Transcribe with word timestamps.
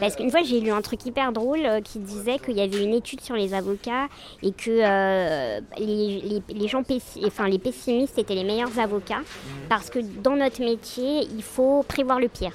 Parce 0.00 0.16
qu'une 0.16 0.30
fois, 0.30 0.42
j'ai 0.42 0.60
lu 0.60 0.70
un 0.70 0.80
truc 0.80 1.04
hyper 1.04 1.30
drôle 1.32 1.64
euh, 1.64 1.80
qui 1.82 1.98
disait 1.98 2.38
qu'il 2.38 2.56
y 2.56 2.62
avait 2.62 2.82
une 2.82 2.94
étude 2.94 3.20
sur 3.20 3.36
les 3.36 3.52
avocats 3.52 4.08
et 4.42 4.52
que 4.52 4.70
euh, 4.70 5.60
les, 5.78 6.42
les, 6.48 6.68
gens 6.68 6.82
enfin, 7.26 7.48
les 7.48 7.58
pessimistes 7.58 8.18
étaient 8.18 8.34
les 8.34 8.44
meilleurs 8.44 8.78
avocats 8.78 9.18
mhm. 9.18 9.68
parce 9.68 9.90
que 9.90 9.98
dans 9.98 10.36
notre 10.36 10.60
métier, 10.60 11.28
il 11.36 11.42
faut 11.42 11.82
prévoir 11.82 12.18
le 12.18 12.28
pire. 12.28 12.52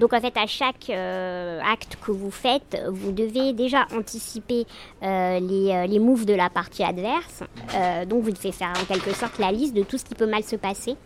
Donc 0.00 0.12
en 0.12 0.20
fait, 0.20 0.36
à 0.36 0.48
chaque 0.48 0.90
euh, 0.90 1.60
acte 1.64 1.96
que 2.04 2.10
vous 2.10 2.32
faites, 2.32 2.76
vous 2.88 3.12
devez 3.12 3.52
déjà 3.52 3.86
anticiper 3.96 4.66
les, 5.00 5.86
les, 5.88 5.98
moves 6.00 6.26
de 6.26 6.34
la 6.34 6.50
partie 6.50 6.82
adverse. 6.82 7.44
donc 8.08 8.24
vous 8.24 8.32
devez 8.32 8.50
faire 8.50 8.72
en 8.72 8.84
quelque 8.92 9.12
sorte 9.14 9.38
la 9.38 9.52
liste 9.52 9.74
de 9.74 9.84
tout 9.84 9.96
ce 9.96 10.04
qui 10.04 10.16
peut 10.16 10.26
mal 10.26 10.42
se 10.42 10.56
passer. 10.56 10.96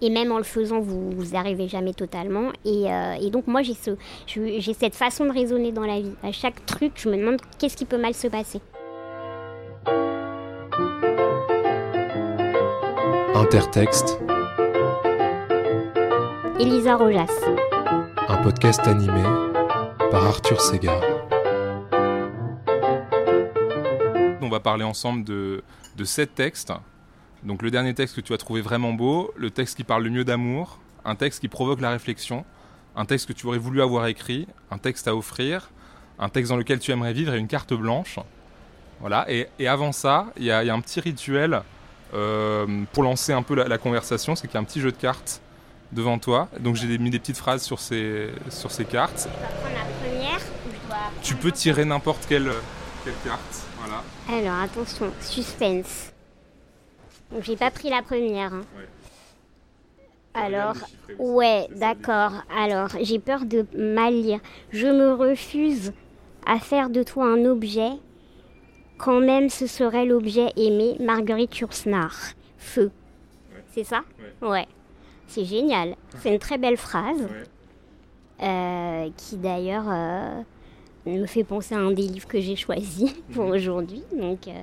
Et 0.00 0.10
même 0.10 0.30
en 0.30 0.38
le 0.38 0.44
faisant, 0.44 0.80
vous 0.80 1.32
n'arrivez 1.32 1.66
jamais 1.66 1.92
totalement. 1.92 2.52
Euh, 2.66 3.12
et, 3.20 3.30
donc 3.30 3.46
moi, 3.46 3.62
j'ai 3.62 3.74
ce, 3.74 3.90
j'ai 4.26 4.74
cette 4.74 4.94
façon 4.94 5.24
de 5.24 5.32
raisonner 5.32 5.72
dans 5.72 5.84
la 5.84 6.00
vie. 6.00 6.14
À 6.22 6.32
chaque 6.32 6.64
truc, 6.66 6.92
je 6.96 7.08
me 7.08 7.16
demande 7.16 7.40
qu'est-ce 7.58 7.76
qui 7.76 7.84
peut 7.84 7.98
mal 7.98 8.14
se 8.14 8.28
passer. 8.28 8.60
Intertexte. 13.34 14.18
Elisa 16.60 16.96
Rojas. 16.96 17.32
Un 18.28 18.36
podcast 18.42 18.86
animé 18.86 19.22
par 20.10 20.24
Arthur 20.24 20.60
Segar. 20.60 21.00
On 24.40 24.48
va 24.48 24.60
parler 24.60 24.84
ensemble 24.84 25.24
de, 25.24 25.62
de 25.96 26.04
sept 26.04 26.34
textes 26.34 26.72
donc 27.42 27.62
le 27.62 27.70
dernier 27.70 27.94
texte 27.94 28.16
que 28.16 28.20
tu 28.20 28.32
as 28.34 28.38
trouvé 28.38 28.60
vraiment 28.60 28.92
beau, 28.92 29.32
le 29.36 29.50
texte 29.50 29.76
qui 29.76 29.84
parle 29.84 30.04
le 30.04 30.10
mieux 30.10 30.24
d'amour, 30.24 30.80
un 31.04 31.14
texte 31.14 31.40
qui 31.40 31.48
provoque 31.48 31.80
la 31.80 31.90
réflexion, 31.90 32.44
un 32.96 33.04
texte 33.04 33.28
que 33.28 33.32
tu 33.32 33.46
aurais 33.46 33.58
voulu 33.58 33.80
avoir 33.80 34.06
écrit, 34.06 34.48
un 34.70 34.78
texte 34.78 35.06
à 35.06 35.14
offrir, 35.14 35.70
un 36.18 36.28
texte 36.28 36.50
dans 36.50 36.56
lequel 36.56 36.80
tu 36.80 36.90
aimerais 36.90 37.12
vivre 37.12 37.32
et 37.34 37.38
une 37.38 37.46
carte 37.46 37.72
blanche. 37.72 38.18
Voilà. 39.00 39.24
Et, 39.28 39.68
avant 39.68 39.92
ça, 39.92 40.26
il 40.36 40.44
y, 40.44 40.50
a 40.50 40.74
un 40.74 40.80
petit 40.80 41.00
rituel 41.00 41.62
euh, 42.14 42.82
pour 42.92 43.04
lancer 43.04 43.32
un 43.32 43.42
peu 43.42 43.54
la, 43.54 43.78
conversation, 43.78 44.34
c'est 44.34 44.48
qu'il 44.48 44.54
y 44.54 44.58
a 44.58 44.60
un 44.60 44.64
petit 44.64 44.80
jeu 44.80 44.90
de 44.90 44.96
cartes 44.96 45.40
devant 45.92 46.18
toi. 46.18 46.48
Donc 46.58 46.74
j'ai 46.74 46.98
mis 46.98 47.10
des 47.10 47.20
petites 47.20 47.36
phrases 47.36 47.62
sur 47.62 47.78
ces, 47.78 48.30
sur 48.50 48.72
ces 48.72 48.84
cartes. 48.84 49.28
Tu 51.22 51.36
peux 51.36 51.52
tirer 51.52 51.84
n'importe 51.84 52.26
quelle, 52.28 52.50
quelle 53.04 53.14
carte. 53.24 53.66
Voilà. 53.78 54.02
Alors 54.28 54.60
attention, 54.60 55.12
suspense. 55.20 56.12
Donc 57.32 57.42
j'ai 57.42 57.56
pas 57.56 57.70
pris 57.70 57.90
la 57.90 58.02
première. 58.02 58.54
Hein. 58.54 58.64
Alors, 60.34 60.76
ouais, 61.18 61.66
d'accord. 61.74 62.32
Alors, 62.56 62.90
j'ai 63.00 63.18
peur 63.18 63.44
de 63.44 63.66
mal 63.76 64.14
lire. 64.14 64.40
Je 64.70 64.86
me 64.86 65.12
refuse 65.14 65.92
à 66.46 66.58
faire 66.58 66.90
de 66.90 67.02
toi 67.02 67.26
un 67.26 67.44
objet, 67.44 67.90
quand 68.98 69.20
même 69.20 69.48
ce 69.48 69.66
serait 69.66 70.06
l'objet 70.06 70.52
aimé, 70.56 70.96
Marguerite 71.00 71.58
Yourcenar. 71.58 72.14
Feu. 72.56 72.90
C'est 73.72 73.84
ça? 73.84 74.02
Ouais. 74.42 74.66
C'est 75.26 75.44
génial. 75.44 75.94
C'est 76.18 76.32
une 76.32 76.38
très 76.38 76.58
belle 76.58 76.76
phrase. 76.76 77.28
Euh, 78.40 79.10
qui 79.16 79.36
d'ailleurs 79.36 79.86
euh, 79.88 80.42
me 81.06 81.26
fait 81.26 81.42
penser 81.42 81.74
à 81.74 81.78
un 81.78 81.90
des 81.90 82.02
livres 82.02 82.28
que 82.28 82.40
j'ai 82.40 82.54
choisi 82.54 83.12
pour 83.34 83.46
mhm. 83.46 83.50
aujourd'hui. 83.50 84.02
Donc, 84.12 84.46
euh, 84.46 84.62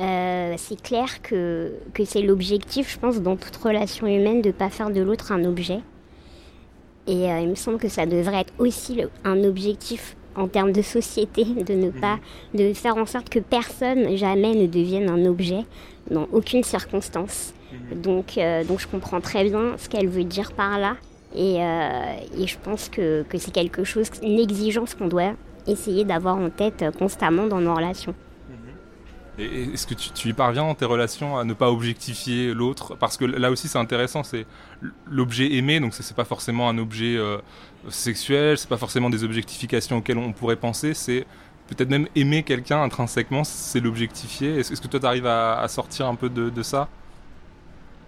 euh, 0.00 0.54
c'est 0.56 0.80
clair 0.80 1.22
que, 1.22 1.72
que 1.92 2.04
c'est 2.04 2.22
l'objectif, 2.22 2.92
je 2.92 2.98
pense, 2.98 3.20
dans 3.20 3.36
toute 3.36 3.56
relation 3.56 4.06
humaine, 4.06 4.42
de 4.42 4.48
ne 4.48 4.52
pas 4.52 4.68
faire 4.68 4.90
de 4.90 5.00
l'autre 5.00 5.30
un 5.30 5.44
objet. 5.44 5.80
Et 7.06 7.30
euh, 7.30 7.40
il 7.40 7.48
me 7.48 7.54
semble 7.54 7.78
que 7.78 7.88
ça 7.88 8.06
devrait 8.06 8.40
être 8.40 8.52
aussi 8.58 9.02
un 9.24 9.44
objectif 9.44 10.16
en 10.34 10.48
termes 10.48 10.72
de 10.72 10.82
société, 10.82 11.44
de 11.66 11.74
ne 11.74 11.90
pas, 11.90 12.18
mhm. 12.54 12.60
de 12.60 12.74
faire 12.74 12.96
en 12.96 13.06
sorte 13.06 13.28
que 13.28 13.38
personne 13.38 14.16
jamais 14.16 14.54
ne 14.54 14.66
devienne 14.66 15.08
un 15.08 15.24
objet 15.26 15.64
dans 16.10 16.26
aucune 16.32 16.64
circonstance. 16.64 17.54
Mhm. 17.72 18.00
Donc, 18.00 18.38
euh, 18.38 18.64
donc 18.64 18.80
je 18.80 18.88
comprends 18.88 19.20
très 19.20 19.44
bien 19.44 19.76
ce 19.78 19.88
qu'elle 19.88 20.08
veut 20.08 20.24
dire 20.24 20.52
par 20.52 20.78
là. 20.78 20.96
Et, 21.36 21.56
et 21.56 22.46
je 22.46 22.56
pense 22.62 22.88
que, 22.88 23.24
que 23.28 23.38
c'est 23.38 23.50
quelque 23.50 23.82
chose, 23.82 24.08
une 24.22 24.38
exigence 24.38 24.94
qu'on 24.94 25.08
doit 25.08 25.32
essayer 25.66 26.04
d'avoir 26.04 26.36
en 26.36 26.48
tête 26.48 26.84
constamment 26.96 27.48
dans 27.48 27.60
nos 27.60 27.74
relations. 27.74 28.14
Est-ce 29.36 29.86
que 29.88 29.94
tu, 29.94 30.28
y 30.28 30.32
parviens 30.32 30.62
dans 30.62 30.76
tes 30.76 30.84
relations 30.84 31.36
à 31.36 31.42
ne 31.42 31.54
pas 31.54 31.70
objectifier 31.70 32.54
l'autre? 32.54 32.94
Parce 32.94 33.16
que 33.16 33.24
là 33.24 33.50
aussi 33.50 33.66
c'est 33.66 33.78
intéressant, 33.78 34.22
c'est 34.22 34.46
l'objet 35.10 35.54
aimé, 35.54 35.80
donc 35.80 35.92
c'est 35.92 36.14
pas 36.14 36.24
forcément 36.24 36.68
un 36.68 36.78
objet 36.78 37.16
euh, 37.16 37.38
sexuel, 37.88 38.56
c'est 38.58 38.68
pas 38.68 38.76
forcément 38.76 39.10
des 39.10 39.24
objectifications 39.24 39.96
auxquelles 39.96 40.18
on 40.18 40.32
pourrait 40.32 40.56
penser, 40.56 40.94
c'est 40.94 41.26
peut-être 41.66 41.90
même 41.90 42.06
aimer 42.14 42.44
quelqu'un 42.44 42.82
intrinsèquement, 42.82 43.42
c'est 43.42 43.80
l'objectifier. 43.80 44.58
Est-ce 44.58 44.80
que 44.80 44.86
toi 44.86 45.00
tu 45.00 45.06
arrives 45.06 45.26
à, 45.26 45.66
sortir 45.66 46.06
un 46.06 46.14
peu 46.14 46.28
de, 46.28 46.62
ça? 46.62 46.88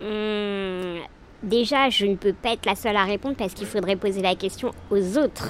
Mmh, 0.01 1.01
déjà, 1.43 1.91
je 1.91 2.07
ne 2.07 2.17
peux 2.17 2.33
pas 2.33 2.53
être 2.53 2.67
la 2.67 2.75
seule 2.75 2.97
à 2.97 3.05
répondre 3.05 3.37
parce 3.37 3.55
qu'il 3.55 3.67
faudrait 3.67 3.97
poser 3.97 4.23
la 4.23 4.35
question 4.35 4.71
aux 4.91 5.19
autres, 5.19 5.49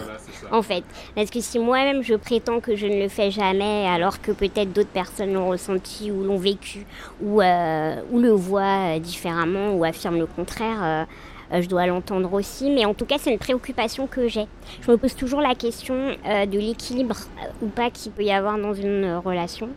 en 0.50 0.62
fait. 0.62 0.84
Parce 1.14 1.30
que 1.30 1.40
si 1.40 1.58
moi-même 1.58 2.02
je 2.02 2.14
prétends 2.14 2.60
que 2.60 2.76
je 2.76 2.86
ne 2.86 3.02
le 3.02 3.08
fais 3.08 3.30
jamais, 3.30 3.86
alors 3.86 4.20
que 4.20 4.32
peut-être 4.32 4.72
d'autres 4.72 4.90
personnes 4.90 5.32
l'ont 5.32 5.48
ressenti 5.48 6.10
ou 6.10 6.24
l'ont 6.24 6.38
vécu, 6.38 6.86
ou, 7.22 7.40
euh, 7.40 8.00
ou 8.10 8.20
le 8.20 8.30
voient 8.30 8.96
euh, 8.96 8.98
différemment, 8.98 9.72
ou 9.74 9.84
affirment 9.84 10.18
le 10.18 10.26
contraire, 10.26 11.06
euh, 11.52 11.62
je 11.62 11.68
dois 11.68 11.86
l'entendre 11.86 12.32
aussi. 12.32 12.70
Mais 12.70 12.84
en 12.84 12.94
tout 12.94 13.06
cas, 13.06 13.16
c'est 13.18 13.30
une 13.30 13.38
préoccupation 13.38 14.06
que 14.06 14.28
j'ai. 14.28 14.46
Je 14.80 14.90
me 14.90 14.96
pose 14.96 15.14
toujours 15.14 15.40
la 15.40 15.54
question 15.54 15.94
de 16.24 16.58
l'équilibre 16.58 17.16
ou 17.62 17.68
pas 17.68 17.90
qu'il 17.90 18.10
peut 18.10 18.24
y 18.24 18.32
avoir 18.32 18.58
dans 18.58 18.74
une 18.74 19.20
relation. 19.24 19.68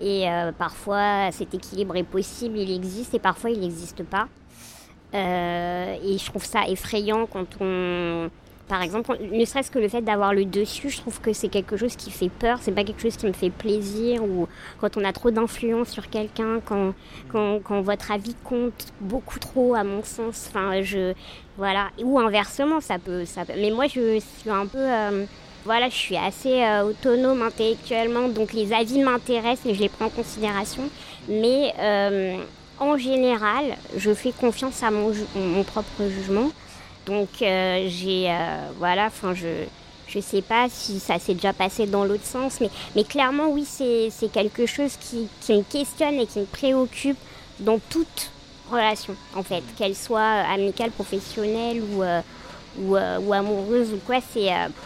Et 0.00 0.24
parfois, 0.58 1.30
cet 1.32 1.52
équilibre 1.52 1.96
est 1.96 2.02
possible, 2.02 2.56
il 2.56 2.74
existe, 2.74 3.14
et 3.14 3.18
parfois, 3.18 3.50
il 3.50 3.60
n'existe 3.60 4.04
pas. 4.04 4.28
Euh, 5.16 5.96
et 6.04 6.18
je 6.18 6.26
trouve 6.26 6.44
ça 6.44 6.68
effrayant 6.68 7.26
quand 7.26 7.46
on. 7.60 8.30
Par 8.68 8.82
exemple, 8.82 9.16
ne 9.20 9.44
serait-ce 9.44 9.70
que 9.70 9.78
le 9.78 9.88
fait 9.88 10.02
d'avoir 10.02 10.34
le 10.34 10.44
dessus, 10.44 10.90
je 10.90 10.96
trouve 10.96 11.20
que 11.20 11.32
c'est 11.32 11.48
quelque 11.48 11.76
chose 11.76 11.94
qui 11.94 12.10
fait 12.10 12.28
peur, 12.28 12.58
c'est 12.60 12.72
pas 12.72 12.82
quelque 12.82 13.00
chose 13.00 13.16
qui 13.16 13.26
me 13.26 13.32
fait 13.32 13.50
plaisir, 13.50 14.24
ou 14.24 14.48
quand 14.80 14.96
on 14.96 15.04
a 15.04 15.12
trop 15.12 15.30
d'influence 15.30 15.90
sur 15.90 16.10
quelqu'un, 16.10 16.60
quand, 16.64 16.92
quand, 17.30 17.80
votre 17.82 18.10
avis 18.10 18.34
compte 18.42 18.92
beaucoup 19.00 19.38
trop, 19.38 19.76
à 19.76 19.84
mon 19.84 20.02
sens. 20.02 20.48
Enfin, 20.48 20.82
je. 20.82 21.14
Voilà. 21.56 21.90
Ou 22.02 22.18
inversement, 22.18 22.80
ça 22.80 22.98
peut. 22.98 23.24
Mais 23.56 23.70
moi, 23.70 23.86
je 23.86 24.18
suis 24.18 24.50
un 24.50 24.66
peu. 24.66 24.78
Euh, 24.78 25.24
voilà, 25.64 25.88
je 25.88 25.94
suis 25.94 26.16
assez 26.16 26.62
euh, 26.62 26.90
autonome 26.90 27.42
intellectuellement, 27.42 28.28
donc 28.28 28.52
les 28.52 28.72
avis 28.72 29.00
m'intéressent 29.00 29.66
et 29.66 29.74
je 29.74 29.80
les 29.80 29.88
prends 29.88 30.06
en 30.06 30.10
considération. 30.10 30.82
Mais 31.28 31.72
en 32.78 32.96
général, 32.98 33.76
je 33.96 34.12
fais 34.12 34.32
confiance 34.32 34.82
à 34.82 34.90
mon, 34.90 35.12
mon 35.34 35.62
propre 35.64 36.08
jugement. 36.08 36.50
Donc, 37.06 37.28
euh, 37.40 37.86
j'ai. 37.88 38.30
Euh, 38.30 38.68
voilà, 38.78 39.06
enfin, 39.06 39.34
je. 39.34 39.64
Je 40.08 40.20
sais 40.20 40.40
pas 40.40 40.68
si 40.70 41.00
ça 41.00 41.18
s'est 41.18 41.34
déjà 41.34 41.52
passé 41.52 41.84
dans 41.84 42.04
l'autre 42.04 42.24
sens, 42.24 42.60
mais, 42.60 42.70
mais 42.94 43.02
clairement, 43.02 43.48
oui, 43.48 43.64
c'est 43.66 44.32
quelque 44.32 44.64
chose 44.64 44.92
qui, 45.00 45.26
qui, 45.40 45.52
me 45.52 45.62
questionne 45.64 46.14
et 46.20 46.26
qui 46.26 46.38
me 46.38 46.44
préoccupe 46.44 47.18
dans 47.58 47.80
toute 47.80 48.30
relation, 48.70 49.16
en 49.34 49.42
fait, 49.42 49.64
qu'elle 49.76 49.96
soit 49.96 50.22
amicale, 50.22 50.92
professionnelle 50.92 51.82
ou, 51.82 52.04
euh, 52.04 52.20
ou, 52.78 52.92
ou, 52.94 53.32
amoureuse 53.32 53.92
ou 53.92 53.98
quoi. 54.06 54.20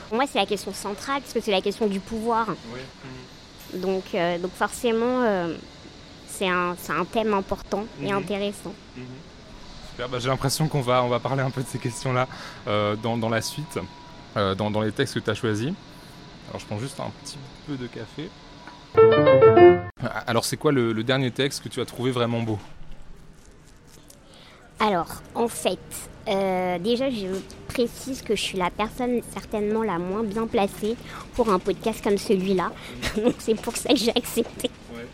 pour 0.08 0.16
moi, 0.16 0.24
c'est 0.26 0.38
la 0.38 0.46
question 0.46 0.72
centrale, 0.72 1.20
parce 1.20 1.34
que 1.34 1.40
c'est 1.40 1.52
la 1.52 1.60
question 1.60 1.86
du 1.86 2.00
pouvoir. 2.00 2.46
Donc, 3.74 4.04
donc 4.40 4.52
forcément, 4.54 5.50
c'est 6.40 6.48
un, 6.48 6.74
un, 6.88 7.04
thème 7.04 7.34
important 7.34 7.84
et 8.02 8.10
mhm. 8.10 8.16
intéressant. 8.16 8.72
Mhm. 8.96 9.04
Super, 9.90 10.08
bah, 10.08 10.18
j'ai 10.18 10.28
l'impression 10.28 10.68
qu'on 10.68 10.80
va, 10.80 11.04
on 11.04 11.08
va 11.08 11.20
parler 11.20 11.42
un 11.42 11.50
peu 11.50 11.62
de 11.62 11.68
ces 11.68 11.78
questions-là 11.78 12.26
euh, 12.66 12.96
dans, 12.96 13.18
dans, 13.18 13.28
la 13.28 13.42
suite, 13.42 13.78
euh, 14.36 14.54
dans, 14.54 14.70
dans, 14.70 14.80
les 14.80 14.92
textes 14.92 15.14
que 15.14 15.20
tu 15.20 15.28
as 15.28 15.34
choisis. 15.34 15.72
Alors 16.48 16.60
je 16.60 16.66
prends 16.66 16.78
juste 16.78 16.98
un 16.98 17.10
petit 17.22 17.36
peu 17.66 17.76
de 17.76 17.86
café. 17.86 18.30
Alors 20.26 20.46
c'est 20.46 20.56
quoi 20.56 20.72
le, 20.72 20.92
le 20.92 21.04
dernier 21.04 21.30
texte 21.30 21.62
que 21.62 21.68
tu 21.68 21.80
as 21.80 21.84
trouvé 21.84 22.10
vraiment 22.10 22.40
beau? 22.40 22.58
Alors, 24.82 25.20
en 25.34 25.46
fait, 25.46 25.78
euh, 26.26 26.78
déjà, 26.78 27.10
je 27.10 27.26
précise 27.68 28.22
que 28.22 28.34
je 28.34 28.40
suis 28.40 28.56
la 28.56 28.70
personne 28.70 29.20
certainement 29.34 29.82
la 29.82 29.98
moins 29.98 30.22
bien 30.22 30.46
placée 30.46 30.96
pour 31.34 31.50
un 31.50 31.58
podcast 31.58 32.02
comme 32.02 32.16
celui-là. 32.16 32.72
Donc, 33.22 33.34
c'est 33.38 33.60
pour 33.60 33.76
ça 33.76 33.90
que 33.90 33.96
j'ai 33.96 34.16
accepté. 34.16 34.70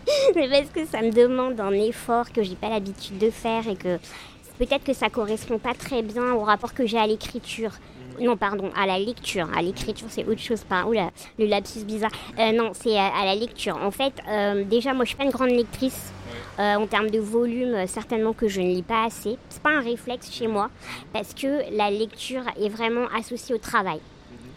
C'est 0.34 0.48
parce 0.48 0.70
que 0.70 0.86
ça 0.86 1.02
me 1.02 1.10
demande 1.10 1.60
un 1.60 1.72
effort 1.72 2.32
que 2.32 2.42
j'ai 2.42 2.54
pas 2.54 2.68
l'habitude 2.68 3.18
de 3.18 3.30
faire 3.30 3.66
et 3.68 3.76
que 3.76 3.98
peut-être 4.58 4.84
que 4.84 4.92
ça 4.92 5.10
correspond 5.10 5.58
pas 5.58 5.74
très 5.74 6.02
bien 6.02 6.32
au 6.32 6.40
rapport 6.40 6.74
que 6.74 6.86
j'ai 6.86 6.98
à 6.98 7.06
l'écriture. 7.06 7.72
Non, 8.20 8.36
pardon, 8.36 8.70
à 8.74 8.86
la 8.86 8.98
lecture. 8.98 9.48
À 9.54 9.62
l'écriture, 9.62 10.06
c'est 10.10 10.24
autre 10.24 10.40
chose. 10.40 10.64
Pas, 10.64 10.86
oula, 10.86 11.10
le 11.38 11.46
lapsus 11.46 11.84
bizarre. 11.84 12.12
Euh, 12.38 12.52
non, 12.52 12.70
c'est 12.72 12.96
à, 12.96 13.24
la 13.24 13.34
lecture. 13.34 13.76
En 13.76 13.90
fait, 13.90 14.14
euh, 14.28 14.64
déjà, 14.64 14.94
moi, 14.94 15.04
je 15.04 15.08
suis 15.08 15.16
pas 15.16 15.24
une 15.24 15.30
grande 15.30 15.50
lectrice. 15.50 16.12
Euh, 16.58 16.76
en 16.76 16.86
termes 16.86 17.10
de 17.10 17.18
volume, 17.18 17.86
certainement 17.86 18.32
que 18.32 18.48
je 18.48 18.62
ne 18.62 18.68
lis 18.68 18.82
pas 18.82 19.04
assez. 19.04 19.36
C'est 19.50 19.62
pas 19.62 19.72
un 19.72 19.82
réflexe 19.82 20.32
chez 20.32 20.46
moi 20.46 20.70
parce 21.12 21.34
que 21.34 21.70
la 21.76 21.90
lecture 21.90 22.44
est 22.58 22.70
vraiment 22.70 23.06
associée 23.14 23.54
au 23.54 23.58
travail. 23.58 24.00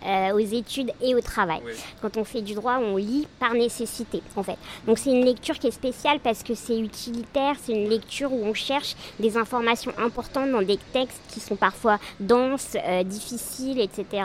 Aux 0.05 0.39
études 0.39 0.91
et 1.01 1.15
au 1.15 1.21
travail. 1.21 1.61
Quand 2.01 2.17
on 2.17 2.23
fait 2.23 2.41
du 2.41 2.53
droit, 2.53 2.77
on 2.77 2.95
lit 2.95 3.27
par 3.39 3.53
nécessité, 3.53 4.21
en 4.35 4.43
fait. 4.43 4.57
Donc 4.87 4.97
c'est 4.97 5.11
une 5.11 5.25
lecture 5.25 5.59
qui 5.59 5.67
est 5.67 5.71
spéciale 5.71 6.19
parce 6.19 6.43
que 6.43 6.55
c'est 6.55 6.79
utilitaire, 6.79 7.55
c'est 7.61 7.73
une 7.73 7.89
lecture 7.89 8.31
où 8.31 8.45
on 8.45 8.53
cherche 8.53 8.95
des 9.19 9.37
informations 9.37 9.91
importantes 9.97 10.51
dans 10.51 10.61
des 10.61 10.79
textes 10.93 11.21
qui 11.29 11.39
sont 11.39 11.55
parfois 11.55 11.99
denses, 12.19 12.77
difficiles, 13.05 13.79
etc. 13.79 14.23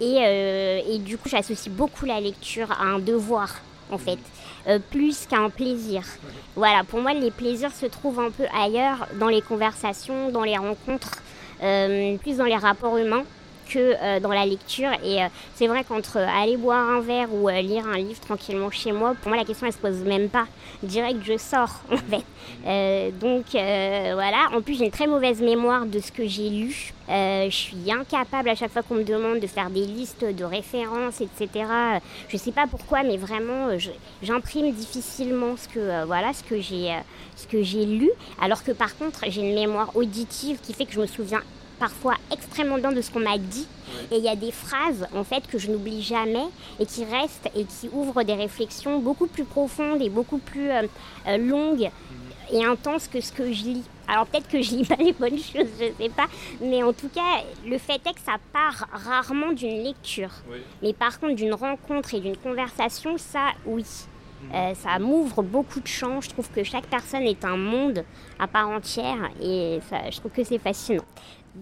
Et, 0.00 0.16
et 0.88 0.98
du 0.98 1.18
coup, 1.18 1.28
j'associe 1.28 1.74
beaucoup 1.74 2.04
la 2.04 2.20
lecture 2.20 2.70
à 2.72 2.84
un 2.84 2.98
devoir 2.98 3.60
en 3.90 3.98
fait, 3.98 4.18
euh, 4.66 4.78
plus 4.90 5.26
qu'un 5.26 5.50
plaisir. 5.50 6.02
Voilà, 6.54 6.84
pour 6.84 7.00
moi, 7.00 7.12
les 7.14 7.30
plaisirs 7.30 7.72
se 7.72 7.86
trouvent 7.86 8.20
un 8.20 8.30
peu 8.30 8.44
ailleurs, 8.56 9.06
dans 9.18 9.28
les 9.28 9.42
conversations, 9.42 10.30
dans 10.30 10.42
les 10.42 10.56
rencontres, 10.56 11.22
euh, 11.62 12.16
plus 12.18 12.36
dans 12.36 12.44
les 12.44 12.56
rapports 12.56 12.96
humains 12.96 13.24
que 13.66 13.94
euh, 14.00 14.20
dans 14.20 14.32
la 14.32 14.46
lecture. 14.46 14.90
Et 15.04 15.22
euh, 15.22 15.26
c'est 15.54 15.66
vrai 15.66 15.84
qu'entre 15.84 16.18
euh, 16.18 16.26
aller 16.26 16.56
boire 16.56 16.88
un 16.88 17.00
verre 17.00 17.32
ou 17.32 17.48
lire 17.48 17.86
un 17.86 17.98
livre 17.98 18.20
tranquillement 18.20 18.70
chez 18.70 18.92
moi, 18.92 19.14
pour 19.20 19.28
moi 19.28 19.36
la 19.36 19.44
question 19.44 19.66
elle 19.66 19.72
se 19.72 19.78
pose 19.78 19.98
même 19.98 20.28
pas. 20.28 20.46
Direct 20.82 21.20
je 21.24 21.36
sors 21.36 21.80
en 21.90 21.96
fait. 21.96 23.12
donc 23.20 23.46
voilà. 23.52 24.48
En 24.54 24.60
plus 24.62 24.78
j'ai 24.78 24.84
une 24.84 24.90
très 24.90 25.06
mauvaise 25.06 25.40
mémoire 25.40 25.86
de 25.86 25.98
ce 25.98 26.12
que 26.12 26.26
j'ai 26.26 26.48
lu. 26.50 26.92
je 27.08 27.48
suis 27.50 27.90
incapable 27.90 28.48
à 28.48 28.54
chaque 28.54 28.70
fois 28.70 28.82
qu'on 28.82 28.96
me 28.96 29.04
demande 29.04 29.40
de 29.40 29.46
faire 29.46 29.70
des 29.70 29.84
listes 29.86 30.24
de 30.24 30.44
références, 30.44 31.20
etc. 31.20 31.64
Je 32.28 32.36
sais 32.36 32.52
pas 32.52 32.66
pourquoi, 32.66 33.02
mais 33.02 33.16
vraiment 33.16 33.68
j'imprime 34.22 34.72
difficilement 34.72 35.56
ce 35.56 35.68
que 35.68 36.04
voilà 36.04 36.32
que 36.48 36.60
j'ai 36.60 36.94
ce 37.36 37.46
que 37.46 37.62
j'ai 37.62 37.86
lu. 37.86 38.10
Alors 38.40 38.62
que 38.62 38.72
par 38.72 38.96
contre 38.96 39.20
j'ai 39.28 39.40
une 39.40 39.54
mémoire 39.54 39.96
auditive 39.96 40.58
qui 40.62 40.72
fait 40.72 40.86
que 40.86 40.92
je 40.92 41.00
me 41.00 41.06
souviens 41.06 41.42
parfois 41.78 42.14
extrêmement 42.32 42.78
bien 42.78 42.92
de 42.92 43.00
ce 43.00 43.10
qu'on 43.10 43.20
m'a 43.20 43.38
dit. 43.38 43.66
Et 44.10 44.18
il 44.18 44.24
y 44.24 44.28
a 44.28 44.36
des 44.36 44.52
phrases 44.52 45.06
en 45.14 45.24
fait 45.24 45.46
que 45.46 45.58
je 45.58 45.70
n'oublie 45.70 46.02
jamais 46.02 46.46
et 46.78 46.86
qui 46.86 47.04
restent 47.04 47.48
et 47.54 47.64
qui 47.64 47.88
ouvrent 47.92 48.22
des 48.22 48.34
réflexions 48.34 48.98
beaucoup 48.98 49.26
plus 49.26 49.44
profondes 49.44 50.02
et 50.02 50.10
beaucoup 50.10 50.38
plus 50.38 50.70
euh, 50.70 50.82
euh, 51.28 51.38
longues 51.38 51.90
et 52.52 52.64
intenses 52.64 53.08
que 53.08 53.20
ce 53.20 53.32
que 53.32 53.52
je 53.52 53.64
lis. 53.64 53.84
Alors 54.08 54.26
peut-être 54.26 54.48
que 54.48 54.62
je 54.62 54.70
lis 54.70 54.84
pas 54.88 54.96
les 54.96 55.12
bonnes 55.12 55.38
choses, 55.38 55.68
je 55.80 56.02
sais 56.02 56.10
pas, 56.10 56.26
mais 56.60 56.82
en 56.82 56.92
tout 56.92 57.08
cas, 57.08 57.42
le 57.64 57.78
fait 57.78 57.94
est 57.94 58.14
que 58.14 58.20
ça 58.24 58.36
part 58.52 58.86
rarement 58.92 59.52
d'une 59.52 59.82
lecture. 59.82 60.30
Mais 60.82 60.92
par 60.92 61.18
contre, 61.18 61.34
d'une 61.34 61.54
rencontre 61.54 62.14
et 62.14 62.20
d'une 62.20 62.36
conversation, 62.36 63.18
ça, 63.18 63.52
oui. 63.64 63.84
Mhm. 64.42 64.54
Euh, 64.54 64.74
ça 64.74 64.98
m'ouvre 64.98 65.42
beaucoup 65.42 65.80
de 65.80 65.86
champs. 65.86 66.20
Je 66.20 66.28
trouve 66.28 66.50
que 66.50 66.62
chaque 66.62 66.86
personne 66.86 67.22
est 67.22 67.44
un 67.44 67.56
monde 67.56 68.04
à 68.38 68.46
part 68.46 68.68
entière 68.68 69.30
et 69.42 69.80
ça, 69.88 70.10
je 70.10 70.18
trouve 70.18 70.30
que 70.30 70.44
c'est 70.44 70.58
fascinant. 70.58 71.04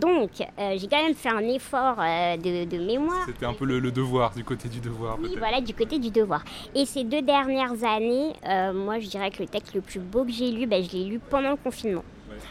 Donc, 0.01 0.31
euh, 0.41 0.75
j'ai 0.77 0.89
quand 0.89 1.03
même 1.03 1.15
fait 1.15 1.29
un 1.29 1.47
effort 1.49 1.97
euh, 2.01 2.37
de, 2.37 2.79
mémoire. 2.79 3.25
C'était 3.27 3.47
un 3.47 3.53
peu 3.53 3.65
le, 3.65 3.81
devoir, 3.93 4.35
du 4.35 4.43
côté 4.43 4.69
du 4.69 4.81
devoir. 4.81 5.19
Oui, 5.23 5.35
voilà, 5.39 5.61
du 5.61 5.73
côté 5.73 5.99
du 5.99 6.11
devoir. 6.11 6.45
Et 6.75 6.85
ces 6.85 7.05
deux 7.05 7.23
dernières 7.23 7.85
années, 7.85 8.33
euh, 8.49 8.73
moi, 8.73 8.99
je 8.99 9.09
dirais 9.09 9.31
que 9.31 9.43
le 9.43 9.49
texte 9.49 9.75
le 9.75 9.81
plus 9.81 10.01
beau 10.01 10.25
que 10.25 10.33
j'ai 10.33 10.51
lu, 10.51 10.67
ben, 10.67 10.83
je 10.83 10.91
l'ai 10.97 11.05
lu 11.05 11.21
pendant 11.31 11.51
le 11.51 11.57
confinement. 11.57 12.05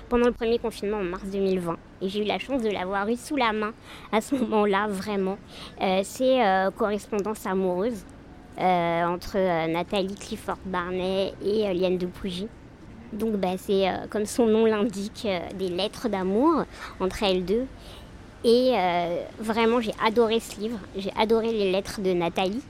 Pendant 0.08 0.28
le 0.28 0.32
premier 0.32 0.60
confinement 0.60 0.98
en 0.98 1.04
mars 1.04 1.26
2020. 1.26 1.76
Et 2.02 2.08
j'ai 2.08 2.22
eu 2.22 2.26
la 2.26 2.40
chance 2.40 2.62
de 2.62 2.70
l'avoir 2.70 3.08
eu 3.10 3.18
sous 3.18 3.36
la 3.36 3.52
main 3.52 3.74
à 4.14 4.22
ce 4.22 4.36
moment-là, 4.36 4.88
vraiment. 4.88 5.38
C'est 6.04 6.40
Correspondance 6.78 7.46
amoureuse 7.46 8.06
entre 8.58 9.68
Nathalie 9.68 10.16
Clifford 10.16 10.60
Barnet 10.66 11.34
et 11.44 11.74
Liane 11.74 11.98
de 11.98 12.06
Pougy. 12.06 12.48
Donc 13.14 13.36
bah, 13.36 13.56
c'est, 13.58 13.88
euh, 13.88 14.08
comme 14.10 14.26
son 14.26 14.48
nom 14.48 14.66
l'indique, 14.66 15.24
euh, 15.26 15.40
des 15.58 15.70
lettres 15.70 16.10
d'amour 16.10 16.66
entre 17.00 17.24
elles 17.24 17.46
deux. 17.46 17.66
Et 18.44 18.72
euh, 18.74 19.22
vraiment, 19.40 19.80
j'ai 19.80 19.94
adoré 20.04 20.40
ce 20.40 20.60
livre. 20.60 20.80
J'ai 20.98 21.12
adoré 21.18 21.52
les 21.52 21.72
lettres 21.72 22.02
de 22.02 22.12
Nathalie. 22.12 22.62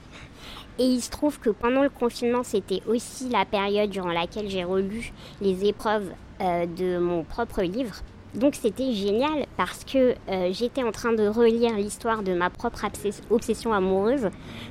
Et 0.80 0.86
il 0.86 1.02
se 1.02 1.10
trouve 1.10 1.40
que 1.40 1.50
pendant 1.50 1.82
le 1.82 1.90
confinement, 1.90 2.44
c'était 2.44 2.82
aussi 2.88 3.30
la 3.30 3.46
période 3.46 3.90
durant 3.90 4.12
laquelle 4.12 4.50
j'ai 4.50 4.64
relu 4.64 5.14
les 5.40 5.66
épreuves 5.66 6.10
de 6.40 6.98
mon 6.98 7.24
propre 7.24 7.62
livre. 7.62 7.94
Donc 8.34 8.56
c'était 8.56 8.92
génial 8.92 9.46
parce 9.56 9.84
que 9.84 10.16
j'étais 10.50 10.82
en 10.82 10.92
train 10.92 11.14
de 11.14 11.28
relire 11.28 11.76
l'histoire 11.76 12.24
de 12.24 12.34
ma 12.34 12.50
propre 12.50 12.86
obsession 13.30 13.72
amoureuse 13.72 14.30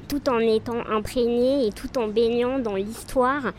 tout 0.09 0.29
en 0.29 0.41
étant 0.41 0.85
imprégnée 0.91 1.69
et 1.69 1.71
tout 1.71 1.97
en 1.99 2.09
baignant 2.09 2.59
dans 2.59 2.75
l'histoire 2.75 3.53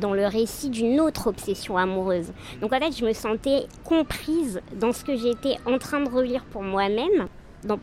dans 0.00 0.12
le 0.12 0.26
récit 0.26 0.70
d'une 0.70 1.00
autre 1.00 1.28
obsession 1.28 1.76
amoureuse. 1.76 2.32
Donc 2.60 2.72
en 2.72 2.78
fait, 2.78 2.96
je 2.96 3.04
me 3.04 3.12
sentais 3.12 3.66
comprise 3.84 4.60
dans 4.74 4.92
ce 4.92 5.04
que 5.04 5.16
j'étais 5.16 5.56
en 5.66 5.78
train 5.78 6.00
de 6.00 6.08
relire 6.08 6.42
pour 6.50 6.62
moi-même, 6.62 7.28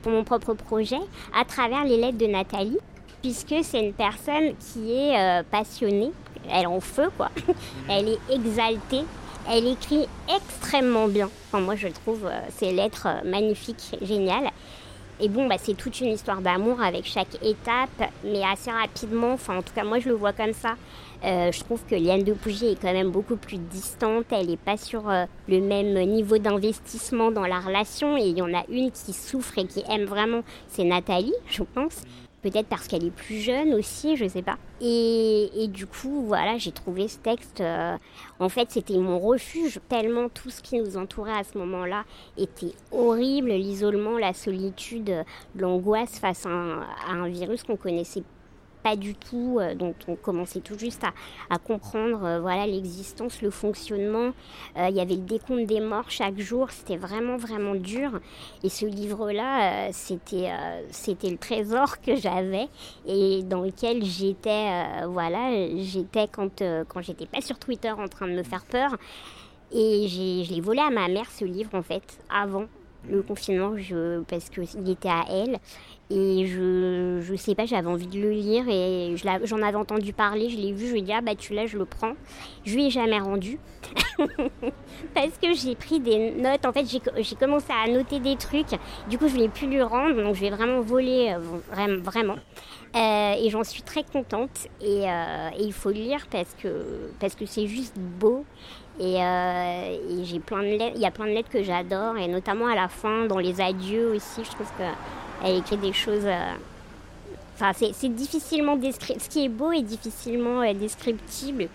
pour 0.02 0.12
mon 0.12 0.24
propre 0.24 0.54
projet, 0.54 1.00
à 1.40 1.46
travers 1.46 1.86
les 1.86 1.98
lettres 1.98 2.18
de 2.18 2.26
Nathalie, 2.26 2.80
puisque 3.22 3.56
c'est 3.64 3.84
une 3.84 3.94
personne 3.94 4.56
qui 4.60 4.92
est 4.92 5.18
euh, 5.18 5.44
passionnée, 5.50 6.12
elle 6.52 6.64
est 6.64 6.66
en 6.66 6.80
feu 6.80 7.10
quoi, 7.16 7.30
elle 7.90 8.10
est 8.10 8.20
exaltée, 8.34 9.04
elle 9.50 9.68
écrit 9.68 10.08
extrêmement 10.36 11.08
bien. 11.08 11.30
Enfin, 11.48 11.64
moi 11.64 11.76
je 11.76 11.88
trouve 11.88 12.26
euh, 12.26 12.40
ces 12.58 12.72
lettres 12.72 13.08
euh, 13.08 13.30
magnifiques, 13.30 13.96
géniales. 14.02 14.50
Et 15.20 15.30
bon, 15.30 15.48
bah, 15.48 15.56
c'est 15.58 15.74
toute 15.74 16.00
une 16.00 16.10
histoire 16.10 16.42
d'amour 16.42 16.80
avec 16.80 17.06
chaque 17.06 17.44
étape, 17.44 18.12
mais 18.24 18.44
assez 18.44 18.70
rapidement, 18.70 19.34
enfin 19.34 19.58
en 19.58 19.62
tout 19.64 19.74
cas 19.74 19.84
moi 19.84 20.00
je 20.00 20.10
le 20.10 20.16
vois 20.16 20.34
comme 20.34 20.54
ça. 20.54 20.76
Euh, 21.24 21.52
je 21.52 21.60
trouve 21.64 21.84
que 21.86 21.96
Liane 21.96 22.24
de 22.24 22.34
Pougy 22.34 22.68
est 22.68 22.82
quand 22.82 22.94
même 22.94 23.10
beaucoup 23.10 23.38
plus 23.38 23.58
distante, 23.58 24.26
elle 24.32 24.48
n'est 24.48 24.58
pas 24.58 24.78
sur 24.78 25.10
euh, 25.10 25.26
le 25.48 25.62
même 25.62 25.94
niveau 26.06 26.38
d'investissement 26.38 27.32
dans 27.32 27.48
la 27.48 27.60
relation 27.60 28.18
et 28.18 28.28
il 28.28 28.38
y 28.38 28.42
en 28.42 28.54
a 28.54 28.64
une 28.70 28.92
qui 28.92 29.14
souffre 29.14 29.58
et 29.58 29.66
qui 29.66 29.84
aime 29.90 30.06
vraiment, 30.06 30.44
c'est 30.68 30.84
Nathalie, 30.84 31.34
je 31.48 31.64
pense. 31.64 32.04
Peut-être 32.44 32.68
parce 32.68 32.88
qu'elle 32.88 33.04
est 33.04 33.12
plus 33.12 33.40
jeune 33.40 33.74
aussi, 33.74 34.16
je 34.16 34.28
sais 34.28 34.44
pas. 34.44 34.58
Et, 34.80 35.68
du 35.70 35.88
coup, 35.88 36.24
voilà, 36.28 36.60
j'ai 36.60 36.72
trouvé 36.72 37.08
ce 37.08 37.18
texte. 37.18 37.62
Euh, 37.62 37.98
en 38.40 38.48
fait, 38.48 38.70
c'était 38.70 38.98
mon 38.98 39.18
refuge, 39.18 39.80
tellement 39.90 40.30
tout 40.30 40.52
ce 40.52 40.62
qui 40.62 40.80
nous 40.80 40.98
entourait 40.98 41.38
à 41.38 41.44
ce 41.44 41.58
moment-là 41.58 42.06
était 42.38 42.74
horrible. 42.92 43.50
L'isolement, 43.50 44.20
la 44.20 44.34
solitude, 44.34 45.26
l'angoisse 45.56 46.20
face 46.20 46.46
à 46.46 46.50
un, 46.50 46.82
à 46.82 47.14
un 47.14 47.28
virus 47.28 47.64
qu'on 47.64 47.76
connaissait 47.76 48.24
pas 48.88 48.96
du 48.96 49.16
tout, 49.16 49.58
euh, 49.60 49.76
dont 49.76 49.94
on 50.08 50.16
commençait 50.16 50.62
tout 50.62 50.80
juste 50.80 51.04
à, 51.50 51.58
comprendre 51.58 52.24
euh, 52.24 52.40
voilà 52.40 52.66
l'existence, 52.66 53.42
le 53.42 53.50
fonctionnement. 53.50 54.32
Euh, 54.78 54.88
il 54.90 54.96
y 54.96 55.02
avait 55.02 55.16
le 55.16 55.24
décompte 55.24 55.66
des 55.66 55.82
morts 55.82 56.10
chaque 56.10 56.40
jour, 56.40 56.72
c'était 56.72 56.96
vraiment 56.96 57.36
vraiment 57.36 57.76
dur. 57.76 58.22
Et 58.64 58.70
ce 58.70 58.86
livre-là, 58.86 59.92
c'était 59.92 60.50
le 61.30 61.38
trésor 61.38 62.00
que 62.00 62.16
j'avais 62.16 62.68
et 63.06 63.44
dans 63.44 63.62
lequel 63.62 64.06
j'étais 64.06 64.68
voilà 65.08 65.52
j'étais 65.78 66.28
quand 66.28 66.64
quand 66.88 67.02
j'étais 67.02 67.26
pas 67.26 67.42
sur 67.42 67.60
Twitter 67.60 67.92
en 67.92 68.08
train 68.08 68.28
de 68.28 68.34
me 68.34 68.44
faire 68.44 68.66
peur. 68.66 68.96
Et 69.72 70.08
je 70.08 70.54
l'ai 70.54 70.62
volé 70.62 70.80
à 70.80 70.90
ma 70.90 71.10
mère 71.10 71.30
ce 71.30 71.44
livre 71.44 71.76
en 71.76 71.82
fait 71.82 72.20
avant 72.30 72.68
le 73.10 73.22
confinement 73.22 73.74
parce 74.28 74.50
qu'il 74.50 74.90
était 74.90 75.10
à 75.10 75.26
elle. 75.30 75.60
Et 76.10 76.48
je, 76.48 77.20
je 77.22 77.36
sais 77.36 77.54
pas, 77.54 77.66
j'avais 77.66 77.88
envie 77.88 78.08
de 78.08 78.22
le 78.22 78.32
lire 78.32 78.64
et 78.70 79.16
j'en 79.44 79.62
avais 79.62 79.76
entendu 79.76 80.14
parler, 80.14 80.50
je 80.50 80.56
l'ai 80.56 80.72
vu, 80.72 80.88
je 80.88 80.94
lui 80.94 81.00
ai 81.00 81.02
dit 81.02 81.12
ah 81.12 81.20
bah 81.20 81.36
tu 81.36 81.54
l'as, 81.54 81.66
je 81.66 81.78
le 81.78 81.84
prends. 81.84 82.14
Je 82.64 82.76
lui 82.76 82.88
ai 82.88 82.90
jamais 82.90 83.20
rendu 83.20 83.60
parce 85.14 85.38
que 85.42 85.54
j'ai 85.54 85.76
pris 85.76 86.00
des 86.00 86.32
notes. 86.32 86.66
En 86.66 86.72
fait, 86.72 86.86
j'ai 86.86 87.36
commencé 87.36 87.68
à 87.72 87.90
noter 87.90 88.22
des 88.22 88.38
trucs. 88.38 88.80
Du 89.10 89.18
coup, 89.18 89.28
je 89.28 89.36
l'ai 89.36 89.50
pu 89.50 89.68
lui 89.68 89.82
rendre, 89.82 90.22
donc 90.22 90.36
je 90.36 90.42
vais 90.42 90.50
vraiment 90.50 90.80
voler, 90.80 91.36
euh, 91.36 91.98
vraiment. 92.02 92.38
Euh, 92.96 93.34
et 93.38 93.50
j'en 93.50 93.66
suis 93.66 93.82
très 93.82 94.04
contente. 94.04 94.68
Et, 94.80 95.10
euh, 95.10 95.50
et, 95.60 95.64
il 95.64 95.74
faut 95.74 95.90
le 95.90 95.96
lire 95.96 96.28
parce 96.32 96.56
que 96.56 97.12
parce 97.20 97.36
que 97.36 97.46
c'est 97.46 97.68
juste 97.68 97.98
beau. 97.98 98.46
Et, 99.00 99.18
et 99.18 100.24
j'ai 100.24 100.40
plein 100.40 100.64
de 100.64 100.96
il 100.96 101.00
y 101.00 101.06
a 101.06 101.12
plein 101.12 101.26
de 101.26 101.32
lettres 101.32 101.50
que 101.50 101.62
j'adore, 101.62 102.18
et 102.18 102.28
notamment 102.28 102.68
à 102.68 102.76
la 102.76 102.88
fin, 102.88 103.26
dans 103.26 103.38
les 103.38 103.62
adieux 103.62 104.16
aussi, 104.16 104.44
je 104.44 104.50
trouve 104.50 104.68
que 104.78 104.84
elle 105.44 105.58
écrit 105.58 105.78
des 105.78 105.94
choses. 105.94 106.26
Euh, 106.26 106.54
enfin, 107.56 107.72
c'est 107.74 108.14
difficilement 108.14 108.76
descriptible. 108.76 109.22
Ce 109.22 109.30
qui 109.30 109.46
est 109.46 109.50
beau 109.50 109.72
est 109.72 109.84
difficilement 109.84 110.62
euh, 110.62 110.74
descriptible. 110.74 111.68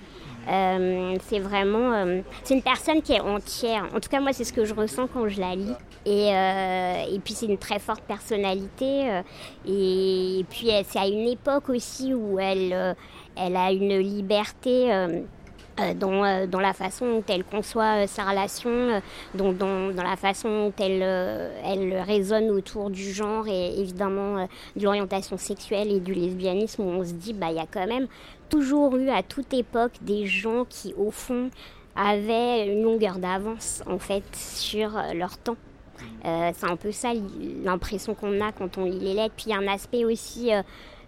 Euh, 0.49 1.17
c'est 1.29 1.38
vraiment. 1.38 2.21
c'est 2.43 2.55
une 2.55 2.62
personne 2.62 3.00
qui 3.00 3.12
est 3.12 3.21
entière. 3.21 3.85
En 3.95 4.00
tout 4.00 4.09
cas, 4.09 4.21
moi, 4.21 4.33
c'est 4.33 4.45
ce 4.45 4.52
que 4.52 4.64
je 4.64 4.75
ressens 4.75 5.07
quand 5.07 5.29
je 5.29 5.41
la 5.41 5.55
lis. 5.55 5.76
Et, 6.05 6.31
et 6.31 7.19
puis, 7.21 7.33
c'est 7.33 7.47
une 7.47 7.59
très 7.59 7.79
forte 7.79 8.02
personnalité. 8.02 9.23
et, 9.69 10.45
puis, 10.50 10.71
c'est 10.88 10.99
à 10.99 11.07
une 11.07 11.29
époque 11.29 11.69
aussi 11.69 12.12
où 12.12 12.41
elle, 12.41 12.97
elle 13.37 13.57
a 13.57 13.71
une 13.71 13.99
liberté 13.99 14.93
euh, 14.93 15.21
dans, 15.97 16.25
euh, 16.25 16.47
dans, 16.47 16.61
la 16.61 16.73
façon 16.73 17.07
dont 17.07 17.25
elle 17.29 17.45
conçoit 17.45 18.05
euh, 18.05 18.07
sa 18.07 18.25
relation, 18.25 19.00
dans, 19.35 19.52
dans, 19.52 19.93
la 20.02 20.17
façon 20.17 20.49
dont 20.49 20.73
elle, 20.79 21.02
elle 21.64 22.00
résonne 22.07 22.50
autour 22.50 22.91
du 22.91 23.12
genre 23.12 23.47
et 23.49 23.79
évidemment 23.79 24.47
de 24.76 24.83
l'orientation 24.83 25.37
sexuelle 25.37 25.91
et 25.91 26.00
du 26.00 26.14
lesbianisme 26.14 26.83
où 26.83 26.88
on 26.88 27.05
se 27.05 27.12
dit 27.12 27.33
bah 27.33 27.50
y 27.50 27.59
a 27.59 27.67
quand 27.71 27.87
même 27.87 28.07
toujours 28.49 28.97
eu 28.97 29.09
à 29.09 29.23
toute 29.23 29.52
époque 29.55 29.93
des 30.02 30.26
gens 30.26 30.64
qui 30.69 30.95
au 30.97 31.11
fond 31.11 31.50
avaient 31.97 32.67
une 32.67 32.83
longueur 32.83 33.19
d'avance 33.19 33.83
en 33.87 33.99
fait 33.99 34.25
sur 34.35 34.91
leur 35.14 35.38
temps. 35.38 35.57
c'est 36.25 36.71
un 36.71 36.76
peu 36.76 36.93
ça 36.93 37.12
l'impression 37.64 38.14
qu'on 38.14 38.41
a 38.41 38.52
quand 38.52 38.79
on 38.79 38.85
lit 38.85 38.99
les 38.99 39.14
lettres. 39.14 39.35
Puis 39.37 39.47
il 39.49 39.50
y 39.50 39.55
a 39.55 39.59
un 39.59 39.73
aspect 39.73 40.05
aussi 40.05 40.50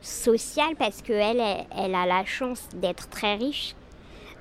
social 0.00 0.76
parce 0.78 1.02
qu'elle, 1.02 1.40
elle, 1.40 1.66
elle 1.76 1.94
a 1.94 2.06
la 2.06 2.24
chance 2.24 2.68
d'être 2.74 3.08
très 3.08 3.36
riche. 3.36 3.74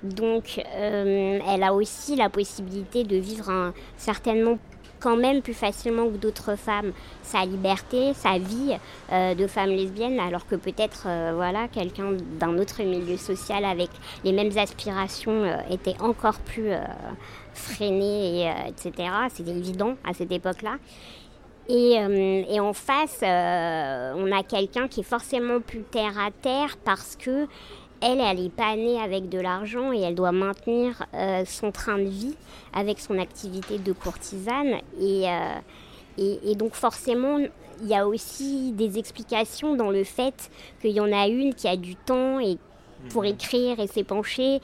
Donc, 0.04 0.62
elle 0.76 1.64
a 1.64 1.74
aussi 1.74 2.16
la 2.16 2.30
possibilité 2.30 3.04
de 3.04 3.16
vivre 3.16 3.74
certainement 3.98 4.58
quand 5.04 5.18
même 5.18 5.42
plus 5.42 5.54
facilement 5.54 6.08
que 6.08 6.16
d'autres 6.16 6.56
femmes 6.56 6.94
sa 7.22 7.44
liberté, 7.46 8.14
sa 8.14 8.38
vie 8.38 8.78
euh, 9.12 9.36
de 9.36 9.48
femme 9.48 9.70
lesbienne, 9.70 10.18
alors 10.20 10.48
que 10.48 10.56
peut-être 10.56 11.04
euh, 11.08 11.34
voilà 11.36 11.68
quelqu'un 11.68 12.14
d'un 12.40 12.58
autre 12.58 12.82
milieu 12.84 13.18
social 13.18 13.66
avec 13.66 13.90
les 14.24 14.32
mêmes 14.32 14.58
aspirations 14.58 15.44
euh, 15.44 15.58
était 15.70 16.00
encore 16.00 16.40
plus 16.40 16.72
freiné, 17.54 18.44
et, 18.44 18.52
etc. 18.70 19.10
C'était 19.34 19.52
évident 19.52 19.96
à 20.06 20.14
cette 20.14 20.32
époque-là. 20.32 20.78
Et, 21.70 22.60
en 22.60 22.74
face, 22.74 23.20
on 23.22 24.32
a 24.32 24.44
quelqu'un 24.44 24.90
qui 24.90 25.00
est 25.00 25.10
forcément 25.16 25.62
plus 25.62 25.84
terre 25.84 26.20
à 26.20 26.30
terre 26.30 26.78
parce 26.84 27.16
que 27.16 27.48
elle, 28.04 28.20
elle 28.20 28.44
n'est 28.44 28.50
pas 28.50 28.76
née 28.76 29.00
avec 29.00 29.30
de 29.30 29.40
l'argent 29.40 29.94
et 29.94 30.02
elle 30.02 30.16
doit 30.16 30.32
maintenir 30.32 31.06
euh, 31.14 31.44
son 31.46 31.72
train 31.72 31.98
de 31.98 32.10
vie 32.10 32.36
avec 32.74 33.00
son 33.00 33.18
activité 33.18 33.78
de 33.78 33.94
courtisane. 33.94 34.76
Et, 35.00 35.30
euh, 35.30 36.40
et, 36.44 36.56
donc 36.56 36.74
forcément, 36.74 37.38
il 37.82 37.88
y 37.88 37.96
a 37.96 38.08
aussi 38.08 38.72
des 38.74 39.00
explications 39.00 39.76
dans 39.76 39.90
le 39.90 40.04
fait 40.04 40.52
qu'il 40.82 40.92
y 40.92 41.00
en 41.00 41.12
a 41.12 41.28
une 41.28 41.54
qui 41.54 41.68
a 41.68 41.78
du 41.78 41.96
temps 41.96 42.40
et 42.40 42.58
pour 43.10 43.26
écrire 43.26 43.80
et 43.80 43.88
s'épancher 43.88 44.62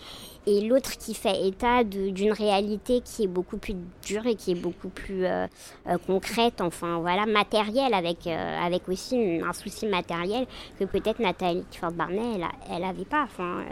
et 0.50 0.62
l'autre 0.62 0.98
qui 0.98 1.14
fait 1.14 1.48
état 1.48 1.84
d'une 1.84 2.32
réalité 2.32 3.02
qui 3.02 3.24
est 3.24 3.28
beaucoup 3.28 3.58
plus 3.58 3.76
dure 4.04 4.26
et 4.26 4.36
qui 4.36 4.52
est 4.52 4.60
beaucoup 4.60 4.90
plus 4.90 5.26
euh, 5.26 5.46
euh, 5.88 5.98
concrète, 6.08 6.62
enfin 6.62 6.98
voilà, 7.00 7.26
matérielle, 7.26 7.94
avec, 7.94 8.26
euh, 8.26 8.66
avec 8.66 8.88
aussi 8.90 9.42
un 9.46 9.54
souci 9.54 9.86
matériel 9.86 10.48
que 10.80 10.86
peut-être 10.86 11.20
Nathalie 11.20 11.66
Ford 11.80 11.92
Barnet, 11.92 12.40
elle 12.72 12.82
n'avait 12.82 13.06
pas. 13.06 13.24
Enfin, 13.24 13.64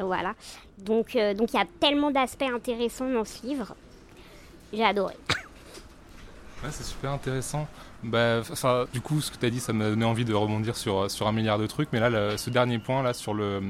voilà. 0.00 0.34
Donc 0.78 1.16
donc 1.36 1.52
il 1.52 1.56
y 1.56 1.60
a 1.60 1.66
tellement 1.78 2.10
d'aspects 2.10 2.42
intéressants 2.42 3.10
dans 3.10 3.24
ce 3.24 3.46
livre. 3.46 3.74
J'ai 4.72 4.84
adoré. 4.84 5.14
Ouais, 6.64 6.70
c'est 6.70 6.84
super 6.84 7.12
intéressant. 7.12 7.68
Bah, 8.02 8.40
du 8.92 9.00
coup, 9.00 9.20
ce 9.20 9.30
que 9.30 9.36
tu 9.36 9.46
as 9.46 9.50
dit, 9.50 9.60
ça 9.60 9.72
m'a 9.72 9.90
donné 9.90 10.04
envie 10.04 10.24
de 10.24 10.34
rebondir 10.34 10.76
sur, 10.76 11.10
sur 11.10 11.28
un 11.28 11.32
milliard 11.32 11.58
de 11.58 11.66
trucs. 11.66 11.90
Mais 11.92 12.00
là, 12.00 12.36
ce 12.36 12.50
dernier 12.50 12.78
point, 12.78 13.02
là, 13.02 13.12
sur 13.12 13.34
le, 13.34 13.62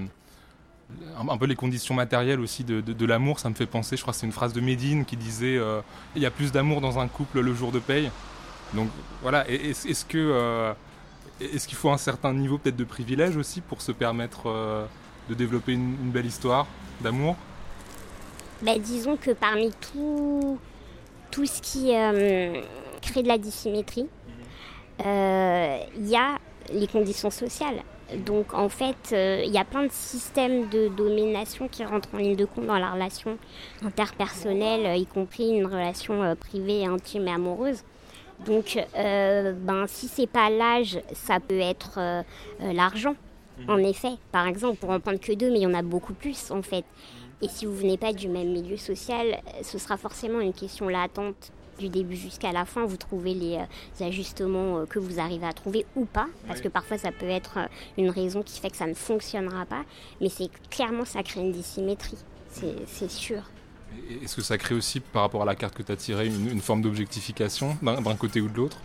un, 1.18 1.38
peu 1.38 1.46
les 1.46 1.54
conditions 1.54 1.94
matérielles 1.94 2.40
aussi 2.40 2.64
de, 2.64 3.06
l'amour, 3.06 3.38
ça 3.38 3.48
me 3.48 3.54
fait 3.54 3.66
penser, 3.66 3.96
je 3.96 4.02
crois 4.02 4.12
que 4.12 4.20
c'est 4.20 4.26
une 4.26 4.32
phrase 4.32 4.52
de 4.52 4.60
Médine 4.60 5.04
qui 5.04 5.16
disait 5.16 5.56
euh, 5.56 5.80
il 6.16 6.22
y 6.22 6.26
a 6.26 6.30
plus 6.30 6.52
d'amour 6.52 6.80
dans 6.80 6.98
un 6.98 7.08
couple 7.08 7.40
le 7.40 7.54
jour 7.54 7.72
de 7.72 7.78
paye. 7.78 8.10
Donc 8.72 8.88
voilà, 9.22 9.48
est-ce 9.48 10.04
que 10.04 10.18
euh, 10.18 10.72
est-ce 11.40 11.68
qu'il 11.68 11.76
faut 11.76 11.90
un 11.90 11.98
certain 11.98 12.32
niveau 12.32 12.58
peut-être 12.58 12.76
de 12.76 12.84
privilège 12.84 13.36
aussi 13.36 13.60
pour 13.60 13.82
se 13.82 13.92
permettre 13.92 14.46
euh, 14.46 14.86
de 15.28 15.34
développer 15.34 15.72
une, 15.72 15.94
belle 16.10 16.26
histoire 16.26 16.66
d'amour? 17.00 17.36
Ben, 18.62 18.80
Disons 18.80 19.16
que 19.16 19.30
parmi 19.32 19.70
tout, 19.92 20.58
tout 21.30 21.46
ce 21.46 21.60
qui 21.60 21.92
crée 23.02 23.22
de 23.22 23.28
la 23.28 23.38
dissymétrie, 23.38 24.08
il 24.98 26.08
y 26.08 26.16
a 26.16 26.38
les 26.72 26.86
conditions 26.86 27.30
sociales. 27.30 27.82
Donc 28.18 28.54
en 28.54 28.68
fait, 28.68 29.12
euh, 29.12 29.42
il 29.44 29.52
y 29.52 29.58
a 29.58 29.64
plein 29.64 29.84
de 29.84 29.92
systèmes 29.92 30.68
de 30.68 30.88
domination 30.88 31.68
qui 31.68 31.84
rentrent 31.84 32.14
en 32.14 32.18
ligne 32.18 32.36
de 32.36 32.44
compte 32.44 32.66
dans 32.66 32.78
la 32.78 32.90
relation 32.90 33.38
interpersonnelle, 33.82 34.86
euh, 34.86 34.96
y 34.96 35.06
compris 35.06 35.50
une 35.50 35.66
relation 35.66 36.22
euh, 36.22 36.34
privée, 36.34 36.84
intime 36.86 37.28
et 37.28 37.32
amoureuse. 37.32 37.82
Donc 38.46 38.76
ben, 38.94 39.84
si 39.86 40.08
c'est 40.08 40.26
pas 40.26 40.50
l'âge, 40.50 40.98
ça 41.12 41.38
peut 41.38 41.60
être 41.60 42.00
l'argent. 42.60 43.14
Mhm. 43.58 43.70
En 43.70 43.78
effet, 43.78 44.14
par 44.32 44.48
exemple, 44.48 44.76
pour 44.78 44.90
en 44.90 44.98
prendre 44.98 45.20
que 45.20 45.32
deux, 45.32 45.50
mais 45.50 45.60
il 45.60 45.62
y 45.62 45.66
en 45.66 45.74
a 45.74 45.82
beaucoup 45.82 46.14
plus 46.14 46.50
en 46.50 46.60
fait. 46.60 46.84
Et 47.42 47.48
si 47.48 47.64
vous 47.64 47.76
venez 47.76 47.96
pas 47.96 48.12
du 48.12 48.28
même 48.28 48.50
milieu 48.50 48.76
social, 48.76 49.40
ce 49.62 49.78
sera 49.78 49.96
forcément 49.96 50.40
une 50.40 50.52
question 50.52 50.88
latente 50.88 51.52
du 51.78 51.88
début 51.88 52.16
jusqu'à 52.16 52.52
la 52.52 52.64
fin, 52.64 52.84
vous 52.84 52.96
trouvez 52.96 53.34
les 53.34 53.56
euh, 53.56 54.06
ajustements 54.06 54.78
euh, 54.78 54.86
que 54.86 54.98
vous 54.98 55.18
arrivez 55.20 55.46
à 55.46 55.52
trouver 55.52 55.86
ou 55.96 56.04
pas, 56.04 56.26
parce 56.46 56.60
que 56.60 56.68
parfois 56.68 56.98
ça 56.98 57.12
peut 57.12 57.28
être 57.28 57.58
euh, 57.58 57.66
une 57.98 58.10
raison 58.10 58.42
qui 58.42 58.60
fait 58.60 58.70
que 58.70 58.76
ça 58.76 58.86
ne 58.86 58.94
fonctionnera 58.94 59.66
pas, 59.66 59.84
mais 60.20 60.28
c'est 60.28 60.50
clairement 60.70 61.04
ça 61.04 61.22
crée 61.22 61.40
une 61.40 61.52
dissymétrie, 61.52 62.18
c'est 62.86 63.10
sûr. 63.10 63.42
Est-ce 64.22 64.36
que 64.36 64.42
ça 64.42 64.58
crée 64.58 64.74
aussi, 64.74 65.00
par 65.00 65.22
rapport 65.22 65.42
à 65.42 65.44
la 65.44 65.54
carte 65.54 65.74
que 65.74 65.82
tu 65.82 65.92
as 65.92 65.96
tirée, 65.96 66.26
une, 66.26 66.60
forme 66.60 66.82
d'objectification 66.82 67.76
d'un 67.82 68.16
côté 68.16 68.40
ou 68.40 68.48
de 68.48 68.56
l'autre? 68.56 68.78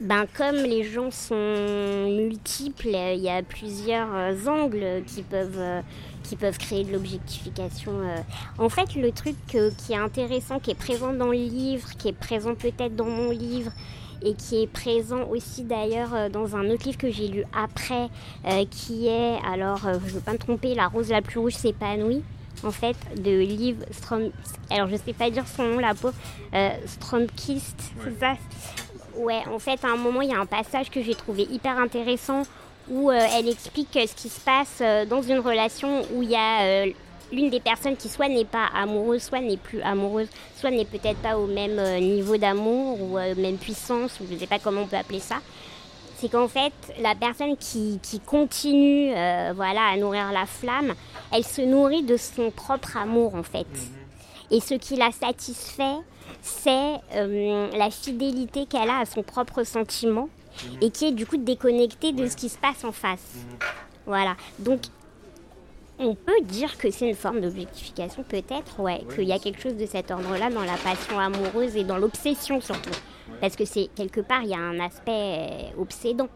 Ben, 0.00 0.26
comme 0.36 0.56
les 0.56 0.82
gens 0.82 1.10
sont 1.10 2.08
multiples, 2.10 2.88
il 2.88 3.20
y 3.20 3.28
a 3.28 3.42
plusieurs 3.42 4.48
angles 4.48 5.02
qui 5.06 5.22
peuvent 5.22 5.82
qui 6.22 6.36
peuvent 6.36 6.58
créer 6.58 6.84
de 6.84 6.92
l'objectification. 6.92 7.92
Euh. 7.92 8.16
En 8.58 8.68
fait, 8.68 8.94
le 8.94 9.12
truc 9.12 9.36
qui 9.46 9.92
est 9.92 9.96
intéressant, 9.96 10.58
qui 10.58 10.70
est 10.70 10.76
présent 10.78 11.12
dans 11.12 11.26
le 11.26 11.32
livre, 11.32 11.88
qui 11.98 12.08
est 12.08 12.12
présent 12.12 12.54
peut-être 12.54 12.96
dans 12.96 13.06
mon 13.06 13.30
livre, 13.30 13.72
et 14.24 14.34
qui 14.34 14.62
est 14.62 14.66
présent 14.68 15.24
aussi 15.28 15.64
d'ailleurs 15.64 16.14
euh, 16.14 16.28
dans 16.28 16.54
un 16.54 16.70
autre 16.70 16.84
livre 16.84 16.98
que 16.98 17.10
j'ai 17.10 17.28
lu 17.28 17.44
après, 17.52 18.08
euh, 18.46 18.64
qui 18.70 19.08
est, 19.08 19.38
alors 19.44 19.78
je 19.78 19.88
ne 19.88 20.10
veux 20.10 20.20
pas 20.20 20.32
me 20.32 20.38
tromper, 20.38 20.74
La 20.74 20.86
rose 20.86 21.10
la 21.10 21.22
plus 21.22 21.40
rouge 21.40 21.54
s'épanouit, 21.54 22.22
en 22.64 22.70
fait, 22.70 22.96
de 23.16 23.40
Liv 23.40 23.84
Strom... 23.90 24.30
Alors 24.70 24.88
je 24.88 24.96
sais 24.96 25.12
pas 25.12 25.28
dire 25.30 25.44
son 25.48 25.64
nom, 25.64 25.78
la 25.80 25.94
pauvre, 25.94 26.14
Stromkist, 26.86 27.92
c'est 28.04 28.20
ça? 28.20 28.34
Ouais, 29.16 29.42
en 29.52 29.58
fait, 29.58 29.84
à 29.84 29.88
un 29.88 29.96
moment, 29.96 30.22
il 30.22 30.30
y 30.30 30.34
a 30.34 30.38
un 30.38 30.46
passage 30.46 30.88
que 30.88 31.02
j'ai 31.02 31.14
trouvé 31.14 31.42
hyper 31.42 31.78
intéressant 31.78 32.44
où 32.90 33.10
euh, 33.10 33.26
elle 33.34 33.48
explique 33.48 33.88
ce 33.92 34.14
qui 34.14 34.28
se 34.28 34.40
passe 34.40 34.78
euh, 34.80 35.04
dans 35.04 35.22
une 35.22 35.38
relation 35.38 36.02
où 36.12 36.22
il 36.22 36.30
y 36.30 36.36
a 36.36 36.62
euh, 36.62 36.92
l'une 37.32 37.50
des 37.50 37.60
personnes 37.60 37.96
qui 37.96 38.08
soit 38.08 38.28
n'est 38.28 38.44
pas 38.44 38.66
amoureuse, 38.74 39.22
soit 39.22 39.40
n'est 39.40 39.56
plus 39.56 39.80
amoureuse, 39.82 40.28
soit 40.56 40.70
n'est 40.70 40.84
peut-être 40.84 41.18
pas 41.18 41.38
au 41.38 41.46
même 41.46 41.80
niveau 42.00 42.36
d'amour 42.36 43.00
ou 43.00 43.18
même 43.40 43.56
puissance, 43.56 44.20
ou 44.20 44.24
je 44.28 44.34
ne 44.34 44.38
sais 44.38 44.46
pas 44.46 44.58
comment 44.58 44.82
on 44.82 44.86
peut 44.86 44.96
appeler 44.96 45.20
ça. 45.20 45.36
C'est 46.16 46.28
qu'en 46.28 46.46
fait, 46.46 46.72
la 47.00 47.14
personne 47.14 47.56
qui, 47.56 47.98
qui 48.02 48.20
continue 48.20 49.12
voilà, 49.54 49.86
à 49.92 49.96
nourrir 49.96 50.30
la 50.30 50.44
flamme, 50.44 50.92
elle 51.32 51.42
se 51.42 51.62
nourrit 51.62 52.02
de 52.02 52.18
son 52.18 52.50
propre 52.50 52.98
amour 52.98 53.34
en 53.34 53.42
fait. 53.42 53.66
Et 54.50 54.60
ce 54.60 54.74
qui 54.74 54.96
la 54.96 55.10
satisfait, 55.10 55.96
c'est 56.42 57.00
la 57.14 57.90
fidélité 57.90 58.66
qu'elle 58.66 58.90
a 58.90 58.98
à 59.00 59.06
son 59.06 59.22
propre 59.22 59.64
sentiment 59.64 60.28
et 60.80 60.90
qui 60.90 61.06
est 61.06 61.12
du 61.12 61.26
coup 61.26 61.36
déconnecté 61.36 62.12
de 62.12 62.26
ce 62.26 62.36
qui 62.36 62.48
se 62.48 62.58
passe 62.58 62.84
en 62.84 62.92
face. 62.92 63.36
Voilà. 64.06 64.36
Donc, 64.58 64.80
on 65.98 66.14
peut 66.14 66.40
dire 66.42 66.78
que 66.78 66.90
c'est 66.90 67.08
une 67.08 67.14
forme 67.14 67.40
d'objectification, 67.40 68.24
peut-être, 68.24 68.80
ouais, 68.80 69.04
qu'il 69.14 69.24
y 69.24 69.32
a 69.32 69.38
quelque 69.38 69.60
chose 69.60 69.76
de 69.76 69.86
cet 69.86 70.10
ordre-là 70.10 70.50
dans 70.50 70.64
la 70.64 70.76
passion 70.76 71.18
amoureuse 71.18 71.76
et 71.76 71.84
dans 71.84 71.98
l'obsession 71.98 72.60
surtout. 72.60 72.90
Parce 73.40 73.56
que 73.56 73.64
c'est 73.64 73.88
quelque 73.94 74.20
part, 74.20 74.42
il 74.42 74.50
y 74.50 74.54
a 74.54 74.58
un 74.58 74.80
aspect 74.80 75.72
obsédant 75.78 76.28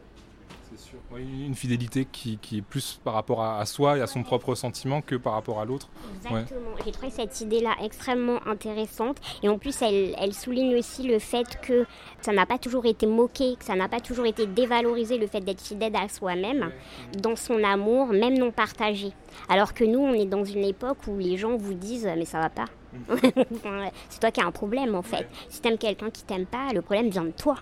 une 1.17 1.55
fidélité 1.55 2.07
qui, 2.11 2.39
est 2.53 2.63
plus 2.63 3.01
par 3.05 3.15
rapport 3.15 3.43
à, 3.43 3.65
soi 3.67 3.99
et 3.99 4.01
à 4.01 4.07
son 4.07 4.23
propre 4.23 4.55
sentiment 4.55 5.01
que 5.01 5.15
par 5.15 5.35
rapport 5.35 5.61
à 5.61 5.65
l'autre. 5.65 5.89
Exactement. 6.17 6.71
J'ai 6.85 6.93
trouvé 6.93 7.11
cette 7.11 7.41
idée-là 7.41 7.75
extrêmement 7.83 8.41
intéressante. 8.47 9.19
Et 9.43 9.49
en 9.49 9.59
plus, 9.59 9.81
elle, 9.83 10.35
souligne 10.35 10.77
aussi 10.77 11.05
le 11.05 11.19
fait 11.19 11.61
que 11.61 11.87
ça 12.21 12.33
n'a 12.33 12.47
pas 12.47 12.59
toujours 12.59 12.87
été 12.87 13.07
moqué, 13.07 13.57
que 13.59 13.65
ça 13.65 13.75
n'a 13.75 13.89
pas 13.89 14.01
toujours 14.01 14.27
été 14.27 14.47
dévalorisé 14.47 15.19
le 15.19 15.27
fait 15.27 15.41
d'être 15.41 15.61
fidèle 15.61 15.97
à 15.97 16.09
soi-même, 16.09 16.71
dans 17.19 17.37
son 17.37 17.63
amour, 17.63 18.09
même 18.09 18.39
non 18.39 18.51
partagé. 18.51 19.13
Alors 19.49 19.75
que 19.75 19.85
nous, 19.85 20.01
on 20.01 20.15
est 20.15 20.27
dans 20.27 20.45
une 20.45 20.65
époque 20.65 20.99
où 21.07 21.19
les 21.19 21.37
gens 21.37 21.57
vous 21.57 21.75
disent 21.75 22.09
mais 22.17 22.25
ça 22.25 22.41
va 22.41 22.51
pas. 22.51 22.67
Mm. 22.93 23.17
c'est 24.09 24.21
toi 24.21 24.31
qui 24.31 24.41
as 24.41 24.47
un 24.47 24.53
problème 24.53 24.95
en 24.95 25.03
fait. 25.03 25.29
Si 25.49 25.61
t'aimes 25.61 25.79
quelqu'un 25.79 26.11
qui 26.11 26.25
t'aime 26.25 26.47
pas, 26.47 26.73
le 26.73 26.83
problème 26.83 27.11
vient 27.11 27.25
de 27.25 27.31
toi. 27.31 27.57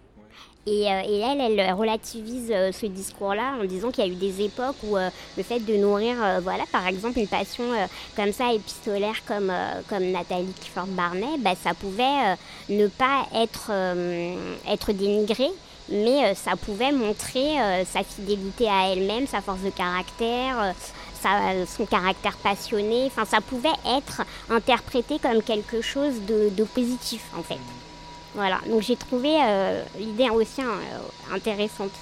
Et, 0.67 0.91
euh, 0.91 1.03
et, 1.07 1.21
elle, 1.21 1.59
elle 1.59 1.73
relativise 1.75 2.51
euh, 2.51 2.73
ce 2.73 2.87
discours-là 2.87 3.55
en 3.61 3.65
disant 3.65 3.91
qu'il 3.91 4.07
y 4.07 4.09
a 4.09 4.11
eu 4.11 4.17
des 4.17 4.45
époques 4.45 4.77
où 4.83 4.97
euh, 4.97 5.11
le 5.37 5.43
fait 5.43 5.61
de 5.61 5.75
nourrir, 5.77 6.17
voilà, 6.43 6.65
par 6.73 6.87
exemple, 6.87 7.19
une 7.19 7.29
passion 7.29 7.65
comme 8.17 8.33
ça 8.33 8.53
épistolaire 8.53 9.17
comme, 9.27 9.53
comme 9.89 10.05
Nathalie 10.11 10.53
Clifford 10.61 10.87
Barnet, 10.87 11.39
bah, 11.39 11.55
ça 11.63 11.75
pouvait 11.75 12.37
ne 12.71 12.87
pas 12.87 13.27
être, 13.35 13.71
être 14.69 14.93
dénigré, 14.93 15.49
mais 15.91 16.35
ça 16.35 16.57
pouvait 16.57 16.93
montrer 16.93 17.85
sa 17.85 18.03
fidélité 18.03 18.69
à 18.69 18.93
elle-même, 18.93 19.27
sa 19.27 19.41
force 19.41 19.61
de 19.61 19.71
caractère. 19.71 20.75
son 21.23 21.87
caractère 21.87 22.37
passionné, 22.39 23.07
enfin 23.07 23.25
ça 23.25 23.41
pouvait 23.41 23.69
être 23.87 24.23
interprété 24.51 25.19
comme 25.19 25.43
quelque 25.43 25.81
chose 25.83 26.15
de, 26.27 26.51
de 26.51 26.65
positif 26.65 27.23
en 27.37 27.43
fait. 27.43 27.61
Voilà, 28.35 28.61
donc 28.69 28.83
j'ai 28.83 28.97
trouvé 28.97 29.37
euh, 29.41 29.83
l'idée 29.99 30.29
aussi 30.31 30.61
euh, 30.61 31.35
intéressante. 31.35 31.93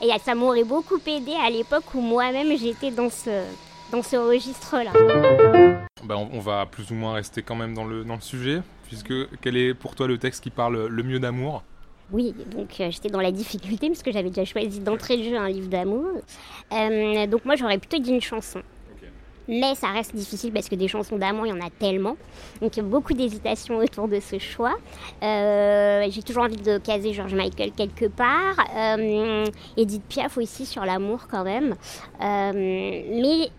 Et 0.00 0.08
ça 0.24 0.34
m'aurait 0.34 0.64
beaucoup 0.64 0.98
aidé 1.06 1.34
à 1.34 1.50
l'époque 1.50 1.94
où 1.94 2.00
moi-même 2.00 2.56
j'étais 2.56 2.90
dans 2.90 3.10
ce, 3.10 3.44
dans 3.92 4.02
ce 4.02 4.16
registre-là. 4.16 4.92
Bah, 6.04 6.16
on, 6.16 6.40
va 6.40 6.64
plus 6.64 6.90
ou 6.90 6.94
moins 6.94 7.12
rester 7.12 7.42
quand 7.42 7.54
même 7.54 7.74
dans 7.74 7.84
le, 7.84 8.04
dans 8.04 8.14
le 8.14 8.22
sujet, 8.22 8.62
puisque 8.86 9.12
quel 9.42 9.56
est 9.58 9.74
pour 9.74 9.94
toi 9.94 10.06
le 10.06 10.16
texte 10.16 10.42
qui 10.42 10.50
parle 10.50 10.86
le 10.86 11.02
mieux 11.02 11.20
d'amour? 11.20 11.62
Oui, 12.12 12.34
donc 12.52 12.80
euh, 12.80 12.90
j'étais 12.90 13.08
dans 13.08 13.20
la 13.20 13.30
difficulté 13.30 13.88
parce 13.88 14.02
que 14.02 14.10
j'avais 14.10 14.30
déjà 14.30 14.44
choisi 14.44 14.80
d'entrer 14.80 15.16
de 15.16 15.22
jeu 15.22 15.36
un 15.36 15.48
livre 15.48 15.68
d'amour. 15.68 16.06
Euh, 16.72 17.26
donc 17.26 17.44
moi 17.44 17.54
j'aurais 17.54 17.78
plutôt 17.78 17.98
dit 17.98 18.10
une 18.10 18.20
chanson. 18.20 18.62
Mais 19.48 19.74
ça 19.74 19.88
reste 19.88 20.14
difficile 20.14 20.52
parce 20.52 20.68
que 20.68 20.74
des 20.74 20.88
chansons 20.88 21.16
d'amour, 21.16 21.46
il 21.46 21.50
y 21.50 21.52
en 21.52 21.64
a 21.64 21.70
tellement. 21.70 22.16
Donc 22.60 22.76
il 22.76 22.80
y 22.80 22.86
a 22.86 22.88
beaucoup 22.88 23.14
d'hésitation 23.14 23.76
autour 23.84 24.08
de 24.08 24.20
ce 24.20 24.38
choix. 24.38 24.76
Euh, 25.22 26.06
j'ai 26.10 26.22
toujours 26.22 26.44
envie 26.44 26.56
de 26.56 26.78
caser 26.78 27.12
George 27.12 27.34
Michael 27.34 27.72
quelque 27.72 28.06
part. 28.06 28.56
Edith 29.76 30.02
Piaf 30.08 30.38
aussi 30.38 30.66
sur 30.66 30.84
l'amour 30.84 31.26
quand 31.30 31.44
même. 31.44 31.74
mais 32.20 33.50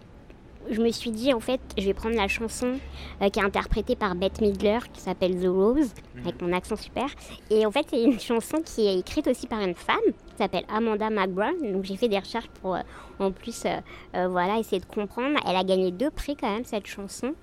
je 0.70 0.82
me 0.82 0.91
suis 0.91 1.12
dit, 1.12 1.34
en 1.34 1.39
fait, 1.39 1.60
je 1.77 1.86
vais 1.86 1.94
prendre 1.94 2.15
la 2.15 2.27
chanson 2.27 2.80
euh, 3.22 3.30
qui 3.30 3.39
est 3.39 3.44
interprétée 3.44 3.96
par 3.96 4.15
Bette 4.15 4.41
Midler, 4.41 4.80
qui 4.94 5.01
s'appelle 5.01 5.36
The 5.36 5.48
Rose, 5.48 5.94
mhm. 6.15 6.22
avec 6.22 6.41
mon 6.41 6.53
accent 6.53 6.75
super. 6.75 7.08
Et 7.50 7.65
en 7.65 7.72
fait, 7.72 7.86
c'est 7.89 8.03
une 8.03 8.20
chanson 8.20 8.62
qui 8.63 8.88
est 8.88 9.00
écrite 9.00 9.27
aussi 9.27 9.48
par 9.48 9.62
une 9.62 9.75
femme, 9.75 9.98
qui 10.06 10.38
s'appelle 10.38 10.65
Amanda 10.74 11.10
McBrown. 11.10 11.74
Donc 11.74 11.84
j'ai 11.84 11.96
fait 11.96 12.08
des 12.08 12.20
recherches 12.20 12.50
pour, 12.62 12.75
euh, 12.75 12.82
en 13.20 13.32
plus, 13.32 13.63
euh, 13.65 14.27
voilà, 14.27 14.60
essayer 14.60 14.80
de 14.80 14.86
comprendre. 14.86 15.39
Elle 15.48 15.56
a 15.56 15.63
gagné 15.63 15.91
deux 15.91 16.12
prix 16.12 16.36
quand 16.36 16.51
même, 16.51 16.65
cette 16.65 16.88
chanson 16.88 17.34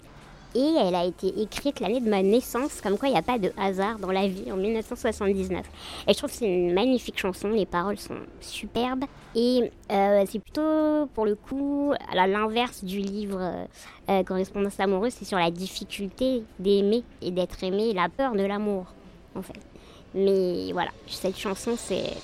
et 0.55 0.75
elle 0.79 0.95
a 0.95 1.05
été 1.05 1.41
écrite 1.41 1.81
l'année 1.81 2.01
de 2.01 2.09
ma 2.09 2.23
naissance, 2.23 2.81
comme 2.81 2.97
quoi 2.97 3.09
il 3.09 3.13
n'y 3.13 3.19
a 3.19 3.23
pas 3.23 3.39
de 3.39 3.53
hasard 3.59 3.99
dans 3.99 4.11
la 4.11 4.27
vie, 4.27 4.51
en 4.51 4.57
1979. 4.57 5.65
Et 6.07 6.13
je 6.13 6.19
trouve 6.19 6.31
que 6.31 6.37
c'est 6.37 6.47
une 6.47 6.73
magnifique 6.73 7.19
chanson, 7.19 7.51
les 7.51 7.67
paroles 7.67 7.99
sont 7.99 8.17
superbes, 8.41 9.05
et 9.35 9.71
euh, 9.91 10.25
c'est 10.29 10.39
plutôt, 10.39 11.07
pour 11.15 11.27
le 11.27 11.35
coup, 11.35 11.93
à 12.11 12.27
l'inverse 12.27 12.83
du 12.83 12.99
livre 12.99 13.39
euh, 13.41 13.65
euh, 14.09 14.23
Correspondance 14.25 14.81
amoureuse, 14.81 15.15
c'est 15.19 15.27
sur 15.27 15.39
la 15.39 15.51
difficulté 15.51 16.43
d'aimer 16.59 17.05
et 17.21 17.31
d'être 17.31 17.63
aimé, 17.63 17.93
la 17.93 18.09
peur 18.09 18.33
de 18.33 18.43
l'amour, 18.43 18.87
en 19.35 19.43
fait. 19.43 19.61
Mais 20.15 20.73
voilà, 20.73 20.91
cette 21.07 21.39
chanson, 21.39 21.75
c'est... 21.77 22.15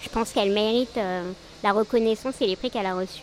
Je 0.00 0.08
pense 0.08 0.32
qu'elle 0.32 0.52
mérite 0.52 0.98
la 1.62 1.72
reconnaissance 1.72 2.40
et 2.42 2.46
les 2.46 2.56
prix 2.56 2.70
qu'elle 2.70 2.86
a 2.86 2.94
reçus. 2.96 3.22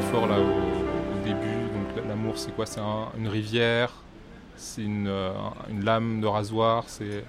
métaphores 0.00 0.26
là 0.26 0.38
au, 0.38 0.42
au 0.42 1.24
début. 1.24 1.68
Donc 1.74 2.06
l'amour, 2.08 2.34
c'est 2.38 2.54
quoi? 2.54 2.66
C'est 2.66 2.80
un- 2.80 3.08
une 3.18 3.28
rivière, 3.28 3.92
c'est 4.56 4.82
une, 4.82 5.06
euh, 5.08 5.32
une 5.70 5.84
lame 5.84 6.20
de 6.20 6.26
rasoir, 6.26 6.84
c'est 6.86 7.24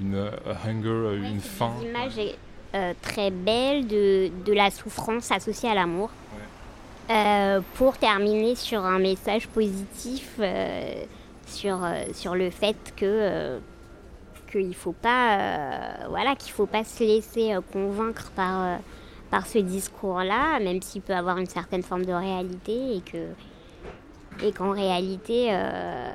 une 0.00 0.14
euh, 0.14 0.30
hunger, 0.66 0.88
euh, 0.88 1.16
une 1.30 1.40
faim. 1.40 1.72
Une 1.82 1.88
image 1.88 2.18
est, 2.18 2.36
euh, 2.74 2.92
très 3.02 3.30
belle 3.30 3.86
de, 3.86 4.30
de 4.46 4.52
la 4.52 4.70
souffrance 4.70 5.30
associée 5.30 5.68
à 5.70 5.74
l'amour. 5.74 6.10
Euh, 7.10 7.60
pour 7.74 7.98
terminer 7.98 8.54
sur 8.54 8.84
un 8.84 8.98
message 9.00 9.48
positif 9.48 10.36
euh, 10.38 11.02
sur, 11.46 11.80
sur 12.14 12.34
le 12.36 12.48
fait 12.50 12.76
que 12.96 13.58
qu'il 14.50 14.74
faut 14.74 14.92
pas 14.92 16.06
voilà 16.08 16.36
qu'il 16.36 16.52
faut 16.52 16.66
pas 16.66 16.84
se 16.84 17.02
laisser 17.02 17.54
convaincre 17.72 18.30
par 18.36 18.78
par 19.32 19.48
ce 19.48 19.58
discours-là, 19.58 20.60
même 20.60 20.80
s'il 20.80 21.02
peut 21.02 21.14
avoir 21.14 21.38
une 21.38 21.46
certaine 21.46 21.82
forme 21.82 22.04
de 22.04 22.12
réalité 22.12 22.96
et 22.96 23.00
que 23.00 23.24
et 24.46 24.52
qu'en 24.52 24.70
réalité 24.70 25.48
euh, 25.50 26.10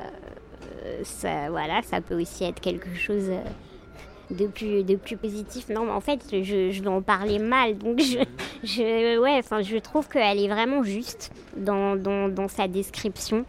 ça 1.03 1.49
voilà 1.49 1.81
ça 1.81 1.99
peut 1.99 2.19
aussi 2.21 2.45
être 2.45 2.61
quelque 2.61 2.95
chose 2.95 3.29
de 4.29 4.47
plus, 4.47 4.83
de 4.83 4.95
plus 4.95 5.17
positif. 5.17 5.69
Non, 5.69 5.85
mais 5.85 5.91
en 5.91 6.01
fait, 6.01 6.19
je, 6.31 6.71
je 6.71 6.83
vais 6.83 6.89
en 6.89 7.01
parler 7.01 7.39
mal. 7.39 7.77
Donc, 7.77 7.99
je, 7.99 8.19
je, 8.63 9.17
ouais, 9.17 9.37
enfin, 9.39 9.61
je 9.61 9.77
trouve 9.77 10.07
qu'elle 10.09 10.39
est 10.39 10.49
vraiment 10.49 10.83
juste 10.83 11.31
dans, 11.55 11.95
dans, 11.95 12.27
dans 12.27 12.49
sa 12.49 12.67
description. 12.67 13.45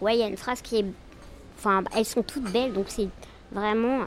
Ouais, 0.00 0.16
il 0.16 0.20
y 0.20 0.22
a 0.24 0.26
une 0.26 0.36
phrase 0.36 0.62
qui 0.62 0.78
est. 0.78 0.86
Enfin, 1.58 1.84
elles 1.96 2.06
sont 2.06 2.22
toutes 2.22 2.50
belles, 2.50 2.72
donc 2.72 2.86
c'est 2.88 3.08
vraiment. 3.52 4.00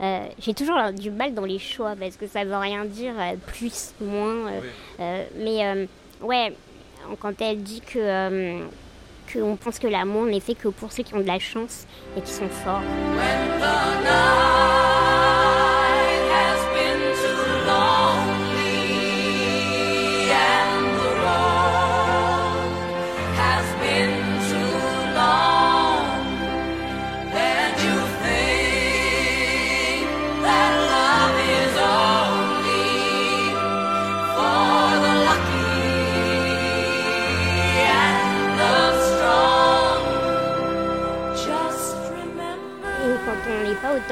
euh, 0.00 0.26
J'ai 0.38 0.54
toujours 0.54 0.78
du 0.92 1.10
mal 1.10 1.34
dans 1.34 1.44
les 1.44 1.58
choix 1.58 1.94
parce 1.98 2.16
que 2.16 2.26
ça 2.26 2.44
veut 2.44 2.56
rien 2.56 2.84
dire 2.84 3.14
euh, 3.18 3.34
plus, 3.46 3.92
moins. 4.00 4.46
euh, 4.48 4.60
euh, 5.00 5.24
mais 5.36 5.66
euh, 5.66 5.86
ouais, 6.22 6.52
quand 7.20 7.40
elle 7.40 7.62
dit 7.62 7.80
que. 7.80 7.98
euh, 7.98 8.64
qu'on 9.32 9.54
pense 9.54 9.78
que 9.78 9.86
l'amour 9.86 10.24
n'est 10.24 10.40
fait 10.40 10.56
que 10.56 10.66
pour 10.66 10.90
ceux 10.90 11.04
qui 11.04 11.14
ont 11.14 11.20
de 11.20 11.26
la 11.26 11.38
chance 11.38 11.86
et 12.16 12.20
qui 12.20 12.32
sont 12.32 12.48
forts. 12.48 12.82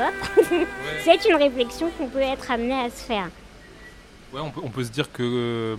c'est 1.04 1.24
une 1.28 1.36
réflexion 1.36 1.90
qu'on 1.96 2.08
peut 2.08 2.18
être 2.20 2.50
amené 2.50 2.74
à 2.74 2.90
se 2.90 3.02
faire. 3.02 3.28
Ouais, 4.32 4.40
on 4.40 4.50
peut, 4.50 4.60
on 4.64 4.68
peut 4.68 4.84
se 4.84 4.90
dire 4.90 5.10
que 5.10 5.22
euh, 5.22 5.76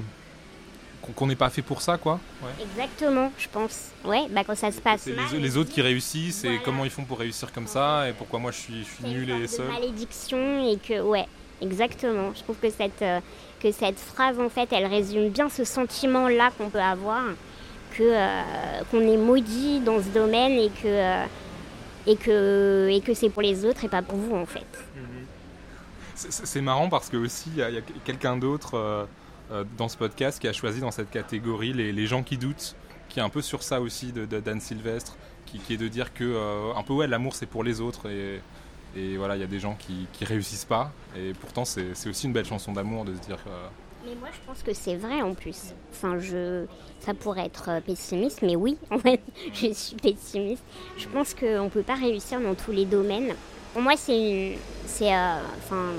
qu'on 1.16 1.28
n'est 1.28 1.36
pas 1.36 1.50
fait 1.50 1.62
pour 1.62 1.82
ça, 1.82 1.98
quoi. 1.98 2.20
Ouais. 2.44 2.50
Exactement, 2.64 3.32
je 3.38 3.48
pense. 3.52 3.90
Ouais, 4.06 4.28
bah 4.30 4.42
quand 4.46 4.56
ça 4.56 4.72
se 4.72 4.80
passe 4.80 5.02
C'est 5.02 5.16
les, 5.34 5.40
les 5.40 5.58
autres 5.58 5.72
qui 5.72 5.82
réussissent 5.82 6.44
et 6.46 6.60
comment 6.64 6.86
ils 6.86 6.92
font 6.92 7.04
pour 7.04 7.20
réussir 7.20 7.52
comme 7.52 7.68
ça 7.68 8.08
et 8.10 8.14
pourquoi 8.14 8.40
moi 8.40 8.52
je 8.52 8.58
suis, 8.58 8.80
je 8.80 8.84
suis 8.84 8.96
c'est 9.02 9.08
une 9.08 9.14
nul 9.18 9.28
forme 9.28 9.40
et 9.40 9.42
de 9.42 9.48
seul. 9.48 9.68
malédiction 9.68 10.70
et 10.72 10.78
que 10.78 11.02
ouais, 11.02 11.26
exactement. 11.62 12.32
Je 12.36 12.44
trouve 12.44 12.58
que 12.58 12.70
cette 12.70 13.02
euh, 13.02 13.20
que 13.62 13.72
cette 13.72 14.00
phrase 14.00 14.40
en 14.40 14.50
fait, 14.50 14.70
elle 14.72 14.86
résume 14.86 15.30
bien 15.30 15.50
ce 15.50 15.64
sentiment 15.64 16.28
là 16.28 16.52
qu'on 16.58 16.70
peut 16.70 16.80
avoir 16.80 17.24
que 17.98 18.04
euh, 18.04 18.42
qu'on 18.92 19.02
est 19.02 19.18
maudit 19.18 19.80
dans 19.80 20.00
ce 20.02 20.10
domaine 20.10 20.54
et 20.54 20.70
que 20.70 20.86
euh, 20.88 21.26
et 22.08 22.16
que 22.16 22.88
et 22.90 23.02
que 23.02 23.14
c'est 23.14 23.30
pour 23.30 23.42
les 23.42 23.66
autres 23.66 23.84
et 23.84 23.90
pas 23.90 24.02
pour 24.02 24.18
vous 24.18 24.36
en 24.36 24.46
fait. 24.46 24.66
C'est- 26.16 26.62
marrant 26.62 26.90
parce 26.90 27.10
que 27.10 27.16
aussi 27.16 27.50
il 27.56 27.60
y 27.60 27.64
a, 27.64 27.70
quelqu'un 28.04 28.36
d'autre 28.36 28.74
euh, 28.76 29.06
euh, 29.52 29.64
dans 29.78 29.88
ce 29.88 29.96
podcast 29.96 30.40
qui 30.40 30.50
a 30.50 30.54
choisi 30.54 30.82
dans 30.82 30.92
cette 30.92 31.10
catégorie 31.10 31.72
les, 31.72 31.94
les 31.94 32.08
gens 32.08 32.24
qui 32.24 32.38
doutent, 32.38 32.76
qui 33.08 33.20
est 33.20 33.24
un 33.24 33.30
peu 33.30 33.42
sur 33.42 33.64
ça 33.64 33.80
aussi 33.80 34.12
de, 34.12 34.26
d'Anne 34.26 34.60
Sylvestre, 34.60 35.16
qui, 35.46 35.62
est 35.74 35.78
de 35.78 35.88
dire 35.88 36.14
que 36.14 36.26
euh, 36.26 36.74
un 36.76 36.84
peu 36.84 36.94
ouais 36.94 37.08
l'amour 37.08 37.36
c'est 37.36 37.46
pour 37.46 37.64
les 37.64 37.80
autres 37.80 38.10
et, 38.10 38.42
et 38.98 39.16
voilà 39.16 39.38
il 39.38 39.40
y 39.40 39.44
a 39.44 39.48
des 39.48 39.60
gens 39.62 39.76
qui, 39.76 40.08
qui 40.12 40.26
réussissent 40.26 40.66
pas 40.66 40.92
et 41.16 41.34
pourtant 41.34 41.64
c'est 41.64 41.96
c'est 41.96 42.10
aussi 42.10 42.28
une 42.28 42.34
belle 42.34 42.46
chanson 42.46 42.74
d'amour 42.74 43.06
de 43.06 43.16
se 43.16 43.20
dire 43.22 43.40
euh, 43.48 43.68
Moi, 44.16 44.30
je 44.34 44.48
pense 44.48 44.64
que 44.64 44.74
c'est 44.74 44.96
vrai 44.96 45.22
en 45.22 45.34
plus. 45.36 45.74
Enfin, 45.92 46.18
je, 46.18 46.66
ça 47.00 47.14
pourrait 47.14 47.46
être 47.46 47.70
euh, 47.70 47.82
pessimiste, 47.82 48.42
mais 48.42 48.56
oui, 48.56 48.78
en 48.92 48.98
fait, 48.98 49.22
je 49.54 49.72
suis 49.74 49.96
pessimiste. 49.96 50.64
Je 50.98 51.08
pense 51.08 51.34
qu'on 51.34 51.66
ne 51.66 51.70
peut 51.70 51.84
pas 51.84 51.96
réussir 51.96 52.40
dans 52.40 52.56
tous 52.56 52.72
les 52.72 52.86
domaines. 52.86 53.34
Pour 53.74 53.82
moi, 53.82 53.94
c'est 53.96 54.58
c'est, 54.88 55.14
euh, 55.14 55.38
enfin, 55.60 55.94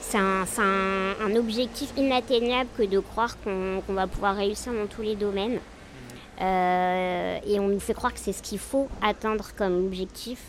c'est 0.00 0.18
un, 0.18 1.36
objectif 1.36 1.92
inatteignable 1.96 2.68
que 2.76 2.82
de 2.82 2.98
croire 2.98 3.36
qu'on 3.42 3.82
va 3.88 4.06
pouvoir 4.06 4.36
réussir 4.36 4.72
dans 4.72 4.86
tous 4.86 5.02
les 5.02 5.14
domaines. 5.14 5.60
Euh, 6.40 7.38
et 7.46 7.60
on 7.60 7.68
nous 7.68 7.80
fait 7.80 7.92
croire 7.92 8.14
que 8.14 8.18
c'est 8.18 8.32
ce 8.32 8.42
qu'il 8.42 8.58
faut 8.58 8.88
atteindre 9.02 9.50
comme 9.56 9.86
objectif, 9.86 10.40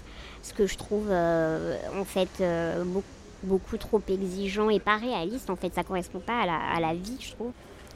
ce 0.41 0.53
que 0.53 0.65
je 0.65 0.77
trouve 0.77 1.12
en 1.12 2.05
fait 2.05 2.29
euh, 2.39 2.84
beaucoup, 3.43 3.77
trop 3.77 4.01
exigeant 4.08 4.69
et 4.69 4.80
pas 4.80 4.97
réaliste. 4.97 5.49
En 5.49 5.56
fait, 5.56 5.73
ça 5.73 5.84
correspond 5.84 6.19
pas 6.19 6.41
à 6.41 6.80
la, 6.80 6.93
vie, 6.93 7.17
je 7.19 7.32
trouve. 7.32 7.51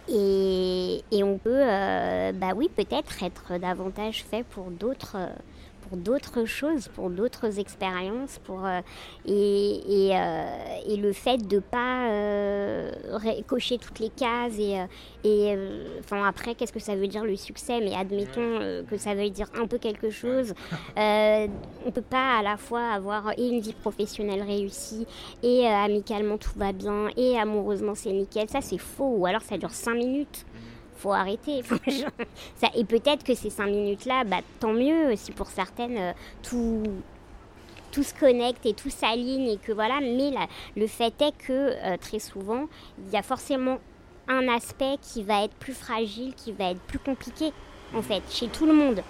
Et, 0.08 1.04
et 1.12 1.24
on 1.24 1.38
peut, 1.38 1.64
bah 2.34 2.54
oui, 2.56 2.70
peut-être 2.76 3.24
être 3.24 3.58
davantage 3.60 4.24
fait 4.24 4.44
pour 4.44 4.66
d'autres 4.66 5.18
pour 5.88 5.98
d'autres 5.98 6.46
choses, 6.46 6.88
pour 6.88 7.10
d'autres 7.10 7.60
expériences, 7.60 8.40
pour 8.44 8.66
euh, 8.66 8.82
et, 9.26 10.08
et, 10.08 10.16
euh, 10.16 10.46
et, 10.88 10.98
le 10.98 11.14
fait 11.14 11.38
de 11.38 11.60
pas 11.60 12.10
euh, 12.10 12.92
cocher 13.48 13.78
toutes 13.78 14.00
les 14.00 14.10
cases 14.10 14.58
et, 14.58 14.80
et 15.24 15.58
enfin 16.00 16.26
après 16.26 16.56
qu'est-ce 16.56 16.74
que 16.74 16.80
ça 16.80 16.96
veut 16.96 17.08
dire 17.08 17.24
le 17.24 17.36
succès? 17.36 17.80
Mais 17.82 17.94
admettons 17.96 18.84
que 18.90 18.98
ça 18.98 19.14
veut 19.16 19.30
dire 19.30 19.48
un 19.56 19.68
peu 19.68 19.78
quelque 19.78 20.10
chose 20.10 20.54
on 20.98 21.92
peut 21.94 22.02
pas 22.02 22.40
à 22.40 22.42
la 22.42 22.58
fois 22.58 22.90
avoir 22.92 23.32
et 23.38 23.48
une 23.48 23.60
vie 23.60 23.74
professionnelle 23.74 24.42
réussie 24.42 25.06
et 25.44 25.68
amicalement 25.68 26.38
tout 26.38 26.58
va 26.58 26.72
bien 26.72 27.10
et 27.18 27.38
amoureusement 27.38 27.96
c'est 27.96 28.12
nickel. 28.12 28.50
Ça 28.50 28.62
c'est 28.62 28.78
faux. 28.78 29.16
Ou 29.18 29.26
alors 29.26 29.42
ça 29.42 29.58
dure 29.58 29.72
cinq 29.72 29.96
minutes 29.96 30.46
faut 31.06 31.14
arrêter. 31.14 31.62
ça, 32.56 32.68
et 32.76 32.84
peut-être 32.84 33.24
que 33.24 33.36
ces 33.36 33.50
cinq 33.50 33.68
minutes-là, 33.68 34.24
bah, 34.24 34.40
tant 34.60 34.74
mieux 34.74 35.16
si 35.16 35.32
pour 35.32 35.48
certaines, 35.48 35.98
euh, 35.98 36.14
tout, 36.42 36.84
tout 37.92 38.04
se 38.04 38.14
connecte 38.14 38.66
et 38.66 38.74
tout 38.74 38.90
s'aligne 38.90 39.50
et 39.50 39.58
que 39.58 39.72
voilà. 39.72 40.00
Mais 40.02 40.32
le 40.76 40.88
fait 40.88 41.14
est 41.22 41.38
que 41.38 41.52
euh, 41.52 41.98
très 41.98 42.20
souvent, 42.20 42.68
il 42.98 43.14
y 43.14 43.18
a 43.18 43.22
forcément 43.22 43.80
un 44.28 44.48
aspect 44.48 44.98
qui 45.02 45.22
va 45.22 45.44
être 45.44 45.54
plus 45.54 45.74
fragile, 45.74 46.34
qui 46.34 46.52
va 46.52 46.72
être 46.72 46.82
plus 46.82 47.00
compliqué 47.00 47.52
en 47.94 48.02
fait, 48.02 48.24
chez 48.30 48.48
tout 48.48 48.66
le 48.66 48.74
monde. 48.74 49.02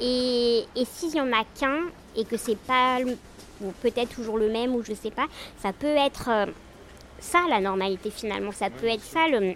Et, 0.00 0.64
et 0.74 0.84
s'il 0.86 1.14
y 1.14 1.20
en 1.20 1.32
a 1.32 1.44
qu'un 1.58 1.82
et 2.16 2.24
que 2.24 2.38
c'est 2.38 2.58
pas 2.58 2.98
peut-être 3.82 4.08
toujours 4.08 4.38
le 4.38 4.48
même 4.48 4.74
ou 4.74 4.82
je 4.82 4.94
sais 4.94 5.10
pas, 5.10 5.26
ça 5.58 5.72
peut 5.72 5.86
être 5.86 6.30
euh, 6.30 6.46
ça 7.20 7.40
la 7.48 7.60
normalité 7.60 8.10
finalement. 8.10 8.52
Ça 8.52 8.70
peut 8.70 8.86
être 8.86 9.02
ça 9.02 9.28
le 9.28 9.54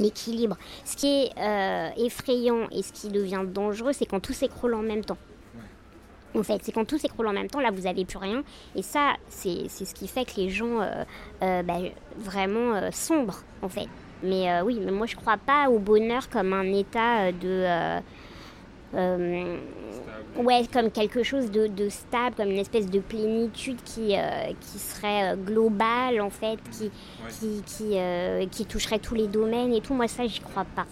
l'équilibre. 0.00 0.56
Ce 0.84 0.96
qui 0.96 1.06
est 1.06 1.30
euh, 1.38 1.88
effrayant 1.96 2.68
et 2.70 2.82
ce 2.82 2.92
qui 2.92 3.08
devient 3.08 3.42
dangereux, 3.46 3.92
c'est 3.92 4.06
quand 4.06 4.20
tout 4.20 4.32
s'écroule 4.32 4.74
en 4.74 4.82
même 4.82 5.04
temps. 5.04 5.18
En 6.36 6.44
fait, 6.44 6.60
c'est 6.62 6.70
quand 6.70 6.84
tout 6.84 6.96
s'écroule 6.96 7.26
en 7.26 7.32
même 7.32 7.48
temps, 7.48 7.58
là, 7.58 7.72
vous 7.72 7.82
n'avez 7.82 8.04
plus 8.04 8.18
rien. 8.18 8.44
Et 8.76 8.82
ça, 8.82 9.14
c'est 9.28 9.68
ce 9.68 9.94
qui 9.94 10.06
fait 10.06 10.24
que 10.24 10.36
les 10.36 10.48
gens, 10.48 10.80
euh, 10.80 11.04
euh, 11.42 11.62
bah, 11.64 11.78
vraiment 12.16 12.90
sombrent, 12.92 13.42
en 13.62 13.68
fait. 13.68 13.88
Mais 14.22 14.60
oui, 14.62 14.78
mais 14.80 14.92
moi, 14.92 15.06
je 15.06 15.16
crois 15.16 15.38
pas 15.38 15.68
au 15.70 15.78
bonheur 15.78 16.28
comme 16.28 16.52
un 16.52 16.72
état 16.72 17.32
de 17.32 18.00
ouais, 18.92 20.66
comme 20.72 20.90
quelque 20.90 21.22
chose 21.22 21.50
de, 21.50 21.88
stable, 21.88 22.36
comme 22.36 22.50
une 22.50 22.58
espèce 22.58 22.86
de 22.86 23.00
plénitude 23.00 23.78
qui, 23.84 24.16
euh, 24.16 24.52
qui 24.60 24.78
serait 24.78 25.32
euh, 25.32 25.36
globale 25.36 26.20
en 26.20 26.30
fait, 26.30 26.58
qui, 26.70 26.90
qui, 27.28 27.62
qui, 27.64 27.98
euh, 27.98 28.46
qui, 28.46 28.66
toucherait 28.66 28.98
tous 28.98 29.14
les 29.14 29.26
domaines 29.26 29.72
et 29.72 29.80
tout. 29.80 29.94
Moi, 29.94 30.08
ça, 30.08 30.26
j'y 30.26 30.40
crois 30.40 30.64
pas. 30.64 30.86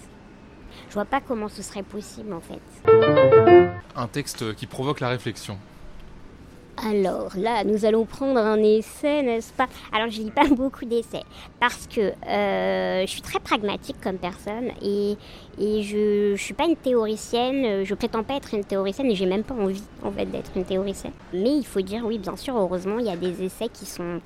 Je 0.88 0.94
vois 0.94 1.04
pas 1.04 1.20
comment 1.20 1.48
ce 1.48 1.62
serait 1.62 1.82
possible 1.82 2.32
en 2.32 2.40
fait. 2.40 2.60
Un 3.96 4.06
texte 4.06 4.54
qui 4.54 4.66
provoque 4.66 5.00
la 5.00 5.08
réflexion. 5.08 5.58
Alors 6.86 7.30
là, 7.36 7.64
nous 7.64 7.84
allons 7.84 8.04
prendre 8.04 8.38
un 8.38 8.62
essai, 8.62 9.22
n'est-ce 9.22 9.52
pas? 9.52 9.66
Alors, 9.92 10.10
je 10.10 10.20
lis 10.20 10.30
pas 10.30 10.46
beaucoup 10.50 10.84
d'essais 10.84 11.24
parce 11.58 11.86
que 11.88 12.12
euh, 12.26 13.02
je 13.02 13.10
suis 13.10 13.22
très 13.22 13.40
pragmatique 13.40 13.96
comme 14.02 14.18
personne 14.18 14.70
et, 14.82 15.16
je 15.58 16.32
ne 16.32 16.36
suis 16.36 16.54
pas 16.54 16.66
une 16.66 16.76
théoricienne. 16.76 17.84
Je 17.84 17.94
prétends 17.94 18.22
pas 18.22 18.34
être 18.34 18.54
une 18.54 18.64
théoricienne 18.64 19.10
et 19.10 19.16
j'ai 19.16 19.26
même 19.26 19.42
pas 19.42 19.54
envie 19.54 19.82
en 20.04 20.12
fait 20.12 20.26
d'être 20.26 20.52
une 20.54 20.64
théoricienne. 20.64 21.12
Mais 21.32 21.56
il 21.56 21.64
faut 21.64 21.80
dire, 21.80 22.02
oui, 22.06 22.18
bien 22.18 22.36
sûr, 22.36 22.56
heureusement, 22.56 23.00
il 23.00 23.06
y 23.06 23.10
a 23.10 23.16
des 23.16 23.42
essais 23.42 23.68
qui 23.68 23.84
sont 23.84 24.20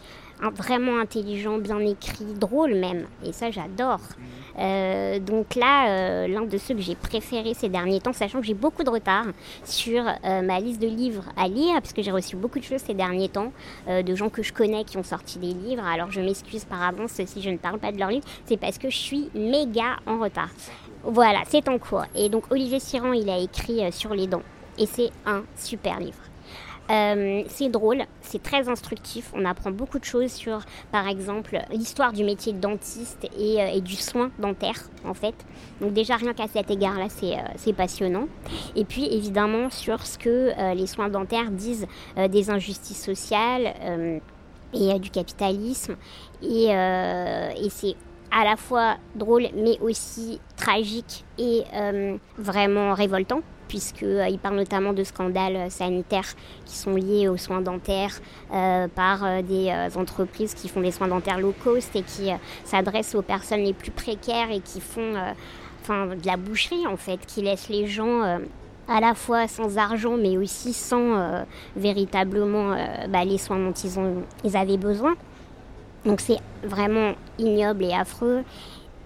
vraiment 0.51 0.99
intelligent, 0.99 1.59
bien 1.59 1.79
écrit, 1.81 2.25
drôle 2.35 2.75
même. 2.75 3.07
Et 3.25 3.33
ça, 3.33 3.51
j'adore. 3.51 4.01
Euh, 4.59 5.18
donc 5.18 5.55
là, 5.55 5.88
euh, 5.88 6.29
l'un 6.29 6.42
de 6.42 6.59
ceux 6.59 6.75
que 6.75 6.81
j'ai 6.81 6.95
préféré 6.95 7.55
ces 7.55 7.68
derniers 7.68 8.01
temps, 8.01 8.12
sachant 8.12 8.40
que 8.40 8.47
j'ai 8.47 8.55
beaucoup 8.55 8.85
de 8.85 8.90
retard 8.90 9.27
sur 9.64 10.05
euh, 10.07 10.42
ma 10.42 10.61
liste 10.61 10.81
de 10.81 10.87
livres 10.87 11.25
à 11.37 11.49
lire, 11.49 11.75
parce 11.75 11.92
que 11.92 12.03
j'ai 12.03 12.11
reçu 12.11 12.37
beaucoup 12.37 12.59
de 12.59 12.64
choses 12.64 12.83
ces 12.85 12.95
derniers 12.95 13.29
temps, 13.29 13.53
de 13.88 14.14
gens 14.14 14.29
que 14.29 14.42
je 14.42 14.53
connais 14.53 14.85
qui 14.85 14.97
ont 14.97 15.03
sorti 15.03 15.38
des 15.38 15.55
livres. 15.55 15.85
Alors 15.85 16.11
je 16.11 16.21
m'excuse 16.21 16.64
par 16.64 16.83
avance 16.83 17.12
si 17.12 17.42
je 17.42 17.51
ne 17.51 17.57
parle 17.57 17.79
pas 17.79 17.92
de 17.92 17.99
leurs 17.99 18.11
livres, 18.11 18.27
c'est 18.47 18.57
parce 18.57 18.79
que 18.79 18.90
je 18.90 18.97
suis 18.97 19.31
méga 19.35 19.97
en 20.07 20.18
retard. 20.18 20.51
Voilà, 21.05 21.40
c'est 21.49 21.68
en 21.68 21.79
cours. 21.79 22.05
Et 22.14 22.29
donc 22.29 22.45
Olivier 22.51 22.81
Siran, 22.81 23.12
il 23.12 23.29
a 23.31 23.38
écrit 23.38 23.81
Sur 23.92 24.14
les 24.14 24.27
dents. 24.27 24.42
Et 24.79 24.87
c'est 24.87 25.11
un 25.27 25.42
super 25.57 25.99
livre. 26.01 26.32
Euh, 26.90 27.42
c'est 27.49 27.68
drôle, 27.68 28.03
c'est 28.21 28.42
très 28.42 28.68
instructif. 28.68 29.31
On 29.35 29.45
apprend 29.45 29.71
beaucoup 29.71 29.99
de 29.99 30.05
choses 30.05 30.33
sur, 30.33 30.61
par 30.90 31.09
exemple, 31.09 31.59
l'histoire 31.71 32.12
du 32.12 32.25
métier 32.25 32.53
de 32.53 32.59
dentiste 32.59 33.29
et, 33.38 33.62
euh, 33.62 33.81
du 33.81 33.97
soin 33.97 34.31
dentaire, 34.38 34.88
en 35.05 35.14
fait. 35.14 35.35
Donc 35.81 35.92
déjà, 35.92 36.16
rien 36.16 36.35
qu'à 36.35 36.49
cet 36.49 36.71
égard-là, 36.71 37.07
c'est 37.09 37.35
euh, 37.35 37.73
passionnant. 37.73 38.27
Et 38.77 38.85
puis, 38.85 39.07
évidemment, 39.07 39.71
sur 39.71 40.05
ce 40.07 40.18
que 40.18 40.75
les 40.75 40.87
soins 40.87 41.09
dentaires 41.09 41.51
disent 41.51 41.87
des 42.31 42.51
injustices 42.51 43.03
sociales 43.03 44.21
et 44.75 44.99
du 44.99 45.11
capitalisme. 45.11 45.97
Et, 46.42 46.66
et 46.66 47.71
c'est 47.71 47.97
à 48.31 48.45
la 48.45 48.57
fois 48.57 48.97
drôle, 49.14 49.49
mais 49.55 49.79
aussi 49.81 50.40
tragique 50.57 51.25
et 51.38 51.62
vraiment 52.38 52.92
révoltant 52.92 53.40
puisqu'il 53.73 54.07
euh, 54.07 54.37
parle 54.37 54.57
notamment 54.57 54.93
de 54.93 55.03
scandales 55.03 55.57
euh, 55.57 55.71
sanitaires 55.71 56.35
qui 56.67 56.77
sont 56.77 56.95
liés 56.95 57.27
aux 57.29 57.39
soins 57.39 57.63
dentaires 57.63 58.21
euh, 58.53 58.87
par 58.87 59.43
des 59.43 59.73
entreprises 59.97 60.53
qui 60.53 60.69
font 60.69 60.83
des 60.83 60.91
soins 60.91 61.09
dentaires 61.09 61.41
low 61.41 61.55
cost 61.65 61.97
et 61.97 62.03
qui 62.03 62.29
s'adressent 62.65 63.15
aux 63.15 63.23
personnes 63.23 63.63
les 63.63 63.73
plus 63.73 63.91
précaires 63.91 64.51
et 64.51 64.61
qui 64.61 64.83
font 64.83 65.15
de 65.89 66.27
la 66.27 66.37
boucherie 66.37 66.87
en 66.87 66.99
fait, 66.99 67.19
qui 67.27 67.41
laissent 67.41 67.71
les 67.71 67.87
gens 67.87 68.21
à 68.89 69.01
la 69.01 69.15
fois 69.15 69.49
sans 69.49 69.79
argent 69.79 70.19
mais 70.19 70.37
aussi 70.37 70.75
sans 70.75 71.45
véritablement 71.75 72.77
bah, 73.09 73.25
les 73.25 73.39
soins 73.39 73.59
dont 73.59 73.73
ils, 73.73 73.99
ont, 73.99 74.23
ils 74.45 74.57
avaient 74.57 74.77
besoin. 74.77 75.15
Donc 76.05 76.21
c'est 76.21 76.39
vraiment 76.63 77.15
ignoble 77.39 77.85
et 77.85 77.95
affreux. 77.95 78.43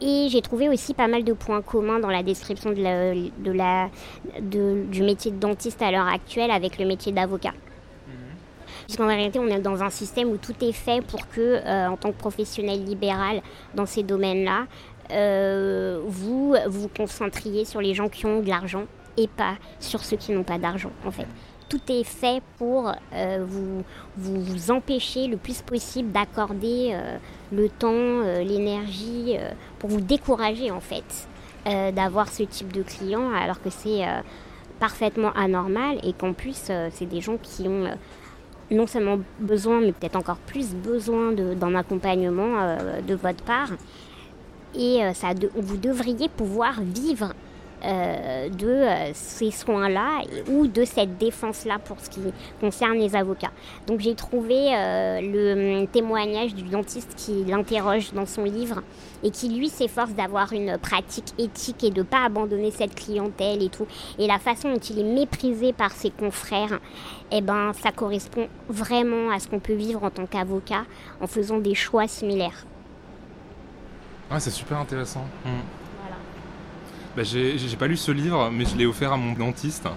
Et 0.00 0.28
j'ai 0.30 0.42
trouvé 0.42 0.68
aussi 0.68 0.92
pas 0.92 1.08
mal 1.08 1.24
de 1.24 1.32
points 1.32 1.62
communs 1.62 1.98
dans 1.98 2.10
la 2.10 2.22
description 2.22 2.70
de 2.70 2.82
la, 2.82 3.14
de 3.14 3.52
la, 3.52 3.88
de, 4.40 4.84
du 4.90 5.02
métier 5.02 5.30
de 5.30 5.38
dentiste 5.38 5.80
à 5.80 5.90
l'heure 5.90 6.06
actuelle 6.06 6.50
avec 6.50 6.78
le 6.78 6.84
métier 6.84 7.12
d'avocat. 7.12 7.52
Mhm. 7.52 8.14
Puisqu'en 8.84 9.06
réalité, 9.06 9.38
on 9.38 9.48
est 9.48 9.60
dans 9.60 9.82
un 9.82 9.90
système 9.90 10.28
où 10.28 10.36
tout 10.36 10.54
est 10.60 10.72
fait 10.72 11.02
pour 11.02 11.28
que, 11.28 11.40
euh, 11.40 11.88
en 11.88 11.96
tant 11.96 12.12
que 12.12 12.18
professionnel 12.18 12.84
libéral 12.84 13.40
dans 13.74 13.86
ces 13.86 14.02
domaines-là, 14.02 14.66
euh, 15.12 16.00
vous 16.04 16.56
vous 16.66 16.88
concentriez 16.88 17.64
sur 17.64 17.80
les 17.80 17.94
gens 17.94 18.08
qui 18.08 18.26
ont 18.26 18.40
de 18.40 18.48
l'argent 18.48 18.84
et 19.16 19.28
pas 19.28 19.54
sur 19.80 20.04
ceux 20.04 20.16
qui 20.16 20.32
n'ont 20.32 20.42
pas 20.42 20.58
d'argent, 20.58 20.90
en 21.06 21.10
fait 21.10 21.26
tout 21.68 21.80
est 21.88 22.04
fait 22.04 22.42
pour 22.58 22.92
euh, 23.12 23.44
vous, 24.16 24.70
empêcher 24.70 25.26
le 25.26 25.36
plus 25.36 25.62
possible 25.62 26.12
d'accorder 26.12 26.90
euh, 26.92 27.16
le 27.52 27.68
temps, 27.68 27.90
euh, 27.92 28.42
l'énergie, 28.42 29.36
pour 29.78 29.90
vous 29.90 30.00
décourager 30.00 30.70
en 30.70 30.80
fait 30.80 31.28
d'avoir 31.94 32.28
ce 32.28 32.44
type 32.44 32.72
de 32.72 32.82
client 32.82 33.32
alors 33.32 33.60
que 33.60 33.70
c'est 33.70 34.04
parfaitement 34.78 35.32
anormal 35.32 35.98
et 36.04 36.12
qu'en 36.12 36.32
plus 36.32 36.70
c'est 36.92 37.06
des 37.06 37.20
gens 37.20 37.38
qui 37.42 37.66
ont 37.66 37.90
non 38.70 38.86
seulement 38.86 39.18
besoin 39.40 39.80
mais 39.80 39.90
peut-être 39.90 40.14
encore 40.14 40.36
plus 40.36 40.76
besoin 40.76 41.32
d'un 41.32 41.74
accompagnement 41.74 42.76
de 43.04 43.14
votre 43.16 43.42
part. 43.42 43.70
Et 44.76 45.00
vous 45.56 45.76
devriez 45.76 46.28
pouvoir 46.28 46.80
vivre 46.80 47.32
euh, 47.84 48.48
de 48.48 48.66
euh, 48.66 49.10
ces 49.12 49.50
soins-là 49.50 50.22
ou 50.48 50.66
de 50.66 50.84
cette 50.84 51.18
défense-là 51.18 51.78
pour 51.78 52.00
ce 52.00 52.08
qui 52.08 52.20
concerne 52.58 52.94
les 52.94 53.14
avocats. 53.14 53.50
Donc 53.86 54.00
j'ai 54.00 54.14
trouvé 54.14 54.74
euh, 54.74 55.20
le 55.20 55.80
hum, 55.82 55.86
témoignage 55.86 56.54
du 56.54 56.62
dentiste 56.62 57.14
qui 57.16 57.44
l'interroge 57.44 58.12
dans 58.14 58.24
son 58.24 58.44
livre 58.44 58.82
et 59.22 59.30
qui 59.30 59.50
lui 59.50 59.68
s'efforce 59.68 60.14
d'avoir 60.14 60.54
une 60.54 60.78
pratique 60.78 61.34
éthique 61.38 61.84
et 61.84 61.90
de 61.90 61.98
ne 61.98 62.02
pas 62.02 62.24
abandonner 62.24 62.70
cette 62.70 62.94
clientèle 62.94 63.62
et 63.62 63.68
tout. 63.68 63.86
Et 64.18 64.26
la 64.26 64.38
façon 64.38 64.72
dont 64.72 64.80
il 64.80 64.98
est 64.98 65.14
méprisé 65.14 65.74
par 65.74 65.92
ses 65.92 66.10
confrères, 66.10 66.80
eh 67.30 67.42
ben, 67.42 67.72
ça 67.74 67.92
correspond 67.92 68.48
vraiment 68.70 69.30
à 69.30 69.38
ce 69.38 69.48
qu'on 69.48 69.60
peut 69.60 69.74
vivre 69.74 70.02
en 70.02 70.10
tant 70.10 70.24
qu'avocat 70.24 70.84
en 71.20 71.26
faisant 71.26 71.58
des 71.58 71.74
choix 71.74 72.08
similaires. 72.08 72.64
Ah, 74.30 74.40
c'est 74.40 74.50
super 74.50 74.78
intéressant. 74.78 75.24
Mmh. 75.44 75.85
Bah, 77.16 77.22
j'ai 77.22 77.56
pas 77.78 77.86
lu 77.86 77.96
ce 77.96 78.12
livre, 78.12 78.50
mais 78.52 78.64
je 78.66 78.76
l'ai 78.76 78.86
offert 78.86 79.12
à 79.12 79.16
mon 79.16 79.32
dentiste. 79.32 79.88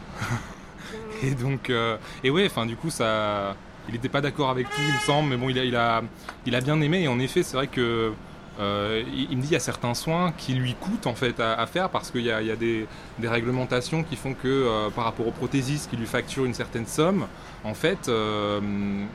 et 1.23 1.31
donc, 1.31 1.69
euh, 1.69 1.97
et 2.23 2.29
ouais, 2.29 2.45
enfin, 2.45 2.65
du 2.65 2.75
coup, 2.75 2.89
ça, 2.89 3.55
il 3.87 3.93
n'était 3.93 4.09
pas 4.09 4.21
d'accord 4.21 4.49
avec 4.49 4.69
tout, 4.69 4.81
il 4.87 4.93
me 4.93 4.99
semble, 4.99 5.29
mais 5.29 5.37
bon, 5.37 5.49
il 5.49 5.59
a, 5.59 5.65
il 5.65 5.75
a, 5.75 6.01
il 6.45 6.55
a 6.55 6.61
bien 6.61 6.79
aimé. 6.79 7.03
Et 7.03 7.07
en 7.07 7.19
effet, 7.19 7.43
c'est 7.43 7.57
vrai 7.57 7.67
que 7.67 8.13
euh, 8.59 9.03
il, 9.13 9.37
me 9.37 9.41
dit 9.41 9.47
qu'il 9.47 9.53
y 9.53 9.55
a 9.55 9.61
certains 9.61 9.93
soins 9.93 10.33
qui 10.37 10.53
lui 10.53 10.73
coûtent 10.73 11.07
en 11.07 11.13
fait 11.13 11.39
à, 11.39 11.65
faire 11.65 11.89
parce 11.89 12.11
qu'il 12.11 12.23
y 12.23 12.31
a, 12.31 12.55
des, 12.55 12.87
réglementations 13.23 14.03
qui 14.03 14.17
font 14.17 14.33
que 14.33 14.47
euh, 14.47 14.89
par 14.89 15.05
rapport 15.05 15.27
aux 15.27 15.31
prothésistes 15.31 15.89
qui 15.89 15.95
lui 15.95 16.05
facturent 16.05 16.45
une 16.45 16.53
certaine 16.53 16.85
somme, 16.85 17.27
en 17.63 17.73
fait, 17.73 18.09
euh, 18.09 18.59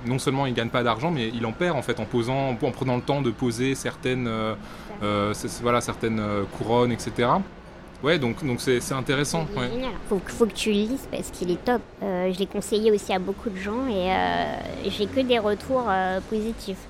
non 0.07 0.19
seulement 0.19 0.47
il 0.47 0.55
gagne 0.55 0.71
pas 0.71 0.83
d'argent, 0.83 1.11
mais 1.11 1.29
il 1.35 1.45
en 1.45 1.53
perd 1.53 1.77
en 1.77 1.83
fait 1.83 2.01
en 2.01 2.07
posant, 2.07 2.51
en 2.51 2.71
prenant 2.71 2.97
le 2.97 3.03
temps 3.03 3.21
de 3.21 3.31
poser 3.31 3.75
certaines, 3.75 4.31
voilà, 5.63 5.81
certaines 5.83 6.23
couronnes, 6.57 6.93
etc. 6.93 7.29
Ouais, 8.05 8.19
donc 8.19 8.45
donc 8.45 8.61
c'est 8.61 8.93
intéressant. 8.93 9.47
Ouais. 9.57 9.71
Faut, 10.09 10.21
faut 10.25 10.47
que 10.47 10.53
tu 10.53 10.69
le 10.69 10.75
lises 10.77 11.09
parce 11.11 11.31
qu'il 11.31 11.51
est 11.51 11.65
top. 11.65 11.81
je 12.03 12.39
l'ai 12.39 12.47
conseillé 12.47 12.93
aussi 12.93 13.13
à 13.13 13.19
beaucoup 13.19 13.51
de 13.51 13.57
gens 13.57 13.89
et 13.89 14.91
j'ai 14.91 15.07
que 15.07 15.21
des 15.21 15.39
retours 15.39 15.91
positifs. 16.29 16.87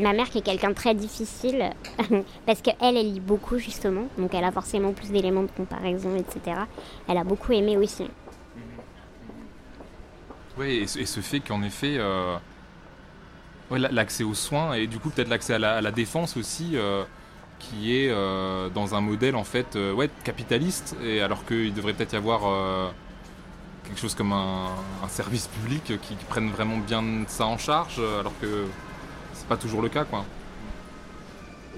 Ma 0.00 0.12
mère 0.12 0.28
qui 0.28 0.38
est 0.38 0.42
quelqu'un 0.42 0.70
de 0.70 0.74
très 0.74 0.94
difficile, 0.94 1.70
parce 2.46 2.60
qu'elle, 2.62 2.74
elle 2.80 3.12
lit 3.12 3.20
beaucoup 3.20 3.58
justement, 3.58 4.08
donc 4.18 4.34
elle 4.34 4.42
a 4.42 4.50
forcément 4.50 4.92
plus 4.92 5.10
d'éléments 5.10 5.44
de 5.44 5.50
comparaison, 5.56 6.16
etc. 6.16 6.62
Elle 7.08 7.16
a 7.16 7.22
beaucoup 7.22 7.52
aimé 7.52 7.76
aussi. 7.76 8.06
Oui, 10.58 10.86
et, 10.98 11.06
ce 11.06 11.20
fait 11.20 11.40
qu'en 11.40 11.62
effet, 11.62 11.96
euh, 11.98 12.36
l'accès 13.70 14.24
aux 14.24 14.34
soins 14.34 14.74
et 14.74 14.88
du 14.88 14.98
coup 14.98 15.10
peut-être 15.10 15.28
l'accès 15.28 15.54
à, 15.54 15.58
la, 15.58 15.90
défense 15.92 16.36
aussi, 16.36 16.72
euh, 16.74 17.04
qui 17.70 17.96
est 17.96 18.08
euh, 18.10 18.68
dans 18.68 18.94
un 18.94 19.00
modèle 19.00 19.36
en 19.36 19.44
fait 19.44 19.76
ouais, 19.76 20.10
capitaliste, 20.24 20.96
et 21.04 21.20
alors 21.20 21.44
qu'il 21.46 21.72
devrait 21.74 21.92
peut-être 21.92 22.12
y 22.12 22.16
avoir 22.16 22.42
quelque 23.84 24.00
chose 24.00 24.14
comme 24.14 24.32
un, 24.32 24.68
service 25.08 25.48
public 25.48 26.00
qui, 26.00 26.14
prenne 26.28 26.50
vraiment 26.50 26.78
bien 26.78 27.02
ça 27.26 27.46
en 27.46 27.58
charge, 27.58 28.00
alors 28.20 28.32
que 28.40 28.66
pas 29.48 29.56
toujours 29.56 29.82
le 29.82 29.88
cas, 29.88 30.04
quoi. 30.04 30.24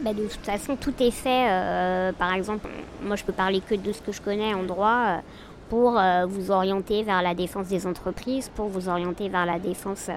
Bah, 0.03 0.13
de 0.13 0.23
toute 0.23 0.45
façon, 0.45 0.77
tout 0.77 0.95
est 1.01 1.11
fait. 1.11 1.49
Euh, 1.49 2.13
par 2.13 2.35
exemple, 2.35 2.69
moi, 3.03 3.17
je 3.17 3.25
peux 3.25 3.33
parler 3.33 3.61
que 3.61 3.75
de 3.75 3.93
ce 3.93 4.03
que 4.03 4.13
je 4.13 4.21
connais 4.21 4.53
en 4.53 4.63
droit 4.63 5.05
euh, 5.07 5.19
pour 5.71 5.99
euh, 5.99 6.27
vous 6.27 6.51
orienter 6.51 7.03
vers 7.03 7.23
la 7.23 7.35
défense 7.35 7.69
des 7.69 7.87
entreprises, 7.87 8.51
pour 8.55 8.69
vous 8.69 8.89
orienter 8.89 9.29
vers 9.29 9.47
la 9.47 9.59
défense 9.59 10.11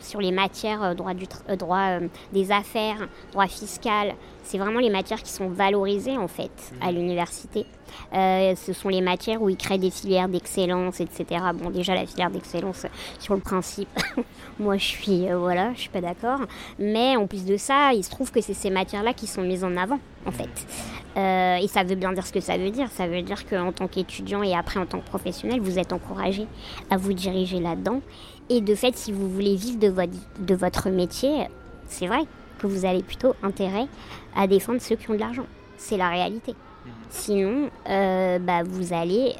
sur 0.00 0.20
les 0.20 0.32
matières 0.32 0.94
droit, 0.94 1.14
du 1.14 1.26
droit 1.58 1.98
des 2.32 2.50
affaires, 2.50 3.08
droit 3.30 3.46
fiscal. 3.46 4.14
C'est 4.42 4.58
vraiment 4.58 4.80
les 4.80 4.90
matières 4.90 5.22
qui 5.22 5.30
sont 5.30 5.48
valorisées 5.48 6.16
en 6.16 6.28
fait 6.28 6.50
à 6.80 6.90
mmh. 6.90 6.94
l'université. 6.94 7.66
ce 8.12 8.72
sont 8.72 8.88
les 8.88 9.00
matières 9.00 9.42
où 9.42 9.48
ils 9.48 9.56
créent 9.56 9.78
des 9.78 9.90
filières 9.90 10.28
d'excellence, 10.28 11.00
etc. 11.00 11.24
Bon, 11.54 11.70
déjà 11.70 11.94
la 11.94 12.06
filière 12.06 12.30
d'excellence, 12.30 12.86
sur 13.18 13.34
le 13.34 13.40
principe, 13.40 13.88
moi, 14.58 14.76
je 14.76 14.84
suis, 14.84 15.28
euh, 15.28 15.38
voilà, 15.38 15.72
je 15.74 15.80
suis 15.80 15.88
pas 15.88 16.00
d'accord. 16.00 16.40
Mais 16.78 17.16
en 17.16 17.26
plus 17.26 17.44
de 17.44 17.56
ça, 17.56 17.92
il 17.92 18.04
se 18.04 18.10
trouve 18.10 18.30
que 18.30 18.40
c'est 18.40 18.54
ces 18.54 18.70
matières-là 18.70 19.12
qui 19.12 19.26
sont 19.26 19.42
mises 19.42 19.64
en 19.64 19.76
avant, 19.76 19.98
en 20.26 20.30
fait. 20.30 20.50
Euh, 21.16 21.56
et 21.56 21.68
ça 21.68 21.84
veut 21.84 21.94
bien 21.94 22.12
dire 22.12 22.26
ce 22.26 22.32
que 22.32 22.40
ça 22.40 22.56
veut 22.56 22.70
dire. 22.70 22.88
Ça 22.90 23.06
veut 23.06 23.22
dire 23.22 23.46
qu'en 23.46 23.72
tant 23.72 23.88
qu'étudiant 23.88 24.42
et 24.42 24.54
après 24.54 24.80
en 24.80 24.86
tant 24.86 25.00
que 25.00 25.06
professionnel, 25.06 25.60
vous 25.60 25.78
êtes 25.78 25.92
encouragé 25.92 26.46
à 26.90 26.96
vous 26.96 27.12
diriger 27.12 27.60
là-dedans. 27.60 28.00
Et 28.48 28.60
de 28.60 28.74
fait, 28.74 28.96
si 28.96 29.12
vous 29.12 29.28
voulez 29.28 29.56
vivre 29.56 29.78
de 29.78 29.88
votre, 29.88 30.12
de 30.40 30.54
votre 30.54 30.90
métier, 30.90 31.46
c'est 31.86 32.06
vrai 32.06 32.20
que 32.58 32.66
vous 32.66 32.84
avez 32.84 33.02
plutôt 33.02 33.34
intérêt 33.42 33.86
à 34.36 34.46
défendre 34.46 34.80
ceux 34.80 34.96
qui 34.96 35.10
ont 35.10 35.14
de 35.14 35.20
l'argent. 35.20 35.46
C'est 35.76 35.96
la 35.96 36.08
réalité. 36.08 36.54
Sinon, 37.10 37.70
euh, 37.88 38.38
bah, 38.38 38.62
vous 38.64 38.92
allez, 38.92 39.34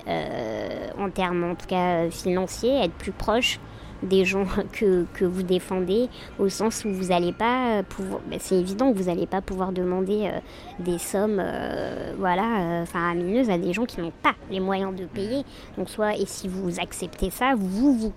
en 0.98 1.10
termes 1.10 1.44
en 1.44 1.54
tout 1.54 1.66
cas 1.66 2.08
financiers, 2.10 2.84
être 2.84 2.94
plus 2.94 3.12
proche 3.12 3.58
des 4.02 4.24
gens 4.24 4.44
que, 4.72 5.06
que, 5.14 5.24
vous 5.24 5.42
défendez, 5.42 6.08
au 6.38 6.48
sens 6.48 6.84
où 6.84 6.92
vous 6.92 7.06
n'allez 7.06 7.32
pas 7.32 7.78
euh, 7.78 7.82
pouvoir, 7.82 8.20
ben, 8.28 8.38
c'est 8.40 8.56
évident 8.56 8.92
que 8.92 8.98
vous 8.98 9.04
n'allez 9.04 9.26
pas 9.26 9.40
pouvoir 9.40 9.72
demander 9.72 10.26
euh, 10.26 10.38
des 10.78 10.98
sommes, 10.98 11.40
euh, 11.40 12.14
voilà, 12.18 12.84
faramineuses 12.86 13.50
à 13.50 13.58
des 13.58 13.72
gens 13.72 13.84
qui 13.84 14.00
n'ont 14.00 14.12
pas 14.22 14.34
les 14.50 14.60
moyens 14.60 14.94
de 14.94 15.06
payer. 15.06 15.44
Donc 15.78 15.88
soit, 15.88 16.16
et 16.16 16.26
si 16.26 16.48
vous 16.48 16.80
acceptez 16.80 17.30
ça, 17.30 17.54
vous 17.56 17.94
vous, 17.94 18.12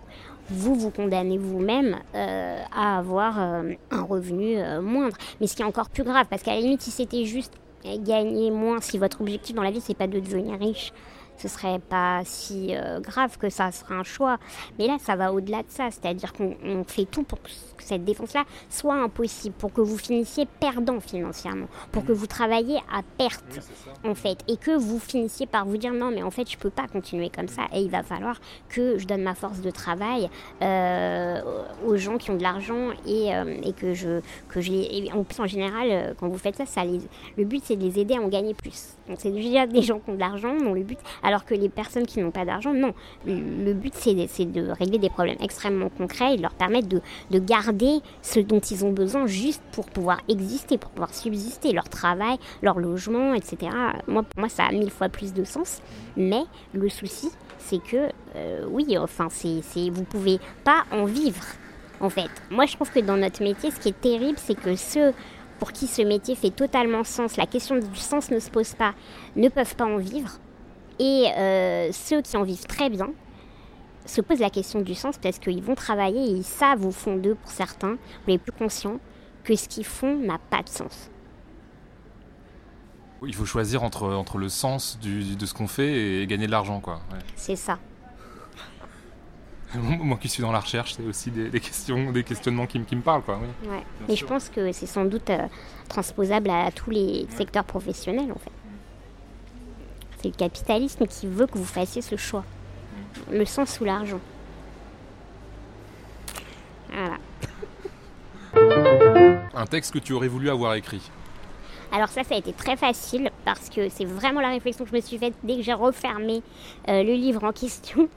vous, 0.50 0.76
vous 0.76 0.92
condamnez 0.92 1.38
vous-même 1.38 1.98
à 2.14 2.98
avoir 2.98 3.40
un 3.40 4.04
revenu 4.08 4.58
moindre. 4.82 5.18
Mais 5.42 5.48
ce 5.48 5.56
qui 5.56 5.62
est 5.62 5.66
encore 5.66 5.90
plus 5.90 6.04
grave, 6.04 6.28
parce 6.30 6.44
qu'à 6.44 6.54
la 6.54 6.62
limite, 6.62 6.82
si 6.82 6.92
c'était 6.92 7.26
juste 7.26 7.54
gagner 8.00 8.52
moins, 8.52 8.82
si 8.82 8.98
votre 8.98 9.22
objectif 9.22 9.56
dans 9.56 9.64
la 9.64 9.72
vie, 9.72 9.82
c'est 9.82 9.94
pas 9.98 10.08
de 10.08 10.20
devenir 10.20 10.60
riche, 10.60 10.92
ce 11.38 11.48
serait 11.48 11.80
pas 11.80 12.22
si 12.24 12.76
euh, 12.76 13.00
grave 13.00 13.38
que 13.38 13.50
ça, 13.50 13.72
serait 13.72 13.96
un 13.96 14.04
choix. 14.04 14.38
Mais 14.80 14.88
là, 14.88 14.98
ça 15.00 15.16
va 15.16 15.34
au-delà 15.34 15.60
de 15.60 15.70
ça, 15.70 15.90
c'est-à-dire 15.92 16.34
qu'on 16.34 16.84
fait 16.88 17.06
tout 17.06 17.24
pour 17.24 17.42
que 17.42 17.50
cette 17.80 18.04
défense-là 18.04 18.46
soit 18.70 18.96
impossible, 18.96 19.56
pour 19.58 19.72
que 19.74 19.82
vous 19.82 19.98
finissiez 19.98 20.48
perdant 20.60 21.00
financièrement, 21.00 21.68
pour 21.92 22.06
que 22.06 22.12
vous 22.12 22.28
travailliez 22.28 22.80
à 22.92 23.02
perte, 23.18 23.60
en 24.04 24.16
fait, 24.16 24.40
et 24.48 24.58
que 24.58 24.72
vous 24.72 25.00
finissiez 25.00 25.46
par 25.46 25.66
vous 25.66 25.78
dire 25.78 25.94
non, 25.94 26.12
mais 26.12 26.24
en 26.24 26.32
fait, 26.32 26.50
je 26.50 26.58
peux 26.58 26.70
pas 26.70 26.88
continuer 26.88 27.30
comme 27.30 27.48
ça, 27.48 27.64
et 27.74 27.82
il 27.82 27.90
va 27.90 28.04
falloir 28.04 28.40
que 28.70 28.98
je 28.98 29.06
donne 29.06 29.22
ma 29.22 29.36
force 29.36 29.62
de 29.62 29.72
travail 29.72 30.30
euh, 30.62 31.42
aux 31.86 31.98
gens 31.98 32.18
qui 32.18 32.32
ont 32.32 32.38
de 32.38 32.44
l'argent 32.44 32.92
et, 33.06 33.36
euh, 33.36 33.58
et, 33.64 33.74
que 33.74 33.94
je 33.94 34.22
que 34.50 34.62
j'ai 34.62 35.12
en 35.14 35.24
plus 35.24 35.40
en 35.40 35.48
général 35.48 36.16
quand 36.20 36.28
vous 36.28 36.38
faites 36.38 36.56
ça, 36.56 36.66
ça 36.66 36.84
le 36.86 37.44
but 37.44 37.62
c'est 37.64 37.76
de 37.76 37.84
les 37.84 38.00
aider 38.00 38.16
à 38.16 38.22
en 38.22 38.28
gagner 38.28 38.54
plus. 38.54 38.96
Donc 39.08 39.18
c'est 39.20 39.32
déjà 39.32 39.68
des 39.68 39.82
gens 39.82 40.00
qui 40.00 40.10
ont 40.10 40.16
de 40.16 40.20
l'argent, 40.20 40.56
dont 40.58 40.74
le 40.74 40.84
but 40.84 41.00
alors 41.26 41.44
que 41.44 41.56
les 41.56 41.70
personnes 41.70 42.06
qui 42.06 42.20
n'ont 42.22 42.32
pas 42.32 42.46
d'argent, 42.46 42.74
non. 42.74 42.94
Le 43.26 43.74
but, 43.74 43.94
c'est 43.96 44.14
de, 44.14 44.70
régler 44.70 45.00
des 45.00 45.10
problèmes 45.10 45.38
extrêmement 45.42 45.90
concrets 45.90 46.36
et 46.36 46.38
de 46.38 46.42
leur 46.44 46.54
permettre 46.54 46.88
de, 46.88 47.02
garder 47.40 48.00
ce 48.22 48.40
dont 48.40 48.60
ils 48.60 48.86
ont 48.86 48.92
besoin 48.92 49.26
juste 49.26 49.62
pour 49.72 49.86
pouvoir 49.88 50.20
exister, 50.30 50.78
pour 50.78 50.92
pouvoir 50.92 51.14
subsister, 51.14 51.74
leur 51.74 51.90
travail, 51.90 52.38
leur 52.62 52.80
logement, 52.80 53.34
etc. 53.34 53.72
Moi, 54.08 54.24
pour 54.24 54.40
moi, 54.40 54.50
ça 54.50 54.66
a 54.66 54.72
mille 54.72 54.92
fois 54.92 55.10
plus 55.10 55.34
de 55.34 55.44
sens. 55.44 55.82
Mais 56.16 56.44
le 56.74 56.90
souci, 56.90 57.30
c'est 57.58 57.80
que, 57.80 58.10
euh, 58.36 58.66
oui, 58.70 58.98
enfin, 58.98 59.28
c'est, 59.30 59.90
vous 59.90 60.04
pouvez 60.04 60.40
pas 60.64 60.86
en 60.92 61.06
vivre. 61.06 61.44
En 62.02 62.10
fait, 62.10 62.30
moi 62.50 62.66
je 62.66 62.76
trouve 62.76 62.92
que 62.92 63.00
dans 63.00 63.16
notre 63.16 63.42
métier, 63.42 63.72
ce 63.72 63.80
qui 63.80 63.90
est 63.90 64.02
terrible, 64.02 64.38
c'est 64.38 64.60
que 64.60 64.76
ceux 64.76 65.14
pour 65.60 65.72
qui 65.72 65.88
ce 65.88 66.02
métier 66.02 66.36
fait 66.36 66.50
totalement 66.50 67.06
sens, 67.06 67.38
la 67.38 67.46
question 67.46 67.78
du 67.78 67.96
sens 67.96 68.30
ne 68.30 68.40
se 68.40 68.50
pose 68.50 68.74
pas, 68.74 68.94
ne 69.38 69.48
peuvent 69.48 69.76
pas 69.76 69.86
en 69.86 69.98
vivre. 69.98 70.40
Et 71.00 71.28
euh, 71.38 71.92
ceux 71.92 72.22
qui 72.22 72.38
en 72.38 72.44
vivent 72.44 72.66
très 72.66 72.90
bien 72.90 73.10
se 74.06 74.22
posent 74.22 74.40
la 74.40 74.50
question 74.50 74.82
du 74.82 74.96
sens 74.96 75.18
parce 75.18 75.40
qu'ils 75.40 75.62
vont 75.62 75.76
travailler 75.76 76.20
et 76.20 76.32
ils 76.32 76.44
savent 76.44 76.86
au 76.86 76.92
fond 76.92 77.16
d'eux, 77.16 77.36
pour 77.36 77.52
certains, 77.52 77.98
les 78.28 78.38
plus 78.38 78.52
conscients, 78.52 79.00
que 79.44 79.56
ce 79.56 79.68
qu'ils 79.68 79.86
font 79.86 80.16
n'a 80.18 80.38
pas 80.38 80.62
de 80.62 80.70
sens. 80.70 81.10
Il 83.26 83.34
faut 83.34 83.46
choisir 83.46 83.84
entre, 83.84 84.14
entre 84.14 84.38
le 84.38 84.50
sens 84.50 85.00
du, 85.00 85.36
de 85.36 85.46
ce 85.46 85.54
qu'on 85.54 85.68
fait 85.68 86.22
et 86.22 86.28
gagner 86.28 86.46
de 86.46 86.52
l'argent, 86.52 86.80
quoi. 86.80 87.02
C'est 87.36 87.56
ça. 87.56 87.80
Moi 89.76 90.18
qui 90.18 90.30
suis 90.30 90.42
dans 90.42 90.52
la 90.52 90.60
recherche, 90.60 90.94
c'est 90.96 91.04
aussi 91.04 91.32
des, 91.32 91.60
questions, 91.60 92.12
des 92.12 92.24
questionnements 92.24 92.68
qui, 92.68 92.80
qui 92.82 92.96
me 92.96 93.02
parlent, 93.02 93.24
quoi. 93.24 93.40
Oui. 93.42 93.70
Ouais. 93.70 93.84
Mais 94.08 94.16
je 94.16 94.26
pense 94.26 94.50
que 94.50 94.72
c'est 94.72 94.86
sans 94.86 95.06
doute 95.06 95.30
euh, 95.30 95.48
transposable 95.90 96.50
à 96.50 96.72
tous 96.72 96.92
les 96.92 97.26
secteurs 97.30 97.66
professionnels, 97.66 98.32
en 98.32 98.40
fait. 98.40 98.52
C'est 100.26 100.32
le 100.32 100.38
capitalisme 100.38 101.06
qui 101.06 101.28
veut 101.28 101.46
que 101.46 101.60
vous 101.60 101.66
fassiez 101.66 102.02
ce 102.02 102.16
choix. 102.16 102.44
Le 103.32 103.46
sens 103.46 103.80
ou 103.80 103.86
l'argent. 103.86 104.20
Voilà. 106.92 107.18
Un 109.54 109.66
texte 109.68 109.94
que 109.94 110.00
tu 110.00 110.14
aurais 110.14 110.28
voulu 110.28 110.50
avoir 110.50 110.74
écrit 110.74 111.12
alors 111.92 112.10
ça, 112.10 112.24
ça 112.24 112.36
a 112.36 112.38
été 112.40 112.52
très 112.52 112.76
facile 112.76 113.30
parce 113.46 113.70
que 113.70 113.88
c'est 113.88 114.04
vraiment 114.04 114.42
la 114.42 114.50
réflexion 114.50 114.84
que 114.84 114.90
je 114.90 114.96
me 114.96 115.02
suis 115.02 115.18
faite 115.18 115.34
dès 115.44 115.56
que 115.56 115.62
j'ai 115.62 115.72
refermé 115.72 116.42
euh, 116.90 117.04
le 117.04 117.14
livre 117.14 117.44
en 117.44 117.54
question. 117.54 118.10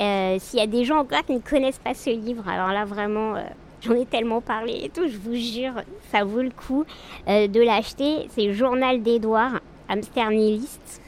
Euh, 0.00 0.36
s'il 0.40 0.58
y 0.58 0.62
a 0.62 0.66
des 0.66 0.84
gens 0.84 0.96
encore 0.96 1.24
qui 1.24 1.34
ne 1.34 1.38
connaissent 1.38 1.78
pas 1.78 1.94
ce 1.94 2.10
livre, 2.10 2.48
alors 2.48 2.72
là 2.72 2.84
vraiment, 2.86 3.36
euh, 3.36 3.42
j'en 3.82 3.94
ai 3.94 4.06
tellement 4.06 4.40
parlé 4.40 4.80
et 4.82 4.88
tout, 4.88 5.06
je 5.06 5.16
vous 5.16 5.36
jure, 5.36 5.74
ça 6.10 6.24
vaut 6.24 6.42
le 6.42 6.50
coup 6.50 6.84
de 7.28 7.60
l'acheter. 7.60 8.26
C'est 8.30 8.52
Journal 8.52 9.00
d'Edouard, 9.00 9.60
Hamster 9.88 10.30
Nihiliste. 10.30 10.99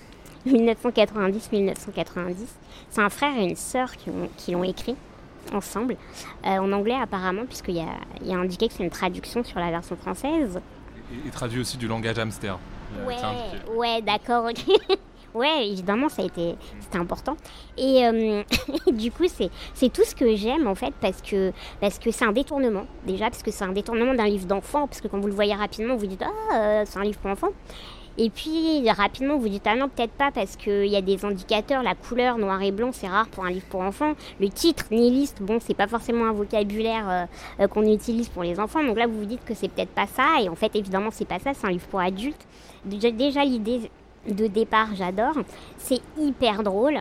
1990-1990. 0.46 2.34
C'est 2.90 3.00
un 3.00 3.10
frère 3.10 3.36
et 3.38 3.44
une 3.44 3.56
sœur 3.56 3.90
qui 4.36 4.52
l'ont 4.52 4.64
écrit 4.64 4.96
ensemble, 5.52 5.96
euh, 6.46 6.58
en 6.58 6.72
anglais 6.72 6.96
apparemment, 7.00 7.44
puisqu'il 7.46 7.76
y 7.76 7.84
y 8.28 8.32
a 8.32 8.36
indiqué 8.36 8.68
que 8.68 8.74
c'est 8.74 8.84
une 8.84 8.90
traduction 8.90 9.42
sur 9.44 9.58
la 9.58 9.70
version 9.70 9.96
française. 9.96 10.60
Il 11.24 11.30
traduit 11.30 11.60
aussi 11.60 11.76
du 11.76 11.88
langage 11.88 12.18
hamster. 12.18 12.58
Ouais, 13.06 13.16
ouais 13.76 14.02
d'accord, 14.02 14.46
ok. 14.50 14.98
ouais, 15.34 15.68
évidemment, 15.68 16.08
ça 16.08 16.22
a 16.22 16.24
été, 16.24 16.54
c'était 16.80 16.98
important. 16.98 17.36
Et 17.76 18.06
euh, 18.06 18.42
du 18.92 19.10
coup, 19.10 19.24
c'est, 19.28 19.50
c'est 19.74 19.92
tout 19.92 20.04
ce 20.04 20.14
que 20.14 20.36
j'aime 20.36 20.66
en 20.66 20.74
fait, 20.74 20.94
parce 21.00 21.20
que, 21.22 21.52
parce 21.80 21.98
que 21.98 22.10
c'est 22.10 22.24
un 22.24 22.32
détournement, 22.32 22.86
déjà, 23.06 23.30
parce 23.30 23.42
que 23.42 23.50
c'est 23.50 23.64
un 23.64 23.72
détournement 23.72 24.14
d'un 24.14 24.26
livre 24.26 24.46
d'enfant, 24.46 24.86
parce 24.86 25.00
que 25.00 25.08
quand 25.08 25.18
vous 25.18 25.28
le 25.28 25.34
voyez 25.34 25.54
rapidement, 25.54 25.96
vous 25.96 26.06
dites, 26.06 26.22
ah, 26.22 26.54
euh, 26.54 26.82
c'est 26.86 26.98
un 26.98 27.04
livre 27.04 27.18
pour 27.18 27.30
enfants. 27.30 27.52
Et 28.18 28.28
puis 28.28 28.88
rapidement, 28.90 29.38
vous 29.38 29.48
dites 29.48 29.66
ah 29.66 29.74
non, 29.74 29.88
peut-être 29.88 30.12
pas 30.12 30.30
parce 30.30 30.56
qu'il 30.56 30.86
y 30.86 30.96
a 30.96 31.00
des 31.00 31.24
indicateurs, 31.24 31.82
la 31.82 31.94
couleur 31.94 32.36
noir 32.38 32.60
et 32.62 32.70
blanc, 32.70 32.90
c'est 32.92 33.08
rare 33.08 33.26
pour 33.28 33.44
un 33.44 33.50
livre 33.50 33.66
pour 33.66 33.80
enfants. 33.80 34.12
Le 34.38 34.48
titre 34.48 34.86
nihiliste, 34.90 35.40
bon, 35.40 35.58
c'est 35.60 35.74
pas 35.74 35.86
forcément 35.86 36.26
un 36.26 36.32
vocabulaire 36.32 37.08
euh, 37.08 37.24
euh, 37.60 37.68
qu'on 37.68 37.90
utilise 37.90 38.28
pour 38.28 38.42
les 38.42 38.60
enfants. 38.60 38.84
Donc 38.84 38.98
là, 38.98 39.06
vous 39.06 39.18
vous 39.18 39.24
dites 39.24 39.44
que 39.44 39.54
c'est 39.54 39.68
peut-être 39.68 39.90
pas 39.90 40.06
ça. 40.06 40.42
Et 40.42 40.48
en 40.48 40.54
fait, 40.54 40.74
évidemment, 40.76 41.10
c'est 41.10 41.26
pas 41.26 41.38
ça, 41.38 41.54
c'est 41.54 41.66
un 41.66 41.70
livre 41.70 41.86
pour 41.86 42.00
adultes. 42.00 42.46
Déjà, 42.84 43.44
l'idée 43.44 43.90
de 44.28 44.46
départ, 44.46 44.88
j'adore. 44.94 45.36
C'est 45.78 46.00
hyper 46.18 46.62
drôle 46.62 47.00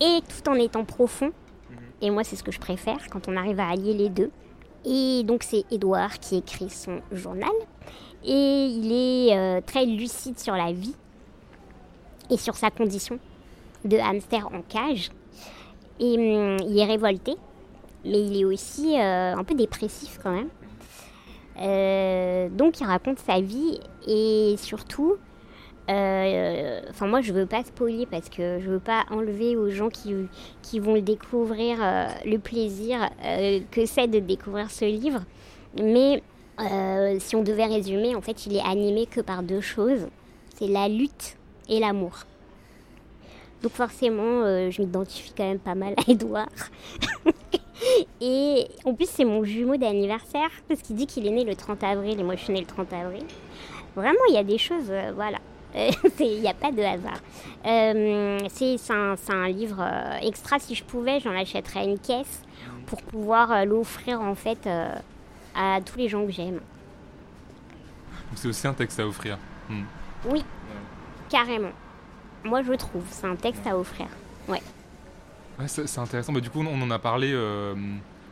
et 0.00 0.20
tout 0.28 0.50
en 0.50 0.54
étant 0.54 0.84
profond. 0.84 1.32
Mhm. 1.70 1.76
Et 2.02 2.10
moi, 2.10 2.22
c'est 2.24 2.36
ce 2.36 2.42
que 2.42 2.52
je 2.52 2.60
préfère 2.60 2.98
quand 3.10 3.28
on 3.28 3.36
arrive 3.36 3.60
à 3.60 3.68
allier 3.68 3.94
les 3.94 4.10
deux. 4.10 4.30
Et 4.84 5.22
donc, 5.24 5.42
c'est 5.42 5.64
Edouard 5.70 6.18
qui 6.18 6.36
écrit 6.36 6.70
son 6.70 7.00
journal 7.12 7.50
et 8.24 8.66
il 8.66 8.92
est 8.92 9.36
euh, 9.36 9.60
très 9.64 9.86
lucide 9.86 10.38
sur 10.38 10.54
la 10.54 10.72
vie 10.72 10.94
et 12.30 12.36
sur 12.36 12.56
sa 12.56 12.70
condition 12.70 13.18
de 13.84 13.96
hamster 13.96 14.46
en 14.48 14.62
cage. 14.62 15.10
Et 16.00 16.14
hum, 16.14 16.56
il 16.68 16.78
est 16.78 16.84
révolté, 16.84 17.36
mais 18.04 18.20
il 18.20 18.40
est 18.40 18.44
aussi 18.44 18.98
euh, 18.98 19.34
un 19.34 19.44
peu 19.44 19.54
dépressif 19.54 20.18
quand 20.22 20.32
même. 20.32 20.48
Euh, 21.60 22.48
donc 22.50 22.80
il 22.80 22.86
raconte 22.86 23.18
sa 23.18 23.40
vie 23.40 23.80
et 24.06 24.54
surtout, 24.58 25.16
enfin 25.88 27.06
moi 27.06 27.20
je 27.20 27.32
veux 27.32 27.46
pas 27.46 27.64
spoiler 27.64 28.06
parce 28.06 28.28
que 28.28 28.60
je 28.60 28.70
veux 28.70 28.78
pas 28.78 29.06
enlever 29.10 29.56
aux 29.56 29.70
gens 29.70 29.88
qui, 29.88 30.14
qui 30.62 30.78
vont 30.78 30.94
le 30.94 31.00
découvrir 31.00 31.78
le 32.24 32.36
plaisir 32.36 33.08
que 33.72 33.86
c'est 33.86 34.06
de 34.06 34.20
découvrir 34.20 34.70
ce 34.70 34.84
livre, 34.84 35.22
mais 35.82 36.22
si 37.20 37.36
on 37.36 37.42
devait 37.42 37.66
résumer, 37.66 38.14
en 38.14 38.20
fait, 38.20 38.46
il 38.46 38.56
est 38.56 38.64
animé 38.64 39.06
que 39.06 39.20
par 39.20 39.42
deux 39.42 39.60
choses. 39.60 40.08
C'est 40.56 40.66
la 40.66 40.88
lutte 40.88 41.36
et 41.68 41.78
l'amour. 41.78 42.24
Donc 43.62 43.72
forcément, 43.72 44.42
euh, 44.44 44.70
je 44.70 44.82
m'identifie 44.82 45.32
quand 45.36 45.44
même 45.44 45.58
pas 45.58 45.74
mal 45.74 45.94
à 45.96 46.10
Edouard. 46.10 46.48
et 48.20 48.68
en 48.84 48.94
plus, 48.94 49.08
c'est 49.08 49.24
mon 49.24 49.42
jumeau 49.44 49.76
d'anniversaire, 49.76 50.50
parce 50.68 50.80
qu'il 50.82 50.96
dit 50.96 51.06
qu'il 51.06 51.26
est 51.26 51.30
né 51.30 51.44
le 51.44 51.56
30 51.56 51.82
avril, 51.82 52.18
et 52.18 52.22
moi 52.22 52.36
je 52.36 52.44
suis 52.44 52.52
née 52.52 52.60
le 52.60 52.66
30 52.66 52.92
avril. 52.92 53.24
Vraiment, 53.96 54.18
il 54.28 54.34
y 54.34 54.38
a 54.38 54.44
des 54.44 54.58
choses, 54.58 54.90
euh, 54.90 55.12
voilà. 55.14 55.38
Il 56.20 56.40
n'y 56.40 56.48
a 56.48 56.54
pas 56.54 56.72
de 56.72 56.82
hasard. 56.82 57.20
c'est 58.48 59.32
un, 59.32 59.48
livre 59.48 59.84
extra. 60.22 60.58
Si 60.58 60.74
je 60.74 60.82
pouvais, 60.82 61.20
j'en 61.20 61.36
achèterais 61.36 61.84
une 61.84 61.98
caisse 61.98 62.42
pour 62.86 63.02
pouvoir 63.02 63.66
l'offrir 63.66 64.22
en 64.22 64.34
fait 64.34 64.66
à 65.54 65.80
tous 65.84 65.98
les 65.98 66.08
gens 66.08 66.24
que 66.24 66.32
j'aime. 66.32 66.60
C'est 68.34 68.48
aussi 68.48 68.66
un 68.66 68.74
texte 68.74 69.00
à 69.00 69.06
offrir. 69.06 69.38
Hmm. 69.68 69.82
Oui, 70.26 70.44
carrément. 71.28 71.72
Moi, 72.44 72.62
je 72.62 72.72
trouve, 72.74 73.04
c'est 73.10 73.26
un 73.26 73.36
texte 73.36 73.66
à 73.66 73.76
offrir. 73.76 74.06
Ouais. 74.48 74.62
ouais 75.58 75.68
c'est 75.68 75.98
intéressant. 75.98 76.32
Bah, 76.32 76.40
du 76.40 76.50
coup, 76.50 76.60
on 76.60 76.82
en 76.82 76.90
a 76.90 76.98
parlé 76.98 77.32
euh, 77.32 77.74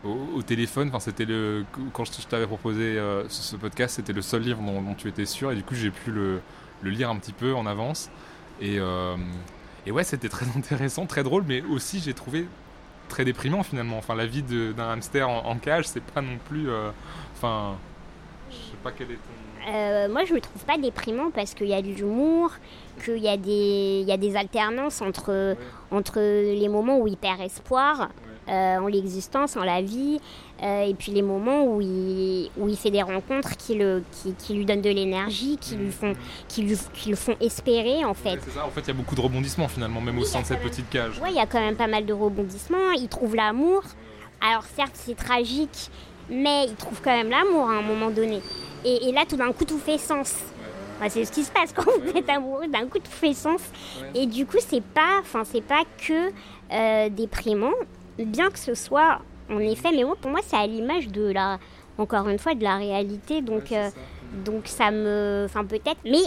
au, 0.04 0.42
téléphone. 0.42 0.88
Enfin, 0.88 1.00
c'était 1.00 1.24
le 1.24 1.64
quand 1.92 2.04
je, 2.04 2.26
t'avais 2.26 2.46
proposé 2.46 2.98
euh, 2.98 3.28
ce, 3.28 3.56
podcast, 3.56 3.96
c'était 3.96 4.12
le 4.12 4.22
seul 4.22 4.42
livre 4.42 4.60
dont, 4.62 4.94
tu 4.94 5.08
étais 5.08 5.26
sûr, 5.26 5.50
et 5.52 5.56
du 5.56 5.62
coup, 5.62 5.74
j'ai 5.74 5.90
pu 5.90 6.10
le, 6.10 6.40
le, 6.82 6.90
lire 6.90 7.10
un 7.10 7.16
petit 7.16 7.32
peu 7.32 7.54
en 7.54 7.66
avance. 7.66 8.10
Et, 8.60 8.78
euh, 8.78 9.16
et 9.86 9.90
ouais, 9.90 10.04
c'était 10.04 10.28
très 10.28 10.46
intéressant, 10.56 11.06
très 11.06 11.22
drôle, 11.22 11.44
mais 11.46 11.62
aussi 11.62 12.00
j'ai 12.00 12.14
trouvé 12.14 12.46
très 13.08 13.24
déprimant 13.24 13.62
finalement. 13.62 13.98
Enfin, 13.98 14.14
la 14.14 14.26
vie 14.26 14.42
d'un 14.42 14.90
hamster 14.90 15.28
en, 15.28 15.56
cage, 15.56 15.86
c'est 15.86 16.02
pas 16.02 16.20
non 16.20 16.38
plus. 16.48 16.68
Euh, 16.68 16.90
enfin, 17.34 17.76
je 18.50 18.56
sais 18.56 18.76
pas 18.82 18.92
quel 18.92 19.10
est 19.10 19.14
ton. 19.14 19.72
Euh, 19.72 20.08
moi, 20.08 20.24
je 20.24 20.32
me 20.32 20.40
trouve 20.40 20.64
pas 20.64 20.78
déprimant 20.78 21.30
parce 21.30 21.54
qu'il 21.54 21.66
y 21.66 21.74
a 21.74 21.82
de 21.82 21.88
l'humour, 21.88 22.52
qu'il 23.04 23.18
y, 23.18 23.28
a 23.28 23.36
des, 23.36 24.04
y 24.06 24.12
a 24.12 24.16
des 24.16 24.36
alternances 24.36 25.02
entre, 25.02 25.56
entre 25.90 26.20
les 26.20 26.68
moments 26.68 26.98
où 26.98 27.08
il 27.08 27.16
perd 27.16 27.40
espoir 27.40 28.10
euh, 28.48 28.78
en 28.78 28.86
l'existence, 28.86 29.56
en 29.56 29.64
la 29.64 29.82
vie, 29.82 30.20
euh, 30.62 30.82
et 30.82 30.94
puis 30.94 31.10
les 31.10 31.22
moments 31.22 31.64
où 31.64 31.80
il, 31.80 32.48
où 32.56 32.68
il 32.68 32.76
fait 32.76 32.90
des 32.90 33.02
rencontres 33.02 33.56
qui, 33.56 33.74
le, 33.74 34.04
qui, 34.12 34.34
qui 34.34 34.54
lui 34.54 34.64
donnent 34.64 34.82
de 34.82 34.90
l'énergie, 34.90 35.58
qui, 35.60 35.74
lui 35.74 35.90
font, 35.90 36.14
qui, 36.48 36.62
lui, 36.62 36.78
qui 36.94 37.10
le 37.10 37.16
font 37.16 37.34
espérer 37.40 38.04
en 38.04 38.14
fait. 38.14 38.38
c'est 38.44 38.52
ça, 38.52 38.64
en 38.64 38.70
fait 38.70 38.82
il 38.82 38.88
y 38.88 38.90
a 38.90 38.94
beaucoup 38.94 39.16
de 39.16 39.20
rebondissements 39.20 39.68
finalement, 39.68 40.00
même 40.00 40.18
au 40.18 40.24
sein 40.24 40.42
de 40.42 40.46
cette 40.46 40.62
petite 40.62 40.88
cage. 40.88 41.20
Oui, 41.22 41.30
il 41.32 41.36
y 41.36 41.40
a 41.40 41.46
quand 41.46 41.60
même 41.60 41.76
pas 41.76 41.88
mal 41.88 42.06
de 42.06 42.12
rebondissements, 42.12 42.92
il 42.96 43.08
trouve 43.08 43.34
l'amour. 43.34 43.82
Alors 44.40 44.62
certes 44.62 44.94
c'est 44.94 45.16
tragique, 45.16 45.90
mais 46.30 46.66
il 46.68 46.74
trouve 46.76 47.00
quand 47.02 47.16
même 47.16 47.30
l'amour 47.30 47.68
à 47.68 47.74
un 47.74 47.82
moment 47.82 48.10
donné. 48.10 48.40
Et, 48.84 49.08
et 49.08 49.12
là 49.12 49.24
tout 49.28 49.36
d'un 49.36 49.52
coup 49.52 49.64
tout 49.64 49.78
fait 49.78 49.98
sens. 49.98 50.34
c'est 51.08 51.24
ce 51.24 51.32
qui 51.32 51.42
se 51.42 51.50
passe 51.50 51.72
quand 51.74 51.90
vous 52.00 52.16
êtes 52.16 52.30
amoureux, 52.30 52.68
d'un 52.68 52.86
coup 52.86 52.98
tout 52.98 53.10
fait 53.10 53.34
sens. 53.34 53.60
Et 54.14 54.26
du 54.26 54.46
coup 54.46 54.58
c'est 54.60 54.84
pas, 54.84 55.18
enfin 55.20 55.42
c'est 55.44 55.64
pas 55.64 55.82
que 55.98 56.30
euh, 56.72 57.08
déprimant, 57.08 57.74
bien 58.24 58.50
que 58.50 58.58
ce 58.58 58.74
soit 58.74 59.20
en 59.50 59.60
effet, 59.60 59.90
mais 59.92 60.04
moi, 60.04 60.16
pour 60.20 60.30
moi, 60.30 60.40
c'est 60.44 60.56
à 60.56 60.66
l'image 60.66 61.08
de 61.08 61.30
la, 61.30 61.58
encore 61.98 62.28
une 62.28 62.38
fois, 62.38 62.54
de 62.54 62.62
la 62.62 62.76
réalité. 62.76 63.42
Donc, 63.42 63.72
euh, 63.72 63.90
ça. 63.90 63.96
donc 64.44 64.66
ça 64.66 64.90
me, 64.90 65.44
enfin 65.44 65.64
peut-être, 65.64 65.98
mais 66.04 66.24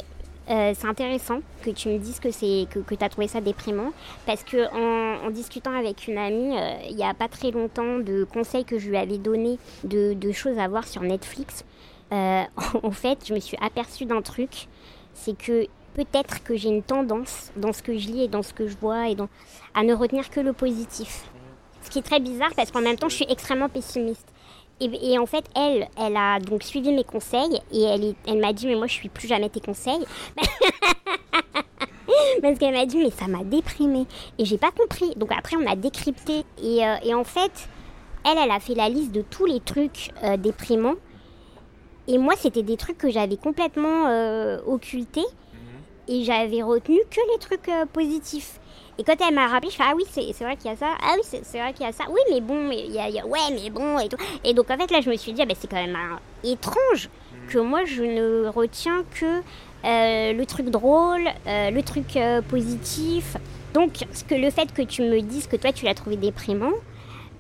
euh, 0.50 0.74
c'est 0.76 0.88
intéressant 0.88 1.40
que 1.62 1.70
tu 1.70 1.90
me 1.90 1.98
dises 1.98 2.20
que 2.20 2.32
c'est 2.32 2.66
que, 2.70 2.80
que 2.80 2.96
tu 2.96 3.04
as 3.04 3.10
trouvé 3.10 3.28
ça 3.28 3.40
déprimant 3.40 3.92
parce 4.26 4.44
que 4.44 4.68
en, 4.74 5.30
discutant 5.30 5.78
avec 5.78 6.08
une 6.08 6.18
amie 6.18 6.58
euh, 6.58 6.74
il 6.90 6.96
n'y 6.96 7.04
a 7.04 7.14
pas 7.14 7.28
très 7.28 7.52
longtemps 7.52 8.00
de 8.00 8.24
conseils 8.24 8.66
que 8.66 8.80
je 8.80 8.90
lui 8.90 8.98
avais 8.98 9.20
donnés 9.20 9.60
de, 9.84 10.14
de 10.14 10.32
choses 10.32 10.58
à 10.58 10.68
voir 10.68 10.88
sur 10.88 11.04
Netflix 11.04 11.66
en 12.12 12.92
fait 12.92 13.20
je 13.28 13.36
me 13.36 13.40
suis 13.40 13.58
aperçue 13.62 14.06
d'un 14.06 14.24
truc 14.24 14.68
c'est 15.14 15.38
que 15.38 15.68
peut-être 15.94 16.42
que 16.42 16.56
j'ai 16.56 16.70
une 16.70 16.82
tendance 16.82 17.52
dans 17.56 17.72
ce 17.72 17.84
que 17.84 17.96
je 17.96 18.08
lis 18.08 18.24
et 18.24 18.28
dans 18.28 18.42
ce 18.42 18.52
que 18.52 18.68
je 18.68 18.76
vois 18.76 19.10
et 19.10 19.14
dans, 19.14 19.30
à 19.76 19.84
ne 19.84 19.94
retenir 19.94 20.32
que 20.32 20.40
le 20.40 20.54
positif 20.54 21.30
ce 21.82 21.90
qui 21.90 22.00
est 22.00 22.04
très 22.04 22.20
bizarre 22.20 22.52
parce 22.56 22.72
qu'en 22.72 22.82
même 22.82 22.98
temps, 22.98 23.10
je 23.10 23.16
suis 23.16 23.26
extrêmement 23.30 23.70
pessimiste. 23.70 24.28
Et, 24.82 25.20
en 25.20 25.26
fait, 25.26 25.44
elle, 25.56 25.90
elle 25.98 26.16
a 26.16 26.40
donc 26.40 26.64
suivi 26.64 26.94
mes 26.94 27.04
conseils 27.04 27.60
et 27.74 27.84
elle, 27.84 28.16
elle 28.26 28.40
m'a 28.40 28.54
dit 28.54 28.66
mais 28.66 28.76
moi 28.76 28.88
je 28.88 28.94
suis 28.94 29.10
plus 29.10 29.28
jamais 29.28 29.50
tes 29.50 29.60
conseils. 29.60 30.06
parce 32.42 32.58
qu'elle 32.58 32.74
m'a 32.74 32.86
dit 32.86 32.98
mais 32.98 33.12
ça 33.12 33.28
m'a 33.28 33.44
déprimée 33.44 34.06
et 34.38 34.46
j'ai 34.46 34.58
pas 34.58 34.72
compris. 34.72 35.12
Donc 35.18 35.32
après 35.38 35.58
on 35.58 35.70
a 35.70 35.76
décrypté 35.76 36.46
et, 36.64 36.86
euh, 36.86 36.96
et, 37.04 37.14
en 37.14 37.26
fait, 37.26 37.68
elle, 38.26 38.38
elle 38.38 38.52
a 38.52 38.62
fait 38.62 38.74
la 38.74 38.88
liste 38.88 39.12
de 39.12 39.22
tous 39.22 39.46
les 39.46 39.60
trucs 39.60 40.12
euh, 40.24 40.38
déprimants 40.38 40.96
et 42.08 42.18
moi 42.18 42.36
c'était 42.38 42.64
des 42.64 42.78
trucs 42.78 42.98
que 42.98 43.10
j'avais 43.10 43.38
complètement 43.38 44.08
euh, 44.08 44.60
occultés 44.66 45.26
et 46.08 46.24
j'avais 46.24 46.64
retenu 46.64 47.00
que 47.12 47.20
les 47.34 47.40
trucs 47.40 47.70
positifs. 47.92 48.62
Et 49.00 49.04
quand 49.04 49.16
elle 49.26 49.34
m'a 49.34 49.48
rappelé, 49.48 49.72
je 49.72 49.78
fais 49.78 49.84
Ah 49.88 49.94
oui, 49.96 50.04
c'est 50.12 50.44
vrai 50.44 50.58
qu'il 50.58 50.70
y 50.70 50.74
a 50.74 50.76
ça. 50.76 50.94
Ah 51.02 51.14
oui, 51.16 51.22
c'est 51.24 51.58
vrai 51.58 51.72
qu'il 51.72 51.86
y 51.86 51.90
a 51.90 51.94
ça. 51.94 52.04
Oui, 52.10 52.20
mais 52.30 52.42
bon, 52.42 52.70
il 52.70 52.92
y 52.92 53.00
a, 53.00 53.26
ouais, 53.26 53.40
mais 53.50 53.70
bon, 53.70 53.98
et 53.98 54.10
tout. 54.10 54.18
Et 54.44 54.54
donc, 54.54 54.70
en 54.70 54.76
fait, 54.78 54.92
là, 54.92 55.00
je 55.00 55.10
me 55.10 55.16
suis 55.16 55.32
dit, 55.32 55.42
ah, 55.42 55.46
ben, 55.46 55.56
c'est 55.58 55.70
quand 55.70 55.78
même 55.78 55.98
étrange 56.44 57.10
que 57.48 57.60
moi, 57.60 57.86
je 57.86 58.04
ne 58.04 58.50
retiens 58.50 59.06
que 59.18 59.42
euh, 59.86 60.34
le 60.34 60.46
truc 60.46 60.70
drôle, 60.70 61.30
euh, 61.48 61.72
le 61.72 61.82
truc 61.82 62.18
euh, 62.18 62.42
positif. 62.42 63.38
Donc, 63.74 64.00
ce 64.12 64.26
que 64.26 64.36
le 64.36 64.50
fait 64.50 64.74
que 64.74 64.82
tu 64.82 65.04
me 65.04 65.22
dises 65.22 65.48
que 65.48 65.56
toi, 65.56 65.72
tu 65.72 65.86
l'as 65.86 65.94
trouvé 65.94 66.18
déprimant, 66.18 66.74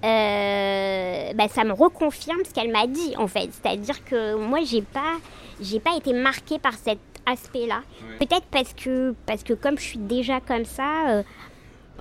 bah, 0.01 1.47
ça 1.49 1.65
me 1.65 1.73
reconfirme 1.73 2.39
ce 2.47 2.53
qu'elle 2.53 2.71
m'a 2.71 2.87
dit, 2.87 3.15
en 3.17 3.27
fait. 3.27 3.49
C'est-à-dire 3.51 4.05
que 4.05 4.35
moi, 4.35 4.59
j'ai 4.63 4.81
pas, 4.81 5.17
j'ai 5.59 5.81
pas 5.81 5.97
été 5.97 6.13
marquée 6.13 6.57
par 6.57 6.75
cet 6.75 6.99
aspect-là. 7.25 7.81
Peut-être 8.17 8.45
parce 8.49 8.73
que, 8.73 9.13
parce 9.25 9.43
que 9.43 9.53
comme 9.53 9.77
je 9.77 9.83
suis 9.83 9.99
déjà 9.99 10.39
comme 10.39 10.65
ça, 10.65 11.23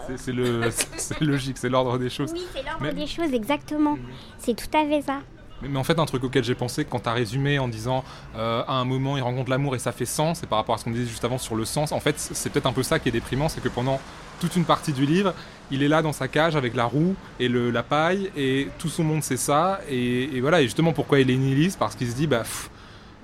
c'est 0.16 1.20
logique, 1.20 1.58
c'est 1.58 1.68
l'ordre 1.68 1.98
des 1.98 2.10
choses. 2.10 2.32
Oui, 2.32 2.42
c'est 2.54 2.62
l'ordre 2.64 2.94
des 2.94 3.06
choses, 3.06 3.32
exactement. 3.32 3.98
C'est 4.38 4.54
tout 4.54 4.76
à 4.76 4.86
fait 4.86 5.02
ça. 5.02 5.20
Mais, 5.62 5.76
en 5.76 5.84
fait, 5.84 5.98
un 5.98 6.06
truc 6.06 6.22
auquel 6.22 6.44
j'ai 6.44 6.54
pensé 6.54 6.84
quand 6.84 7.00
tu 7.00 7.08
as 7.08 7.12
résumé 7.12 7.58
en 7.58 7.66
disant 7.66 8.04
euh, 8.36 8.62
à 8.66 8.74
un 8.74 8.84
moment 8.84 9.16
il 9.16 9.22
rencontre 9.22 9.50
l'amour 9.50 9.74
et 9.74 9.80
ça 9.80 9.90
fait 9.90 10.04
sens, 10.04 10.42
et 10.42 10.46
par 10.46 10.58
rapport 10.58 10.76
à 10.76 10.78
ce 10.78 10.84
qu'on 10.84 10.92
disait 10.92 11.08
juste 11.08 11.24
avant 11.24 11.38
sur 11.38 11.56
le 11.56 11.64
sens, 11.64 11.90
en 11.92 12.00
fait, 12.00 12.14
c'est 12.18 12.50
peut-être 12.50 12.66
un 12.66 12.72
peu 12.72 12.84
ça 12.84 12.98
qui 12.98 13.08
est 13.08 13.12
déprimant, 13.12 13.48
c'est 13.48 13.60
que 13.60 13.68
pendant 13.68 14.00
toute 14.40 14.54
une 14.54 14.64
partie 14.64 14.92
du 14.92 15.04
livre, 15.04 15.34
il 15.72 15.82
est 15.82 15.88
là 15.88 16.00
dans 16.00 16.12
sa 16.12 16.28
cage 16.28 16.54
avec 16.54 16.76
la 16.76 16.84
roue 16.84 17.16
et 17.40 17.48
le, 17.48 17.72
la 17.72 17.82
paille, 17.82 18.30
et 18.36 18.68
tout 18.78 18.88
son 18.88 19.02
monde 19.02 19.22
c'est 19.24 19.36
ça, 19.36 19.80
et, 19.90 20.40
voilà, 20.40 20.60
et 20.60 20.64
justement 20.64 20.92
pourquoi 20.92 21.18
il 21.18 21.28
est 21.30 21.36
nihiliste, 21.36 21.78
parce 21.78 21.96
qu'il 21.96 22.08
se 22.08 22.14
dit, 22.14 22.26
bah. 22.26 22.44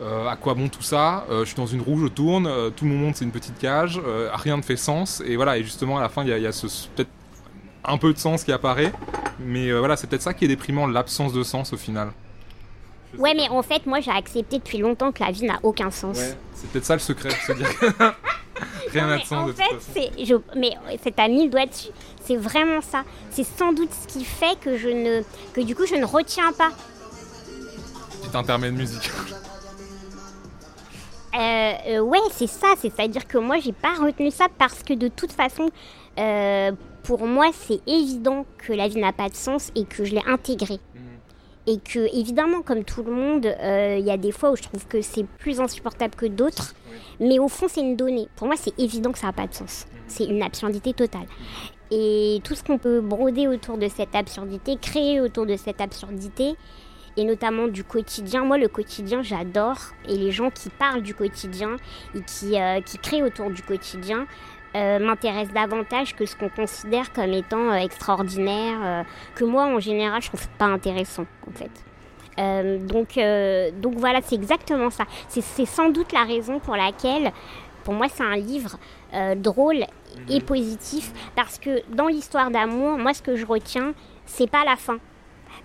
Euh, 0.00 0.26
à 0.26 0.34
quoi 0.34 0.54
bon 0.54 0.68
tout 0.68 0.82
ça 0.82 1.24
euh, 1.30 1.40
Je 1.40 1.46
suis 1.46 1.56
dans 1.56 1.66
une 1.66 1.80
roue, 1.80 2.00
je 2.00 2.08
tourne, 2.08 2.48
euh, 2.48 2.70
tout 2.70 2.84
mon 2.84 2.96
monde 2.96 3.14
c'est 3.14 3.24
une 3.24 3.30
petite 3.30 3.58
cage, 3.58 4.00
rien 4.32 4.56
ne 4.56 4.62
fait 4.62 4.76
sens. 4.76 5.22
Et 5.24 5.36
voilà, 5.36 5.56
et 5.58 5.62
justement 5.62 5.98
à 5.98 6.00
la 6.00 6.08
fin 6.08 6.24
il 6.24 6.28
y 6.28 6.46
a, 6.46 6.52
ce, 6.52 6.66
peut-être 6.94 7.10
un 7.84 7.98
peu 7.98 8.12
de 8.12 8.18
sens 8.18 8.44
qui 8.44 8.52
apparaît, 8.52 8.92
mais 9.38 9.72
voilà, 9.72 9.96
c'est 9.96 10.08
peut-être 10.08 10.22
ça 10.22 10.34
qui 10.34 10.44
est 10.44 10.48
déprimant, 10.48 10.86
l'absence 10.86 11.32
de 11.32 11.42
sens 11.42 11.72
au 11.72 11.76
final. 11.76 12.10
ouais, 13.18 13.34
mais 13.34 13.48
en 13.48 13.62
fait, 13.62 13.86
moi 13.86 14.00
j'ai 14.00 14.10
accepté 14.10 14.58
depuis 14.58 14.78
longtemps 14.78 15.12
que 15.12 15.22
la 15.22 15.30
vie 15.30 15.44
n'a 15.44 15.60
aucun 15.62 15.90
sens. 15.90 16.18
c'est 16.54 16.70
peut-être 16.70 16.86
ça 16.86 16.94
le 16.94 17.00
secret, 17.00 17.30
se 17.30 17.52
dire 17.52 17.68
rien 18.92 19.06
n'a 19.06 19.18
de 19.18 19.24
sens. 19.24 19.50
En 19.50 19.52
fait, 19.52 20.10
je, 20.24 20.34
mais 20.56 20.72
cet 21.04 21.20
ami 21.20 21.44
le 21.44 21.50
doigt 21.50 21.66
dessus. 21.66 21.90
C'est 22.24 22.36
vraiment 22.36 22.80
ça. 22.80 23.04
C'est 23.30 23.44
sans 23.44 23.72
doute 23.72 23.90
ce 23.92 24.08
qui 24.12 24.24
fait 24.24 24.58
que 24.60 24.76
je 24.76 24.88
ne, 24.88 25.22
que 25.52 25.60
du 25.60 25.76
coup 25.76 25.86
je 25.86 25.94
ne 25.94 26.04
retiens 26.04 26.52
pas. 26.52 26.70
Petit 28.22 28.36
intermède 28.36 28.74
musical. 28.74 29.12
Euh, 31.38 32.00
ouais, 32.00 32.18
c'est 32.30 32.46
ça. 32.46 32.74
C'est-à-dire 32.78 33.26
que 33.26 33.38
moi, 33.38 33.58
j'ai 33.58 33.72
pas 33.72 33.94
retenu 33.94 34.30
ça 34.30 34.46
parce 34.58 34.82
que 34.82 34.94
de 34.94 35.08
toute 35.08 35.32
façon, 35.32 35.70
euh, 36.18 36.72
pour 37.02 37.26
moi, 37.26 37.46
c'est 37.52 37.80
évident 37.86 38.46
que 38.58 38.72
la 38.72 38.88
vie 38.88 39.00
n'a 39.00 39.12
pas 39.12 39.28
de 39.28 39.34
sens 39.34 39.70
et 39.74 39.84
que 39.84 40.04
je 40.04 40.14
l'ai 40.14 40.22
intégré. 40.26 40.74
Mm. 40.74 40.98
Et 41.66 41.78
que, 41.78 42.14
évidemment, 42.14 42.62
comme 42.62 42.84
tout 42.84 43.02
le 43.02 43.12
monde, 43.12 43.46
euh, 43.46 43.96
il 43.98 44.04
y 44.04 44.10
a 44.10 44.16
des 44.16 44.32
fois 44.32 44.50
où 44.52 44.56
je 44.56 44.62
trouve 44.62 44.86
que 44.86 45.00
c'est 45.00 45.24
plus 45.24 45.60
insupportable 45.60 46.14
que 46.14 46.26
d'autres. 46.26 46.74
Mais 47.20 47.38
au 47.38 47.48
fond, 47.48 47.66
c'est 47.68 47.80
une 47.80 47.96
donnée. 47.96 48.28
Pour 48.36 48.46
moi, 48.46 48.56
c'est 48.58 48.78
évident 48.78 49.12
que 49.12 49.18
ça 49.18 49.28
n'a 49.28 49.32
pas 49.32 49.46
de 49.46 49.54
sens. 49.54 49.86
Mm. 49.86 49.96
C'est 50.06 50.24
une 50.24 50.42
absurdité 50.42 50.92
totale. 50.92 51.26
Et 51.90 52.40
tout 52.44 52.54
ce 52.54 52.62
qu'on 52.62 52.78
peut 52.78 53.00
broder 53.00 53.46
autour 53.46 53.78
de 53.78 53.88
cette 53.88 54.14
absurdité, 54.14 54.76
créer 54.80 55.20
autour 55.20 55.46
de 55.46 55.56
cette 55.56 55.80
absurdité, 55.80 56.54
et 57.16 57.24
notamment 57.24 57.68
du 57.68 57.84
quotidien. 57.84 58.44
Moi, 58.44 58.58
le 58.58 58.68
quotidien, 58.68 59.22
j'adore. 59.22 59.78
Et 60.08 60.16
les 60.16 60.30
gens 60.30 60.50
qui 60.50 60.70
parlent 60.70 61.02
du 61.02 61.14
quotidien 61.14 61.76
et 62.14 62.20
qui, 62.22 62.60
euh, 62.60 62.80
qui 62.80 62.98
créent 62.98 63.22
autour 63.22 63.50
du 63.50 63.62
quotidien 63.62 64.26
euh, 64.74 64.98
m'intéressent 64.98 65.54
davantage 65.54 66.16
que 66.16 66.26
ce 66.26 66.34
qu'on 66.34 66.48
considère 66.48 67.12
comme 67.12 67.32
étant 67.32 67.70
euh, 67.70 67.74
extraordinaire, 67.74 69.04
que 69.34 69.44
moi, 69.44 69.66
en 69.66 69.78
général, 69.78 70.20
je 70.22 70.28
trouve 70.28 70.48
pas 70.58 70.66
intéressant, 70.66 71.26
en 71.48 71.52
fait. 71.52 71.70
donc, 72.86 73.18
donc 73.80 73.94
voilà, 73.96 74.20
c'est 74.22 74.34
exactement 74.34 74.90
ça. 74.90 75.04
C'est 75.28 75.66
sans 75.66 75.90
doute 75.90 76.12
la 76.12 76.24
raison 76.24 76.58
pour 76.58 76.74
laquelle, 76.74 77.32
pour 77.84 77.94
moi, 77.94 78.08
c'est 78.12 78.24
un 78.24 78.36
livre 78.36 78.76
drôle 79.36 79.84
et 80.28 80.40
positif, 80.40 81.12
parce 81.36 81.58
que 81.60 81.82
dans 81.94 82.08
l'histoire 82.08 82.50
d'amour, 82.50 82.98
moi, 82.98 83.14
ce 83.14 83.22
que 83.22 83.36
je 83.36 83.46
retiens, 83.46 83.94
c'est 84.26 84.50
pas 84.50 84.64
la 84.64 84.74
fin 84.74 84.98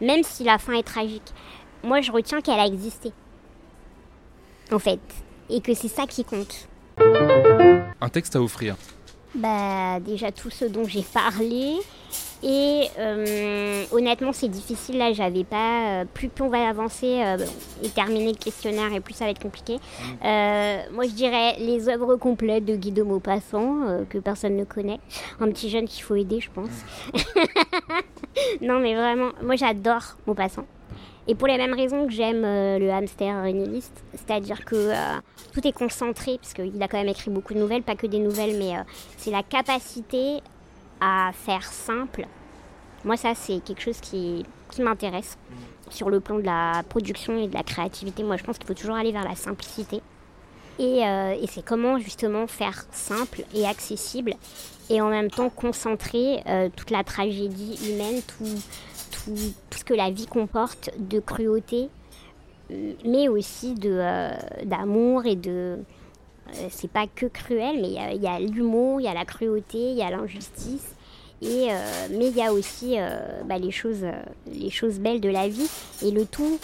même 0.02 0.24
si 0.24 0.44
la 0.44 0.58
fin 0.58 0.74
est 0.74 0.84
tragique. 0.84 1.34
Moi, 1.84 2.02
je 2.02 2.12
retiens 2.12 2.42
qu'elle 2.42 2.60
a 2.60 2.66
existé. 2.66 3.12
En 4.72 4.80
fait. 4.80 5.00
Et 5.50 5.62
que 5.62 5.74
c'est 5.74 5.88
ça 5.88 6.06
qui 6.06 6.24
compte. 6.24 6.68
Un 8.02 8.10
texte 8.10 8.36
à 8.36 8.42
offrir 8.42 8.76
Bah, 9.34 10.00
déjà 10.00 10.32
tout 10.32 10.50
ce 10.50 10.66
dont 10.66 10.84
j'ai 10.86 11.02
parlé. 11.02 11.78
Et 12.42 12.88
euh, 12.98 13.84
honnêtement, 13.92 14.32
c'est 14.32 14.48
difficile. 14.48 14.98
Là, 14.98 15.12
j'avais 15.12 15.44
pas. 15.44 16.02
Euh, 16.02 16.06
plus, 16.06 16.30
on 16.40 16.48
va 16.48 16.70
avancer 16.70 17.22
euh, 17.22 17.38
et 17.84 17.90
terminer 17.90 18.32
le 18.32 18.38
questionnaire, 18.38 18.94
et 18.94 19.02
plus 19.02 19.14
ça 19.14 19.26
va 19.26 19.32
être 19.32 19.42
compliqué. 19.42 19.76
Mm. 19.76 20.94
moi, 20.94 21.06
je 21.06 21.14
dirais 21.14 21.56
les 21.60 21.90
œuvres 21.90 22.16
complètes 22.16 22.66
de 22.66 22.76
Guy 22.76 22.92
de 22.92 23.04
Maupassant, 23.04 24.06
que 24.10 24.18
personne 24.20 24.56
ne 24.56 24.64
connaît. 24.64 25.00
Un 25.40 25.50
petit 25.50 25.70
jeune 25.70 25.86
qu'il 25.86 26.04
faut 26.04 26.16
aider, 26.16 26.40
je 26.40 26.50
pense. 26.50 26.70
Mm. 27.14 27.20
non, 28.66 28.80
mais 28.80 28.96
vraiment, 28.96 29.32
moi, 29.44 29.56
j'adore 29.56 30.18
Maupassant. 30.26 30.66
Et 31.28 31.36
pour 31.36 31.48
les 31.48 31.58
mêmes 31.58 31.74
raisons 31.74 32.08
que 32.08 32.14
j'aime 32.14 32.42
le 32.42 32.90
hamster 32.90 33.44
nihiliste, 33.44 34.04
c'est-à-dire 34.14 34.66
que 34.66 34.94
tout 35.54 35.68
est 35.68 35.74
concentré, 35.74 36.40
parce 36.42 36.54
qu'il 36.56 36.82
a 36.82 36.88
quand 36.88 36.98
même 36.98 37.10
écrit 37.10 37.30
beaucoup 37.30 37.54
de 37.54 37.60
nouvelles, 37.60 37.84
pas 37.84 37.96
que 37.96 38.08
des 38.08 38.18
nouvelles, 38.18 38.58
mais 38.58 38.74
c'est 39.18 39.30
la 39.30 39.44
capacité 39.44 40.42
à 41.02 41.32
faire 41.34 41.64
simple, 41.64 42.28
moi 43.06 43.18
ça 43.18 43.36
c'est 43.36 43.60
quelque 43.64 43.82
chose 43.82 44.00
qui, 44.00 44.46
qui 44.72 44.82
m'intéresse. 44.82 45.38
Sur 45.90 46.12
le 46.12 46.20
plan 46.20 46.38
de 46.38 46.44
la 46.44 46.84
production 46.88 47.36
et 47.38 47.48
de 47.48 47.54
la 47.54 47.64
créativité, 47.64 48.24
moi 48.24 48.38
je 48.38 48.44
pense 48.44 48.60
qu'il 48.60 48.68
faut 48.68 48.76
toujours 48.76 48.96
aller 48.96 49.12
vers 49.12 49.28
la 49.28 49.36
simplicité. 49.36 50.02
Et, 50.78 51.06
euh, 51.06 51.36
et 51.42 51.48
c'est 51.48 51.66
comment 51.66 51.98
justement 51.98 52.48
faire 52.48 52.86
simple 52.92 53.44
et 53.54 53.66
accessible 53.66 54.36
et 54.90 55.02
en 55.02 55.10
même 55.10 55.30
temps 55.30 55.50
concentrer 55.50 56.42
euh, 56.48 56.70
toute 56.76 56.92
la 56.92 57.04
tragédie 57.04 57.78
humaine, 57.90 58.22
tout, 58.26 58.46
tout, 59.12 59.36
tout, 59.70 59.80
ce 59.80 59.84
que 59.84 59.94
la 59.94 60.10
vie 60.10 60.26
comporte 60.26 60.90
de 60.98 61.20
cruauté, 61.20 61.90
mais 63.06 63.28
aussi 63.28 63.76
euh, 63.86 64.32
d'amour 64.64 65.26
et 65.26 65.36
de, 65.36 65.52
euh, 65.52 65.76
c'est 66.70 66.92
pas 66.92 67.08
que 67.08 67.26
cruel, 67.26 67.82
mais 67.82 67.90
il 67.90 68.22
y 68.22 68.28
a, 68.28 68.40
l'humour, 68.40 69.00
il 69.00 69.06
y 69.06 69.08
a 69.08 69.14
la 69.14 69.26
cruauté, 69.26 69.78
il 69.78 69.98
y 69.98 70.02
a 70.02 70.10
l'injustice. 70.10 70.96
Et, 71.42 71.72
euh, 71.72 71.76
mais 72.12 72.28
il 72.28 72.36
y 72.36 72.42
a 72.42 72.52
aussi 72.52 72.96
euh, 73.00 73.42
bah, 73.46 73.58
les, 73.58 73.72
choses, 73.72 74.06
les 74.48 74.70
choses 74.70 75.00
belles 75.00 75.22
de 75.22 75.30
la 75.30 75.48
vie 75.48 75.70
et 76.04 76.12
le 76.12 76.26
tout 76.26 76.60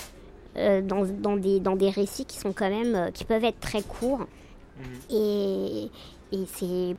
dans, 0.55 1.05
dans, 1.05 1.35
des, 1.35 1.59
dans 1.59 1.75
des 1.75 1.89
récits 1.89 2.23
qui 2.23 2.37
sont 2.37 2.53
quand 2.53 2.69
même 2.69 3.11
qui 3.11 3.25
peuvent 3.25 3.43
être 3.43 3.59
très 3.59 3.81
courts. 3.81 4.19
Mmh. 4.19 5.13
Et, 5.13 5.89
et 6.31 6.45
c'est 6.47 6.95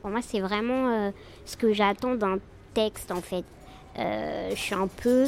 pour 0.00 0.10
moi 0.10 0.20
c'est 0.22 0.38
vraiment 0.38 1.12
ce 1.44 1.56
que 1.56 1.72
j'attends 1.72 2.14
d'un 2.14 2.38
texte 2.74 3.10
en 3.10 3.20
fait. 3.20 3.44
je 3.96 4.54
suis 4.54 4.76
un 4.76 4.86
peu 4.86 5.26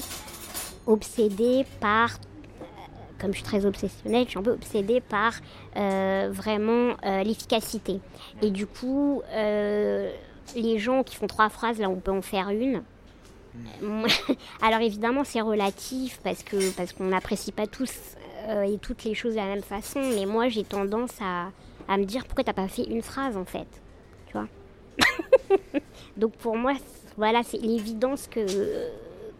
obsédée 0.86 1.66
par 1.80 2.16
comme 3.24 3.32
je 3.32 3.38
suis 3.38 3.46
très 3.46 3.64
obsessionnelle, 3.64 4.24
je 4.26 4.30
suis 4.30 4.38
un 4.38 4.42
peu 4.42 4.50
obsédée 4.50 5.00
par 5.00 5.32
euh, 5.76 6.28
vraiment 6.30 6.94
euh, 7.06 7.22
l'efficacité. 7.22 8.00
Et 8.42 8.50
du 8.50 8.66
coup, 8.66 9.22
euh, 9.32 10.12
les 10.54 10.78
gens 10.78 11.02
qui 11.02 11.16
font 11.16 11.26
trois 11.26 11.48
phrases, 11.48 11.78
là, 11.78 11.88
on 11.88 11.96
peut 11.96 12.10
en 12.10 12.20
faire 12.20 12.50
une. 12.50 12.82
Alors 14.60 14.80
évidemment, 14.80 15.24
c'est 15.24 15.40
relatif 15.40 16.20
parce 16.22 16.42
que 16.42 16.70
parce 16.72 16.92
qu'on 16.92 17.04
n'apprécie 17.04 17.52
pas 17.52 17.66
tous 17.66 17.92
et 18.66 18.76
toutes 18.78 19.04
les 19.04 19.14
choses 19.14 19.34
de 19.34 19.38
la 19.38 19.46
même 19.46 19.62
façon. 19.62 20.00
Mais 20.14 20.26
moi, 20.26 20.48
j'ai 20.48 20.64
tendance 20.64 21.12
à, 21.22 21.50
à, 21.88 21.96
me 21.96 22.04
dire 22.04 22.24
pourquoi 22.26 22.44
t'as 22.44 22.52
pas 22.52 22.68
fait 22.68 22.82
une 22.82 23.00
phrase 23.00 23.38
en 23.38 23.46
fait, 23.46 23.68
tu 24.26 24.32
vois? 24.34 24.48
Donc 26.18 26.32
pour 26.32 26.56
moi, 26.56 26.74
voilà, 27.16 27.42
c'est 27.42 27.58
l'évidence 27.58 28.26
que 28.26 28.44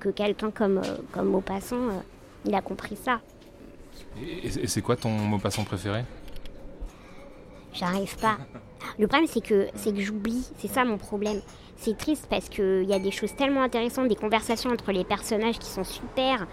que 0.01 0.09
quelqu'un 0.09 0.53
comme 0.53 0.81
comme 1.13 1.27
Maupassant, 1.27 2.03
il 2.47 2.55
a 2.55 2.63
compris 2.63 2.97
ça. 2.97 3.21
Et, 4.23 4.69
c'est 4.69 4.83
quoi 4.83 4.97
ton 4.97 5.11
mot 5.11 5.39
passant 5.39 5.65
préféré? 5.65 6.05
J'arrive 7.73 8.17
pas. 8.19 8.39
Le 8.99 9.07
problème, 9.09 9.29
c'est 9.29 9.43
que, 9.43 9.69
que 9.73 10.01
j'oublie. 10.01 10.47
C'est 10.59 10.69
ça 10.69 10.85
mon 10.85 10.99
problème. 10.99 11.41
C'est 11.77 11.97
triste 11.99 12.27
parce 12.31 12.49
qu'il 12.49 12.85
y 12.85 12.95
a 12.95 12.99
des 12.99 13.11
choses 13.11 13.35
tellement 13.35 13.63
intéressantes, 13.63 14.09
des 14.09 14.15
conversations 14.15 14.71
entre 14.71 14.93
les 14.93 15.05
personnages 15.05 15.59
qui 15.59 15.69
sont 15.69 15.85
super. 15.85 16.47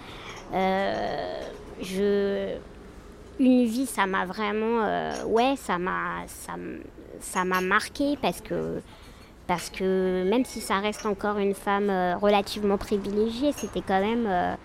Euh, 0.54 1.42
je... 1.82 2.56
Une 3.40 3.66
vie, 3.66 3.86
ça 3.86 4.06
m'a 4.06 4.26
vraiment. 4.26 4.84
Euh, 4.84 5.24
ouais, 5.26 5.56
ça 5.56 5.80
m'a, 5.80 6.28
ça, 6.28 6.54
ça 7.20 7.44
m'a 7.44 7.62
marqué 7.62 8.18
parce 8.22 8.42
que. 8.42 8.82
Parce 9.48 9.70
que 9.70 10.24
même 10.30 10.46
si 10.46 10.62
ça 10.62 10.80
reste 10.80 11.06
encore 11.06 11.38
une 11.38 11.56
femme 11.56 11.90
euh, 11.90 12.16
relativement 12.16 12.78
privilégiée, 12.78 13.52
c'était 13.52 13.82
quand 13.82 14.00
même 14.00 14.58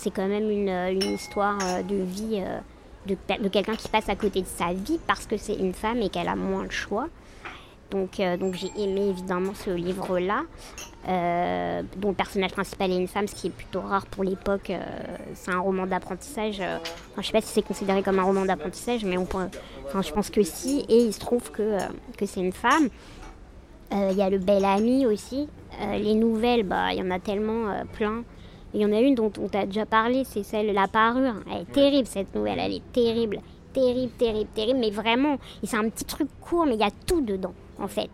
c'est 0.00 0.10
quand 0.10 0.26
même 0.26 0.50
une, 0.50 0.68
euh, 0.68 0.92
histoire 0.92 1.58
euh, 1.62 1.82
de 1.82 1.96
vie 1.96 2.42
euh, 2.42 2.58
de, 3.06 3.48
quelqu'un 3.48 3.76
qui 3.76 3.88
passe 3.88 4.08
à 4.08 4.16
côté 4.16 4.40
de 4.40 4.46
sa 4.46 4.72
vie 4.72 4.98
parce 5.06 5.26
que 5.26 5.36
c'est 5.36 5.54
une 5.54 5.74
femme 5.74 5.98
et 5.98 6.08
qu'elle 6.08 6.28
a 6.28 6.36
moins 6.36 6.64
le 6.64 6.70
choix. 6.70 7.08
Donc, 7.90 8.20
donc 8.38 8.54
j'ai 8.54 8.70
aimé 8.78 9.08
évidemment 9.08 9.52
ce 9.52 9.70
livre-là, 9.70 10.42
dont 11.96 12.10
le 12.10 12.14
personnage 12.14 12.52
principal 12.52 12.92
est 12.92 12.96
une 12.96 13.08
femme, 13.08 13.26
ce 13.26 13.34
qui 13.34 13.48
est 13.48 13.50
plutôt 13.50 13.80
rare 13.80 14.06
pour 14.06 14.22
l'époque. 14.22 14.70
c'est 15.34 15.50
un 15.50 15.58
roman 15.58 15.88
d'apprentissage. 15.88 16.58
je 16.58 17.18
ne 17.18 17.22
sais 17.24 17.32
pas 17.32 17.40
si 17.40 17.48
c'est 17.48 17.66
considéré 17.66 18.04
comme 18.04 18.20
un 18.20 18.22
roman 18.22 18.44
d'apprentissage, 18.44 19.04
mais 19.04 19.18
on 19.18 19.24
enfin, 19.24 20.02
je 20.02 20.12
pense 20.12 20.30
que 20.30 20.44
si. 20.44 20.84
Et 20.88 20.98
il 20.98 21.12
se 21.12 21.18
trouve 21.18 21.50
que, 21.50 21.78
que 22.16 22.26
c'est 22.26 22.38
une 22.38 22.52
femme. 22.52 22.90
Il 23.90 24.16
y 24.16 24.22
a 24.22 24.30
le 24.30 24.38
bel 24.38 24.64
ami 24.64 25.04
aussi. 25.04 25.48
les 25.90 26.14
nouvelles, 26.14 26.62
bah, 26.62 26.92
il 26.92 27.00
y 27.00 27.02
en 27.02 27.10
a 27.10 27.18
tellement 27.18 27.74
plein. 27.92 28.22
Il 28.74 28.80
y 28.80 28.84
en 28.84 28.92
a 28.92 29.00
une 29.00 29.14
dont 29.14 29.32
on 29.38 29.48
t'a 29.48 29.66
déjà 29.66 29.86
parlé, 29.86 30.24
c'est 30.24 30.42
celle 30.42 30.72
La 30.72 30.88
Parure. 30.88 31.34
Elle 31.50 31.62
est 31.62 31.72
terrible 31.72 32.06
cette 32.06 32.34
nouvelle, 32.34 32.58
elle 32.58 32.74
est 32.74 32.92
terrible. 32.92 33.40
Terrible, 33.72 34.12
terrible, 34.18 34.50
terrible, 34.54 34.78
mais 34.78 34.90
vraiment. 34.90 35.38
Et 35.62 35.66
c'est 35.66 35.76
un 35.76 35.88
petit 35.88 36.04
truc 36.04 36.28
court, 36.40 36.66
mais 36.66 36.74
il 36.74 36.80
y 36.80 36.84
a 36.84 36.90
tout 37.06 37.20
dedans, 37.20 37.54
en 37.78 37.88
fait. 37.88 38.10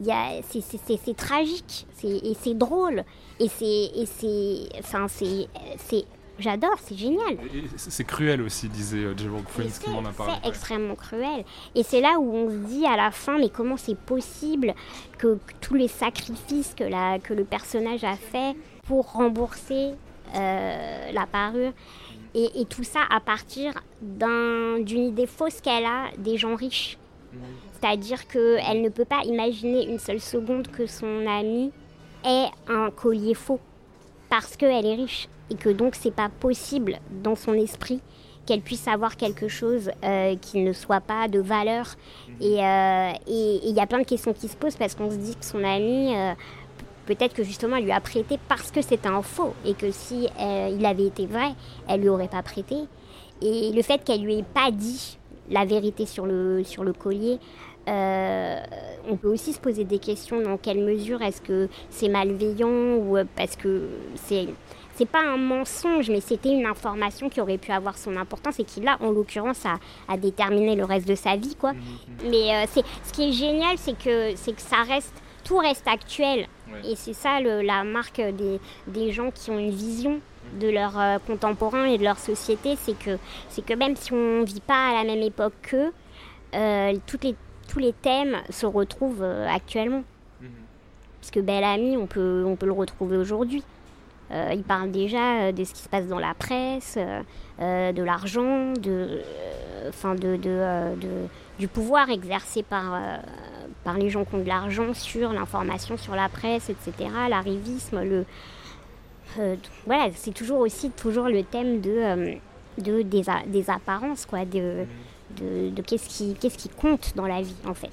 C'est 0.00 1.16
tragique, 1.16 1.86
et 2.02 2.34
c'est 2.40 2.54
drôle, 2.54 3.04
et 3.38 3.48
c'est. 3.48 4.68
Enfin, 4.78 5.06
c'est. 5.08 6.04
J'adore, 6.36 6.76
c'est 6.82 6.96
génial. 6.96 7.38
C'est 7.76 8.04
cruel 8.04 8.42
aussi, 8.42 8.68
disait 8.68 9.02
Gerald 9.16 9.44
Prince 9.44 9.78
qui 9.78 9.88
m'en 9.90 10.04
a 10.04 10.10
parlé. 10.10 10.32
C'est 10.42 10.48
extrêmement 10.48 10.96
cruel. 10.96 11.44
Et 11.76 11.84
c'est 11.84 12.00
là 12.00 12.18
où 12.18 12.34
on 12.34 12.50
se 12.50 12.56
dit 12.56 12.84
à 12.86 12.96
la 12.96 13.12
fin, 13.12 13.38
mais 13.38 13.50
comment 13.50 13.76
c'est 13.76 13.96
possible 13.96 14.74
que, 15.16 15.38
tous 15.60 15.74
les 15.74 15.86
sacrifices 15.86 16.74
que, 16.76 16.82
la, 16.82 17.20
que 17.20 17.34
le 17.34 17.44
personnage 17.44 18.02
a 18.02 18.16
fait 18.16 18.56
pour 18.86 19.12
rembourser 19.12 19.92
euh, 20.34 21.12
la 21.12 21.26
parure. 21.26 21.72
Et, 22.36 22.64
tout 22.68 22.82
ça 22.82 23.00
à 23.10 23.20
partir 23.20 23.72
d'une 24.00 25.04
idée 25.06 25.26
fausse 25.26 25.60
qu'elle 25.60 25.84
a 25.84 26.06
des 26.18 26.36
gens 26.36 26.56
riches. 26.56 26.98
C'est-à-dire 27.72 28.26
qu'elle 28.26 28.82
ne 28.82 28.88
peut 28.88 29.04
pas 29.04 29.22
imaginer 29.24 29.88
une 29.88 30.00
seule 30.00 30.20
seconde 30.20 30.68
que 30.68 30.86
son 30.86 31.26
ami 31.28 31.70
ait 32.24 32.46
un 32.68 32.90
collier 32.90 33.34
faux 33.34 33.60
parce 34.30 34.56
qu'elle 34.56 34.84
est 34.84 34.94
riche 34.94 35.28
et 35.50 35.54
que 35.54 35.68
donc 35.68 35.94
c'est 35.94 36.14
pas 36.14 36.28
possible 36.28 36.98
dans 37.22 37.36
son 37.36 37.54
esprit 37.54 38.00
qu'elle 38.46 38.62
puisse 38.62 38.88
avoir 38.88 39.16
quelque 39.16 39.48
chose 39.48 39.90
euh, 40.02 40.36
qui 40.36 40.62
ne 40.62 40.72
soit 40.72 41.00
pas 41.00 41.28
de 41.28 41.40
valeur. 41.40 41.86
Euh, 42.42 43.12
et 43.26 43.60
il 43.64 43.74
y 43.74 43.80
a 43.80 43.86
plein 43.86 44.00
de 44.00 44.06
questions 44.06 44.32
qui 44.32 44.48
se 44.48 44.56
posent 44.56 44.76
parce 44.76 44.94
qu'on 44.94 45.10
se 45.10 45.16
dit 45.16 45.36
que 45.36 45.44
son 45.44 45.62
ami, 45.62 46.14
peut-être 47.06 47.34
que 47.34 47.42
justement 47.42 47.76
elle 47.76 47.84
lui 47.84 47.92
a 47.92 48.00
prêté 48.00 48.38
parce 48.48 48.70
que 48.70 48.82
c'était 48.82 49.08
un 49.08 49.22
faux 49.22 49.54
et 49.64 49.74
que 49.74 49.90
si 49.90 50.28
euh, 50.40 50.76
il 50.76 50.84
avait 50.84 51.06
été 51.06 51.26
vrai, 51.26 51.54
elle 51.88 52.00
lui 52.00 52.08
aurait 52.08 52.28
pas 52.28 52.42
prêté. 52.42 52.76
Et 53.42 53.72
le 53.72 53.82
fait 53.82 54.02
qu'elle 54.04 54.22
lui 54.22 54.38
ait 54.38 54.44
pas 54.44 54.70
dit 54.70 55.18
la 55.50 55.64
vérité 55.64 56.06
sur 56.06 56.26
le, 56.26 56.64
sur 56.64 56.84
le 56.84 56.92
collier. 56.92 57.38
Euh, 57.86 58.60
on 59.10 59.16
peut 59.16 59.28
aussi 59.28 59.52
se 59.52 59.60
poser 59.60 59.84
des 59.84 59.98
questions 59.98 60.40
dans 60.40 60.56
quelle 60.56 60.82
mesure 60.82 61.20
est-ce 61.20 61.42
que 61.42 61.68
c'est 61.90 62.08
malveillant 62.08 62.94
ou 62.96 63.18
euh, 63.18 63.24
parce 63.36 63.56
que 63.56 63.88
c'est 64.14 64.48
c'est 64.96 65.08
pas 65.08 65.22
un 65.22 65.36
mensonge, 65.36 66.08
mais 66.08 66.20
c'était 66.20 66.52
une 66.52 66.66
information 66.66 67.28
qui 67.28 67.40
aurait 67.40 67.58
pu 67.58 67.72
avoir 67.72 67.98
son 67.98 68.16
importance 68.16 68.60
et 68.60 68.64
qui 68.64 68.80
là, 68.80 68.96
en 69.00 69.10
l'occurrence, 69.10 69.66
a, 69.66 69.78
a 70.06 70.16
déterminé 70.16 70.76
le 70.76 70.84
reste 70.84 71.08
de 71.08 71.16
sa 71.16 71.34
vie, 71.36 71.56
quoi. 71.56 71.72
Mhm. 71.72 71.80
Mais 72.30 72.54
euh, 72.54 72.64
c'est 72.68 72.84
ce 73.02 73.12
qui 73.12 73.28
est 73.28 73.32
génial, 73.32 73.76
c'est 73.76 73.98
que 73.98 74.36
c'est 74.36 74.54
que 74.54 74.62
ça 74.62 74.82
reste, 74.86 75.14
tout 75.42 75.58
reste 75.58 75.88
actuel. 75.88 76.46
Et 76.82 76.96
c'est 76.96 77.12
ça 77.12 77.40
le, 77.40 77.62
la 77.62 77.84
marque 77.84 78.20
des, 78.20 78.60
des, 78.86 79.12
gens 79.12 79.30
qui 79.30 79.50
ont 79.50 79.58
une 79.58 79.70
vision 79.70 80.20
de 80.60 80.68
leurs 80.68 80.98
euh, 80.98 81.18
contemporains 81.26 81.84
et 81.84 81.98
de 81.98 82.04
leur 82.04 82.18
société, 82.18 82.76
c'est 82.76 82.98
que 82.98 83.18
c'est 83.48 83.64
que 83.64 83.74
même 83.74 83.96
si 83.96 84.12
on 84.12 84.42
vit 84.44 84.60
pas 84.60 84.90
à 84.90 84.94
la 84.94 85.04
même 85.04 85.22
époque 85.22 85.54
qu'eux, 85.62 85.92
euh, 86.54 86.94
toutes 87.06 87.24
les, 87.24 87.34
tous 87.68 87.78
les 87.78 87.92
thèmes 87.92 88.36
se 88.50 88.66
retrouvent 88.66 89.22
euh, 89.22 89.48
actuellement. 89.48 90.04
Mhm. 90.40 90.48
Parce 91.20 91.30
que 91.30 91.40
Bel 91.40 91.64
Ami, 91.64 91.96
on 91.96 92.06
peut, 92.06 92.44
on 92.46 92.56
peut 92.56 92.66
le 92.66 92.72
retrouver 92.72 93.16
aujourd'hui. 93.16 93.64
Euh, 94.30 94.52
il 94.54 94.62
parle 94.62 94.90
déjà 94.90 95.52
de 95.52 95.64
ce 95.64 95.74
qui 95.74 95.80
se 95.80 95.88
passe 95.88 96.06
dans 96.06 96.18
la 96.18 96.34
presse, 96.34 96.98
de 97.58 98.02
l'argent, 98.02 98.72
de, 98.72 99.20
enfin 99.88 100.14
de, 100.14 100.36
de, 100.36 100.96
du 101.58 101.68
pouvoir 101.68 102.08
exercé 102.08 102.62
par, 102.62 102.98
par 103.84 103.98
les 103.98 104.10
gens 104.10 104.24
qui 104.24 104.34
ont 104.34 104.42
de 104.42 104.48
l'argent 104.48 104.94
sur 104.94 105.32
l'information, 105.32 105.96
sur 105.96 106.16
la 106.16 106.28
presse, 106.28 106.70
etc. 106.70 107.10
L'arrivisme, 107.28 108.02
le, 108.02 108.24
voilà, 109.86 110.10
c'est 110.14 110.32
toujours 110.32 110.60
aussi 110.60 110.90
toujours 110.90 111.28
le 111.28 111.42
thème 111.42 111.80
de, 111.80 112.36
de 112.78 113.02
des, 113.02 113.22
des, 113.46 113.70
apparences, 113.70 114.26
quoi, 114.26 114.44
de, 114.44 114.84
de, 115.36 115.70
de 115.70 115.82
qu'est-ce 115.82 116.08
qui, 116.08 116.34
qu'est-ce 116.34 116.58
qui 116.58 116.68
compte 116.68 117.12
dans 117.16 117.26
la 117.26 117.42
vie, 117.42 117.56
en 117.66 117.74
fait. 117.74 117.92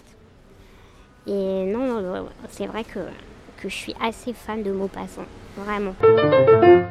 Et 1.28 1.66
non, 1.66 2.28
c'est 2.50 2.66
vrai 2.68 2.84
que, 2.84 3.00
que 3.58 3.70
je 3.70 3.76
suis 3.76 3.96
assez 4.02 4.34
fan 4.34 4.64
de 4.64 4.72
Maupassant. 4.72 5.26
Vraiment. 5.58 5.94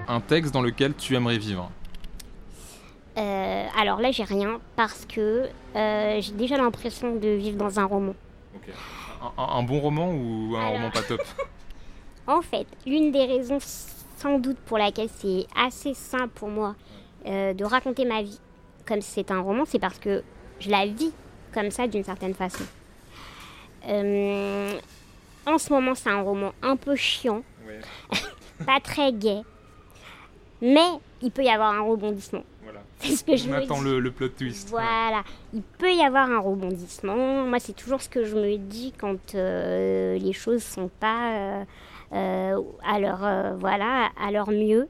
Un 0.07 0.21
texte 0.21 0.53
dans 0.53 0.63
lequel 0.63 0.95
tu 0.95 1.15
aimerais 1.15 1.39
vivre? 1.39 1.71
Euh, 3.19 3.67
Alors 3.79 4.01
là, 4.01 4.11
j'ai 4.11 4.25
rien 4.25 4.61
parce 4.77 5.07
que 5.07 5.49
euh, 5.77 6.21
j'ai 6.21 6.33
déjà 6.33 6.57
l'impression 6.57 7.17
de 7.17 7.29
vivre 7.29 7.57
dans 7.57 7.81
un 7.81 7.85
roman. 7.85 8.15
Un, 9.37 9.63
bon 9.63 9.81
roman 9.81 10.11
ou 10.11 10.57
un 10.57 10.69
roman 10.69 10.91
pas 10.91 11.03
top? 11.03 11.23
En 12.27 12.43
fait, 12.43 12.67
l'une 12.87 13.11
des 13.11 13.25
raisons 13.25 13.59
sans 13.61 14.39
doute 14.39 14.59
pour 14.59 14.79
laquelle 14.79 15.09
c'est 15.09 15.47
assez 15.57 15.95
simple 15.95 16.29
pour 16.29 16.49
moi 16.49 16.77
euh, 17.27 17.55
de 17.55 17.65
raconter 17.65 18.05
ma 18.05 18.23
vie 18.23 18.39
comme 18.87 19.01
si 19.01 19.11
c'était 19.11 19.33
un 19.33 19.41
roman, 19.41 19.65
c'est 19.67 19.79
parce 19.79 19.99
que 19.99 20.23
je 20.59 20.71
la 20.71 20.87
vis 20.87 21.13
comme 21.53 21.71
ça 21.71 21.87
d'une 21.87 22.05
certaine 22.05 22.35
façon. 22.35 22.65
en 23.85 25.59
ce 25.59 25.73
moment, 25.73 25.95
c'est 25.95 26.11
un 26.11 26.23
roman 26.23 26.53
un 26.63 26.77
peu 26.77 26.95
chiant. 26.97 27.43
pas 28.67 28.81
très 28.81 29.13
gai. 29.13 29.43
Mais 30.61 30.99
il 31.23 31.31
peut 31.31 31.43
y 31.43 31.49
avoir 31.49 31.73
un 31.73 31.83
rebondissement. 31.83 32.45
Voilà. 33.01 33.15
C'est 33.15 33.17
ce 33.17 33.25
que 33.25 33.37
je 33.37 33.49
me 33.49 33.61
dis. 33.61 33.85
Le, 33.85 34.01
le 34.01 34.11
plot 34.11 34.29
twist. 34.29 34.69
Voilà. 34.69 35.23
Il 35.55 35.63
peut 35.63 35.93
y 35.93 36.03
avoir 36.03 36.31
un 36.31 36.39
rebondissement. 36.39 37.47
Moi, 37.47 37.59
c'est 37.59 37.75
toujours 37.75 38.03
ce 38.03 38.09
que 38.09 38.25
je 38.25 38.37
me 38.37 38.57
dis 38.57 38.93
quand 38.99 39.35
euh, 39.35 40.19
les 40.19 40.33
choses 40.33 40.63
sont 40.63 40.91
pas 41.01 41.33
euh, 41.33 41.65
euh, 42.13 42.61
à 42.85 42.99
leur 42.99 43.57
voilà 43.59 44.11
à 44.21 44.31
leur 44.31 44.51
mieux. 44.51 44.89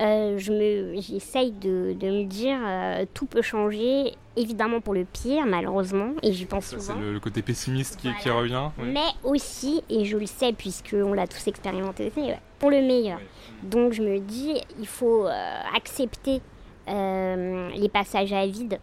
Euh, 0.00 0.38
je 0.38 0.52
me, 0.52 1.00
j'essaye 1.00 1.50
de, 1.50 1.92
de, 1.98 2.06
me 2.06 2.24
dire 2.24 2.56
euh, 2.64 3.04
tout 3.14 3.26
peut 3.26 3.42
changer, 3.42 4.12
évidemment 4.36 4.80
pour 4.80 4.94
le 4.94 5.04
pire, 5.04 5.44
malheureusement, 5.44 6.12
et 6.22 6.32
j'y 6.32 6.44
pense 6.44 6.66
souvent. 6.66 6.94
C'est 6.94 7.12
le, 7.12 7.18
côté 7.18 7.42
pessimiste 7.42 7.96
qui, 7.96 8.08
qui 8.22 8.30
revient. 8.30 8.68
Mais 8.78 9.08
aussi, 9.24 9.82
et 9.90 10.04
je 10.04 10.16
le 10.16 10.26
sais 10.26 10.52
puisqu'on 10.52 11.14
l'a 11.14 11.26
tous 11.26 11.48
expérimenté, 11.48 12.12
pour 12.60 12.70
le 12.70 12.80
meilleur. 12.80 13.18
Donc 13.64 13.92
je 13.92 14.02
me 14.02 14.20
dis, 14.20 14.54
il 14.78 14.86
faut 14.86 15.26
euh, 15.26 15.60
accepter 15.76 16.42
les 16.88 17.88
passages 17.88 18.32
à 18.32 18.46
vide. 18.46 18.78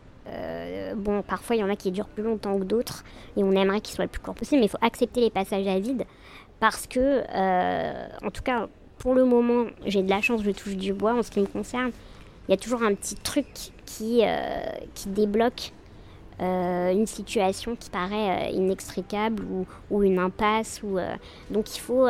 bon, 0.96 1.22
parfois 1.22 1.56
il 1.56 1.60
y 1.60 1.64
en 1.64 1.70
a 1.70 1.76
qui 1.76 1.92
durent 1.92 2.08
plus 2.08 2.24
longtemps 2.24 2.58
que 2.60 2.64
d'autres, 2.64 3.04
et 3.38 3.44
on 3.44 3.52
aimerait 3.52 3.82
qu'ils 3.82 3.96
soient 3.96 4.06
le 4.06 4.10
plus 4.10 4.22
court 4.22 4.36
possible, 4.36 4.60
mais 4.60 4.68
il 4.68 4.70
faut 4.70 4.78
accepter 4.82 5.22
les 5.22 5.30
passages 5.30 5.68
à 5.68 5.80
vide 5.80 6.06
parce 6.60 6.88
que, 6.88 7.22
en 8.26 8.32
tout 8.32 8.44
cas, 8.44 8.68
pour 8.98 9.14
le 9.14 9.26
moment, 9.26 9.66
j'ai 9.86 10.02
de 10.02 10.10
la 10.10 10.22
chance, 10.22 10.42
je 10.44 10.52
touche 10.52 10.76
du 10.76 10.94
bois 10.94 11.14
en 11.14 11.24
ce 11.24 11.32
qui 11.32 11.40
me 11.40 11.46
concerne. 11.46 11.92
Il 12.48 12.52
y 12.52 12.54
a 12.54 12.58
toujours 12.58 12.84
un 12.84 12.94
petit 12.94 13.16
truc 13.16 13.46
qui, 13.86 14.22
euh, 14.24 14.66
débloque 15.08 15.72
euh, 16.42 16.92
une 16.92 17.08
situation 17.08 17.76
qui 17.76 17.90
paraît 17.90 18.50
euh, 18.50 18.52
inextricable 18.52 19.44
ou, 19.90 20.04
une 20.04 20.20
impasse. 20.20 20.82
Ou, 20.84 20.98
donc 21.50 21.76
il 21.76 21.80
faut 21.80 22.08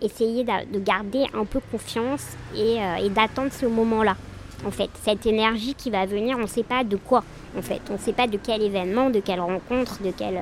essayer 0.00 0.44
de 0.44 0.78
garder 0.78 1.24
un 1.34 1.44
peu 1.44 1.60
confiance 1.70 2.36
et 2.54 3.08
d'attendre 3.10 3.52
ce 3.52 3.66
moment-là. 3.66 4.16
En 4.64 4.70
fait, 4.70 4.90
cette 5.02 5.26
énergie 5.26 5.74
qui 5.74 5.90
va 5.90 6.06
venir, 6.06 6.36
on 6.38 6.42
ne 6.42 6.46
sait 6.46 6.62
pas 6.62 6.82
de 6.84 6.96
quoi. 6.96 7.22
En 7.56 7.62
fait, 7.62 7.82
on 7.90 7.94
ne 7.94 7.98
sait 7.98 8.12
pas 8.12 8.26
de 8.26 8.38
quel 8.42 8.62
événement, 8.62 9.10
de 9.10 9.20
quelle 9.20 9.40
rencontre, 9.40 10.02
de 10.02 10.12
quel 10.16 10.40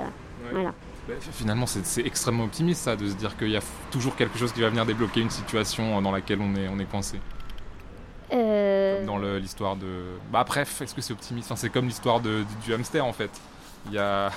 voilà. 0.53 0.73
Bah, 1.09 1.15
finalement, 1.33 1.67
c'est 1.67 2.07
extrêmement 2.07 2.45
optimiste 2.45 2.83
ça, 2.83 2.97
de 2.97 3.09
se 3.09 3.15
dire 3.15 3.37
qu'il 3.37 3.51
y 3.51 3.57
a 3.57 3.63
toujours 3.91 4.17
quelque 4.17 4.39
chose 4.39 4.53
qui 4.53 4.61
va 4.61 4.71
venir 4.71 4.87
débloquer 4.87 5.21
une 5.21 5.31
situation 5.31 6.01
dans 6.01 6.13
laquelle 6.13 6.41
on 6.41 6.55
est, 6.55 6.69
on 6.69 6.79
est 6.79 6.91
coincé. 6.91 7.21
Euh... 8.33 9.05
Dans 9.05 9.19
l'histoire 9.19 9.77
de. 9.77 10.17
Bah, 10.33 10.45
bref, 10.47 10.81
est-ce 10.81 10.95
que 10.95 11.03
c'est 11.03 11.13
optimiste? 11.13 11.47
Enfin, 11.51 11.61
C'est 11.61 11.71
comme 11.71 11.87
l'histoire 11.87 12.21
du 12.21 12.75
hamster 12.75 13.05
en 13.05 13.13
fait. 13.13 13.31
Il 13.87 13.93
y, 13.93 13.99
a... 13.99 14.31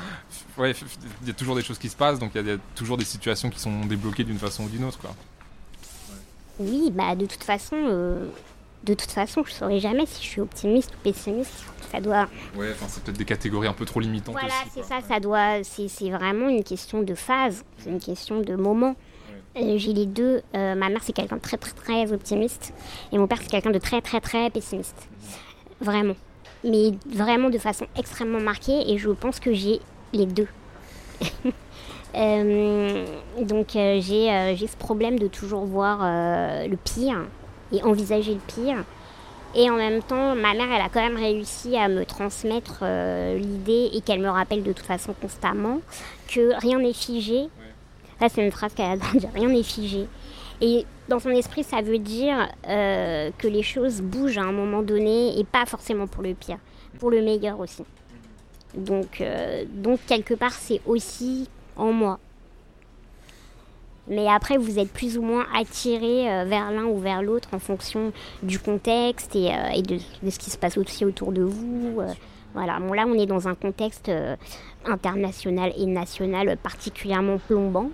ouais, 0.56 0.74
il 1.20 1.28
y 1.28 1.30
a 1.30 1.34
toujours 1.34 1.54
des 1.54 1.62
choses 1.62 1.76
qui 1.76 1.90
se 1.90 1.96
passent, 1.96 2.18
donc 2.18 2.30
il 2.34 2.46
y 2.46 2.50
a 2.50 2.56
toujours 2.74 2.96
des 2.96 3.04
situations 3.04 3.50
qui 3.50 3.60
sont 3.60 3.84
débloquées 3.84 4.24
d'une 4.24 4.38
façon 4.38 4.64
ou 4.64 4.68
d'une 4.70 4.84
autre. 4.84 4.98
Quoi. 4.98 5.10
Oui, 6.58 6.90
bah 6.90 7.14
de 7.14 7.26
toute 7.26 7.44
façon, 7.44 7.76
euh, 7.76 8.26
de 8.86 8.94
toute 8.94 9.10
façon, 9.10 9.42
je 9.44 9.52
saurais 9.52 9.80
jamais 9.80 10.06
si 10.06 10.22
je 10.22 10.28
suis 10.28 10.40
optimiste 10.40 10.92
ou 10.94 10.98
pessimiste. 11.02 11.64
Ça 11.90 12.00
doit. 12.00 12.28
Ouais, 12.56 12.70
enfin, 12.72 12.86
c'est 12.88 13.02
peut-être 13.02 13.18
des 13.18 13.24
catégories 13.24 13.68
un 13.68 13.72
peu 13.72 13.84
trop 13.84 14.00
limitantes. 14.00 14.34
Voilà, 14.34 14.54
c'est 14.72 14.84
ça. 14.84 15.00
Ça 15.06 15.20
doit. 15.20 15.62
C'est 15.64 16.10
vraiment 16.10 16.48
une 16.48 16.64
question 16.64 17.02
de 17.02 17.14
phase. 17.14 17.64
C'est 17.78 17.90
une 17.90 18.00
question 18.00 18.40
de 18.40 18.54
moment. 18.54 18.96
Euh, 19.56 19.78
j'ai 19.78 19.92
les 19.92 20.06
deux. 20.06 20.42
Euh, 20.54 20.74
ma 20.74 20.88
mère, 20.88 21.00
c'est 21.02 21.12
quelqu'un 21.12 21.36
de 21.36 21.40
très, 21.40 21.56
très, 21.56 21.72
très 21.72 22.12
optimiste. 22.12 22.72
Et 23.12 23.18
mon 23.18 23.26
père, 23.26 23.38
c'est 23.42 23.50
quelqu'un 23.50 23.70
de 23.70 23.78
très, 23.78 24.00
très, 24.00 24.20
très 24.20 24.50
pessimiste. 24.50 25.08
Vraiment. 25.80 26.16
Mais 26.64 26.92
vraiment 27.08 27.50
de 27.50 27.58
façon 27.58 27.86
extrêmement 27.96 28.40
marquée. 28.40 28.90
Et 28.90 28.98
je 28.98 29.10
pense 29.10 29.40
que 29.40 29.52
j'ai 29.52 29.80
les 30.12 30.26
deux. 30.26 30.48
euh, 32.14 33.04
donc, 33.40 33.74
euh, 33.74 34.00
j'ai 34.00 34.66
ce 34.66 34.76
problème 34.76 35.18
de 35.18 35.26
toujours 35.26 35.64
voir 35.64 36.00
le 36.02 36.76
pire 36.76 37.26
et 37.72 37.82
envisager 37.82 38.34
le 38.34 38.40
pire. 38.40 38.84
Et 39.54 39.70
en 39.70 39.76
même 39.76 40.02
temps, 40.02 40.34
ma 40.34 40.52
mère, 40.52 40.70
elle 40.70 40.82
a 40.82 40.88
quand 40.88 41.00
même 41.00 41.16
réussi 41.16 41.76
à 41.76 41.88
me 41.88 42.04
transmettre 42.04 42.80
euh, 42.82 43.38
l'idée 43.38 43.90
et 43.94 44.00
qu'elle 44.02 44.20
me 44.20 44.28
rappelle 44.28 44.62
de 44.62 44.72
toute 44.72 44.84
façon 44.84 45.14
constamment 45.14 45.80
que 46.28 46.52
rien 46.60 46.78
n'est 46.78 46.92
figé. 46.92 47.48
Ça, 48.20 48.28
c'est 48.28 48.44
une 48.44 48.52
phrase 48.52 48.74
qu'elle 48.74 48.92
a 48.92 48.96
dit, 48.96 49.26
rien 49.34 49.48
n'est 49.48 49.62
figé. 49.62 50.06
Et 50.60 50.84
dans 51.08 51.18
son 51.18 51.30
esprit, 51.30 51.64
ça 51.64 51.82
veut 51.82 51.98
dire 51.98 52.48
euh, 52.68 53.30
que 53.38 53.46
les 53.46 53.62
choses 53.62 54.00
bougent 54.00 54.38
à 54.38 54.42
un 54.42 54.52
moment 54.52 54.82
donné 54.82 55.38
et 55.38 55.44
pas 55.44 55.66
forcément 55.66 56.06
pour 56.06 56.22
le 56.22 56.34
pire, 56.34 56.58
pour 56.98 57.10
le 57.10 57.22
meilleur 57.22 57.60
aussi. 57.60 57.84
Donc, 58.74 59.20
euh, 59.20 59.64
donc 59.70 60.00
quelque 60.06 60.34
part, 60.34 60.52
c'est 60.52 60.80
aussi 60.86 61.48
en 61.76 61.92
moi. 61.92 62.18
Mais 64.08 64.28
après, 64.28 64.56
vous 64.56 64.78
êtes 64.78 64.92
plus 64.92 65.18
ou 65.18 65.22
moins 65.22 65.46
attiré 65.54 66.30
euh, 66.30 66.44
vers 66.44 66.70
l'un 66.70 66.84
ou 66.84 66.98
vers 66.98 67.22
l'autre 67.22 67.48
en 67.52 67.58
fonction 67.58 68.12
du 68.42 68.58
contexte 68.58 69.34
et, 69.34 69.50
euh, 69.50 69.70
et 69.74 69.82
de, 69.82 69.98
de, 70.22 70.30
ce 70.30 70.38
qui 70.38 70.50
se 70.50 70.58
passe 70.58 70.78
aussi 70.78 71.04
autour 71.04 71.32
de 71.32 71.42
vous. 71.42 72.00
Euh, 72.00 72.12
voilà, 72.54 72.78
bon, 72.78 72.92
là, 72.92 73.04
on 73.06 73.14
est 73.14 73.26
dans 73.26 73.48
un 73.48 73.54
contexte 73.54 74.10
international 74.86 75.72
et 75.76 75.84
national 75.84 76.56
particulièrement 76.56 77.38
plombant. 77.38 77.90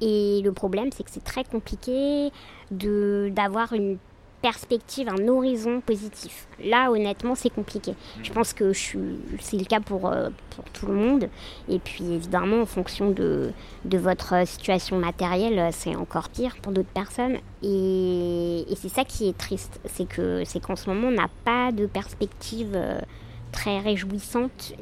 Et 0.00 0.40
le 0.42 0.52
problème, 0.52 0.90
c'est 0.92 1.04
que 1.04 1.10
c'est 1.10 1.22
très 1.22 1.44
compliqué 1.44 2.30
d'avoir 2.72 3.72
une 3.72 3.98
perspective, 4.44 5.08
un 5.08 5.26
horizon 5.26 5.80
positif. 5.80 6.46
Là, 6.62 6.90
honnêtement, 6.90 7.34
c'est 7.34 7.48
compliqué. 7.48 7.94
Je 8.22 8.30
pense 8.30 8.52
que 8.52 8.74
c'est 8.74 9.56
le 9.56 9.64
cas 9.64 9.80
pour, 9.80 10.06
euh, 10.06 10.28
pour 10.50 10.66
tout 10.66 10.84
le 10.84 10.92
monde. 10.92 11.30
Et 11.66 11.78
puis, 11.78 12.04
évidemment, 12.12 12.60
en 12.60 12.66
fonction 12.66 13.10
de, 13.10 13.52
de 13.86 13.96
votre 13.96 14.46
situation 14.46 14.98
matérielle, 14.98 15.70
c'est 15.72 15.96
encore 15.96 16.28
pire 16.28 16.56
pour 16.60 16.72
d'autres 16.72 16.92
personnes. 16.92 17.38
Et, 17.62 18.66
et 18.70 18.76
c'est 18.76 18.90
ça 18.90 19.04
qui 19.06 19.30
est 19.30 19.38
triste, 19.38 19.80
c'est 19.86 20.06
que 20.06 20.42
c'est 20.44 20.60
qu'en 20.60 20.76
ce 20.76 20.90
moment, 20.90 21.08
on 21.08 21.12
n'a 21.22 21.30
pas 21.46 21.72
de 21.72 21.86
perspective 21.86 22.72
euh, 22.74 23.00
très 23.50 23.78
réjouissante, 23.78 24.74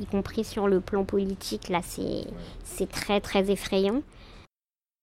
y 0.00 0.06
compris 0.06 0.44
sur 0.44 0.66
le 0.66 0.80
plan 0.80 1.04
politique. 1.04 1.68
Là, 1.68 1.82
c'est 1.84 2.90
très, 2.90 3.20
très 3.20 3.50
effrayant. 3.50 4.00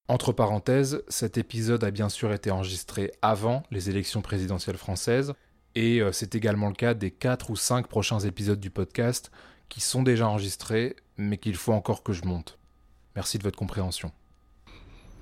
Entre 0.07 0.31
parenthèses, 0.31 1.03
cet 1.09 1.37
épisode 1.37 1.83
a 1.83 1.91
bien 1.91 2.09
sûr 2.09 2.31
été 2.31 2.49
enregistré 2.49 3.11
avant 3.21 3.63
les 3.71 3.89
élections 3.89 4.21
présidentielles 4.21 4.77
françaises, 4.77 5.33
Et 5.75 5.99
euh, 6.01 6.11
c'est 6.11 6.33
également 6.33 6.69
le 6.69 6.75
cas 6.75 6.93
des 6.93 7.11
4 7.11 7.49
ou 7.49 7.55
5 7.55 7.87
prochains 7.87 8.19
épisodes 8.19 8.59
du 8.59 8.69
podcast 8.69 9.31
qui 9.69 9.81
sont 9.81 10.01
déjà 10.01 10.27
enregistrés, 10.27 10.95
mais 11.17 11.37
qu'il 11.37 11.55
faut 11.55 11.73
encore 11.73 12.03
que 12.03 12.13
je 12.13 12.25
monte. 12.25 12.57
Merci 13.15 13.37
de 13.37 13.43
votre 13.43 13.57
compréhension. 13.57 14.11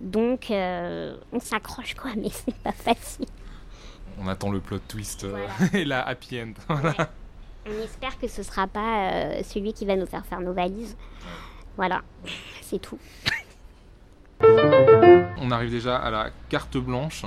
Donc, 0.02 0.52
euh, 0.52 1.16
on 1.32 1.40
s'accroche 1.40 1.96
quoi, 1.96 2.12
mais 2.18 2.30
c'est 2.30 2.56
pas 2.56 2.72
facile. 2.72 3.26
On 4.20 4.28
attend 4.28 4.52
le 4.52 4.60
plot 4.60 4.80
twist 4.88 5.24
euh, 5.24 5.48
et 5.74 5.86
la 5.86 6.06
happy 6.08 6.42
end. 6.42 6.54
On 6.70 7.84
espère 7.84 8.20
que 8.20 8.28
ce 8.28 8.44
sera 8.44 8.68
pas 8.68 9.12
euh, 9.12 9.42
celui 9.44 9.74
qui 9.74 9.86
va 9.86 9.96
nous 9.96 10.06
faire 10.06 10.26
faire 10.26 10.42
nos 10.42 10.54
valises. 10.54 10.96
Voilà, 11.78 12.04
c'est 12.62 12.80
tout. 12.80 13.00
On 15.46 15.52
arrive 15.52 15.70
déjà 15.70 15.98
à 15.98 16.10
la 16.10 16.30
carte 16.50 16.78
blanche. 16.78 17.24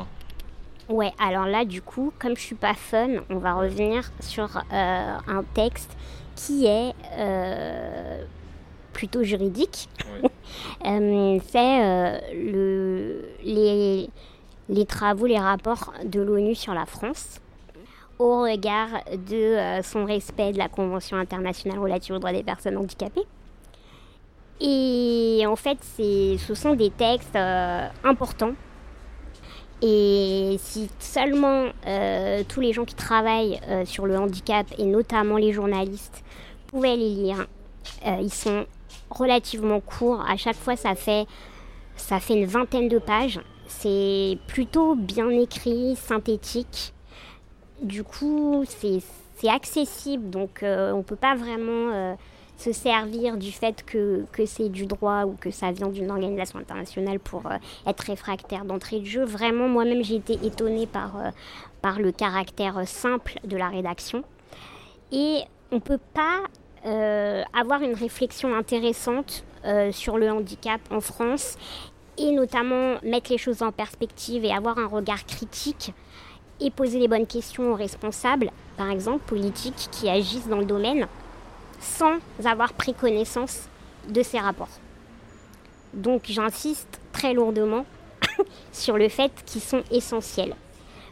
Ouais, 0.88 1.12
alors 1.18 1.46
là, 1.46 1.64
du 1.64 1.82
coup, 1.82 2.12
comme 2.18 2.36
je 2.36 2.42
suis 2.42 2.54
pas 2.54 2.74
fun, 2.74 3.08
on 3.30 3.36
va 3.36 3.54
revenir 3.54 4.10
sur 4.20 4.48
un 4.70 5.44
texte 5.54 5.96
qui 6.34 6.66
est 6.66 6.94
plutôt 8.98 9.22
juridique. 9.22 9.88
Euh, 10.86 11.38
c'est 11.46 11.84
euh, 11.84 12.18
le, 12.32 13.24
les, 13.44 14.08
les, 14.70 14.86
travaux, 14.86 15.26
les 15.26 15.38
rapports 15.38 15.92
de 16.04 16.20
l'ONU 16.20 16.54
sur 16.54 16.72
la 16.72 16.86
France 16.86 17.40
au 18.18 18.42
regard 18.42 18.88
de 19.28 19.34
euh, 19.34 19.82
son 19.82 20.06
respect 20.06 20.52
de 20.52 20.58
la 20.58 20.68
Convention 20.68 21.18
internationale 21.18 21.78
relative 21.78 22.14
aux 22.14 22.18
droits 22.18 22.32
des 22.32 22.42
personnes 22.42 22.78
handicapées. 22.78 23.26
Et 24.60 25.44
en 25.46 25.56
fait, 25.56 25.78
ce 25.96 26.54
sont 26.54 26.74
des 26.74 26.90
textes 26.90 27.36
importants. 28.04 28.54
Et 29.80 30.56
si 30.58 30.88
seulement 30.98 31.66
tous 32.48 32.60
les 32.60 32.72
gens 32.72 32.84
qui 32.84 32.96
travaillent 32.96 33.60
sur 33.84 34.06
le 34.06 34.18
handicap, 34.18 34.66
et 34.78 34.84
notamment 34.84 35.36
les 35.36 35.52
journalistes, 35.52 36.24
pouvaient 36.66 36.96
les 36.96 37.10
lire, 37.10 37.46
ils 38.04 38.32
sont 38.32 38.66
relativement 39.10 39.80
court. 39.80 40.24
À 40.28 40.36
chaque 40.36 40.56
fois, 40.56 40.76
ça 40.76 40.94
fait, 40.94 41.26
ça 41.96 42.20
fait 42.20 42.34
une 42.34 42.46
vingtaine 42.46 42.88
de 42.88 42.98
pages. 42.98 43.40
C'est 43.66 44.38
plutôt 44.46 44.94
bien 44.94 45.30
écrit, 45.30 45.96
synthétique. 45.96 46.92
Du 47.82 48.02
coup, 48.02 48.64
c'est 48.66 49.48
accessible, 49.48 50.30
donc 50.30 50.62
euh, 50.62 50.92
on 50.92 50.98
ne 50.98 51.02
peut 51.02 51.16
pas 51.16 51.36
vraiment 51.36 51.92
euh, 51.92 52.14
se 52.58 52.72
servir 52.72 53.38
du 53.38 53.50
fait 53.50 53.84
que, 53.86 54.26
que 54.32 54.44
c'est 54.44 54.68
du 54.68 54.84
droit 54.84 55.24
ou 55.24 55.36
que 55.40 55.50
ça 55.50 55.72
vient 55.72 55.88
d'une 55.88 56.10
organisation 56.10 56.58
internationale 56.58 57.18
pour 57.18 57.46
euh, 57.46 57.56
être 57.86 58.00
réfractaire 58.00 58.66
d'entrée 58.66 59.00
de 59.00 59.06
jeu. 59.06 59.24
Vraiment, 59.24 59.68
moi-même, 59.68 60.04
j'ai 60.04 60.16
été 60.16 60.34
étonnée 60.44 60.86
par, 60.86 61.14
par 61.80 61.98
le 61.98 62.12
caractère 62.12 62.86
simple 62.86 63.38
de 63.44 63.56
la 63.56 63.68
rédaction. 63.68 64.24
Et 65.12 65.40
on 65.70 65.76
ne 65.76 65.80
peut 65.80 66.00
pas 66.14 66.42
euh, 66.86 67.42
avoir 67.58 67.82
une 67.82 67.94
réflexion 67.94 68.54
intéressante 68.54 69.44
euh, 69.64 69.90
sur 69.90 70.16
le 70.16 70.30
handicap 70.30 70.80
en 70.90 71.00
France 71.00 71.56
et 72.16 72.30
notamment 72.30 72.96
mettre 73.02 73.30
les 73.30 73.38
choses 73.38 73.62
en 73.62 73.72
perspective 73.72 74.44
et 74.44 74.52
avoir 74.52 74.78
un 74.78 74.86
regard 74.86 75.24
critique 75.26 75.92
et 76.60 76.70
poser 76.70 76.98
les 76.98 77.08
bonnes 77.08 77.26
questions 77.26 77.72
aux 77.72 77.74
responsables, 77.74 78.50
par 78.76 78.90
exemple 78.90 79.24
politiques, 79.26 79.88
qui 79.92 80.08
agissent 80.08 80.48
dans 80.48 80.58
le 80.58 80.64
domaine, 80.64 81.06
sans 81.80 82.18
avoir 82.44 82.72
pris 82.72 82.94
connaissance 82.94 83.68
de 84.08 84.22
ces 84.22 84.38
rapports. 84.38 84.68
Donc 85.94 86.22
j'insiste 86.26 87.00
très 87.12 87.34
lourdement 87.34 87.84
sur 88.72 88.96
le 88.96 89.08
fait 89.08 89.32
qu'ils 89.46 89.62
sont 89.62 89.82
essentiels. 89.90 90.54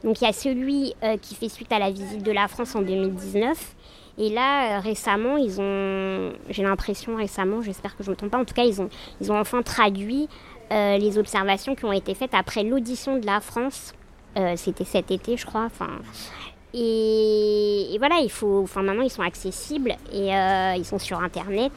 Donc 0.05 0.21
il 0.21 0.25
y 0.25 0.29
a 0.29 0.33
celui 0.33 0.95
euh, 1.03 1.17
qui 1.17 1.35
fait 1.35 1.49
suite 1.49 1.73
à 1.73 1.79
la 1.79 1.91
visite 1.91 2.23
de 2.23 2.33
la 2.33 2.49
France 2.49 2.75
en 2.75 2.83
2019 2.83 3.75
et 4.19 4.31
là, 4.31 4.79
euh, 4.79 4.81
récemment, 4.81 5.37
ils 5.37 5.61
ont, 5.61 6.33
j'ai 6.49 6.63
l'impression 6.63 7.17
récemment, 7.17 7.61
j'espère 7.61 7.97
que 7.97 8.03
je 8.03 8.09
ne 8.09 8.13
me 8.13 8.17
trompe 8.17 8.31
pas, 8.31 8.39
en 8.39 8.47
tout 8.47 8.55
cas, 8.55 8.65
ils 8.65 8.81
ont, 8.81 8.89
ils 9.21 9.31
ont 9.31 9.39
enfin 9.39 9.63
traduit 9.63 10.29
euh, 10.73 10.97
les 10.97 11.19
observations 11.19 11.75
qui 11.75 11.85
ont 11.85 11.93
été 11.93 12.15
faites 12.15 12.33
après 12.33 12.63
l'audition 12.63 13.19
de 13.19 13.27
la 13.27 13.41
France. 13.41 13.93
C'était 14.57 14.85
cet 14.85 15.11
été, 15.11 15.39
je 15.39 15.47
crois. 15.47 15.65
Enfin, 15.65 15.89
et, 16.75 17.97
voilà, 17.99 18.17
il 18.21 18.31
faut, 18.31 18.63
enfin, 18.63 18.83
maintenant, 18.83 19.03
ils 19.03 19.11
sont 19.11 19.23
accessibles 19.23 19.97
et 20.13 20.29
ils 20.77 20.85
sont 20.85 20.99
sur 20.99 21.21
Internet. 21.21 21.73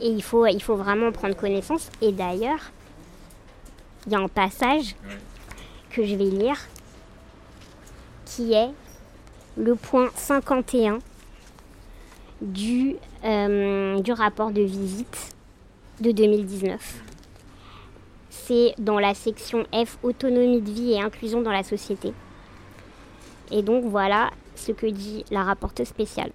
Et 0.00 0.08
il 0.08 0.22
faut, 0.22 0.46
il 0.46 0.62
faut 0.62 0.76
vraiment 0.76 1.12
prendre 1.12 1.36
connaissance. 1.36 1.90
Et 2.00 2.12
d'ailleurs, 2.12 2.70
il 4.06 4.12
y 4.12 4.16
a 4.16 4.18
un 4.18 4.28
passage 4.28 4.96
que 5.90 6.04
je 6.04 6.16
vais 6.16 6.24
lire 6.24 6.56
qui 8.24 8.52
est 8.54 8.70
le 9.56 9.74
point 9.74 10.08
51 10.16 10.98
du, 12.40 12.96
euh, 13.24 14.00
du 14.00 14.12
rapport 14.12 14.50
de 14.50 14.62
visite 14.62 15.34
de 16.00 16.10
2019. 16.10 17.02
C'est 18.30 18.74
dans 18.78 18.98
la 18.98 19.14
section 19.14 19.64
F, 19.72 19.98
autonomie 20.02 20.60
de 20.60 20.70
vie 20.70 20.92
et 20.92 21.00
inclusion 21.00 21.42
dans 21.42 21.52
la 21.52 21.62
société. 21.62 22.12
Et 23.50 23.62
donc 23.62 23.84
voilà 23.84 24.30
ce 24.54 24.72
que 24.72 24.86
dit 24.86 25.24
la 25.30 25.42
rapporteuse 25.42 25.88
spéciale. 25.88 26.32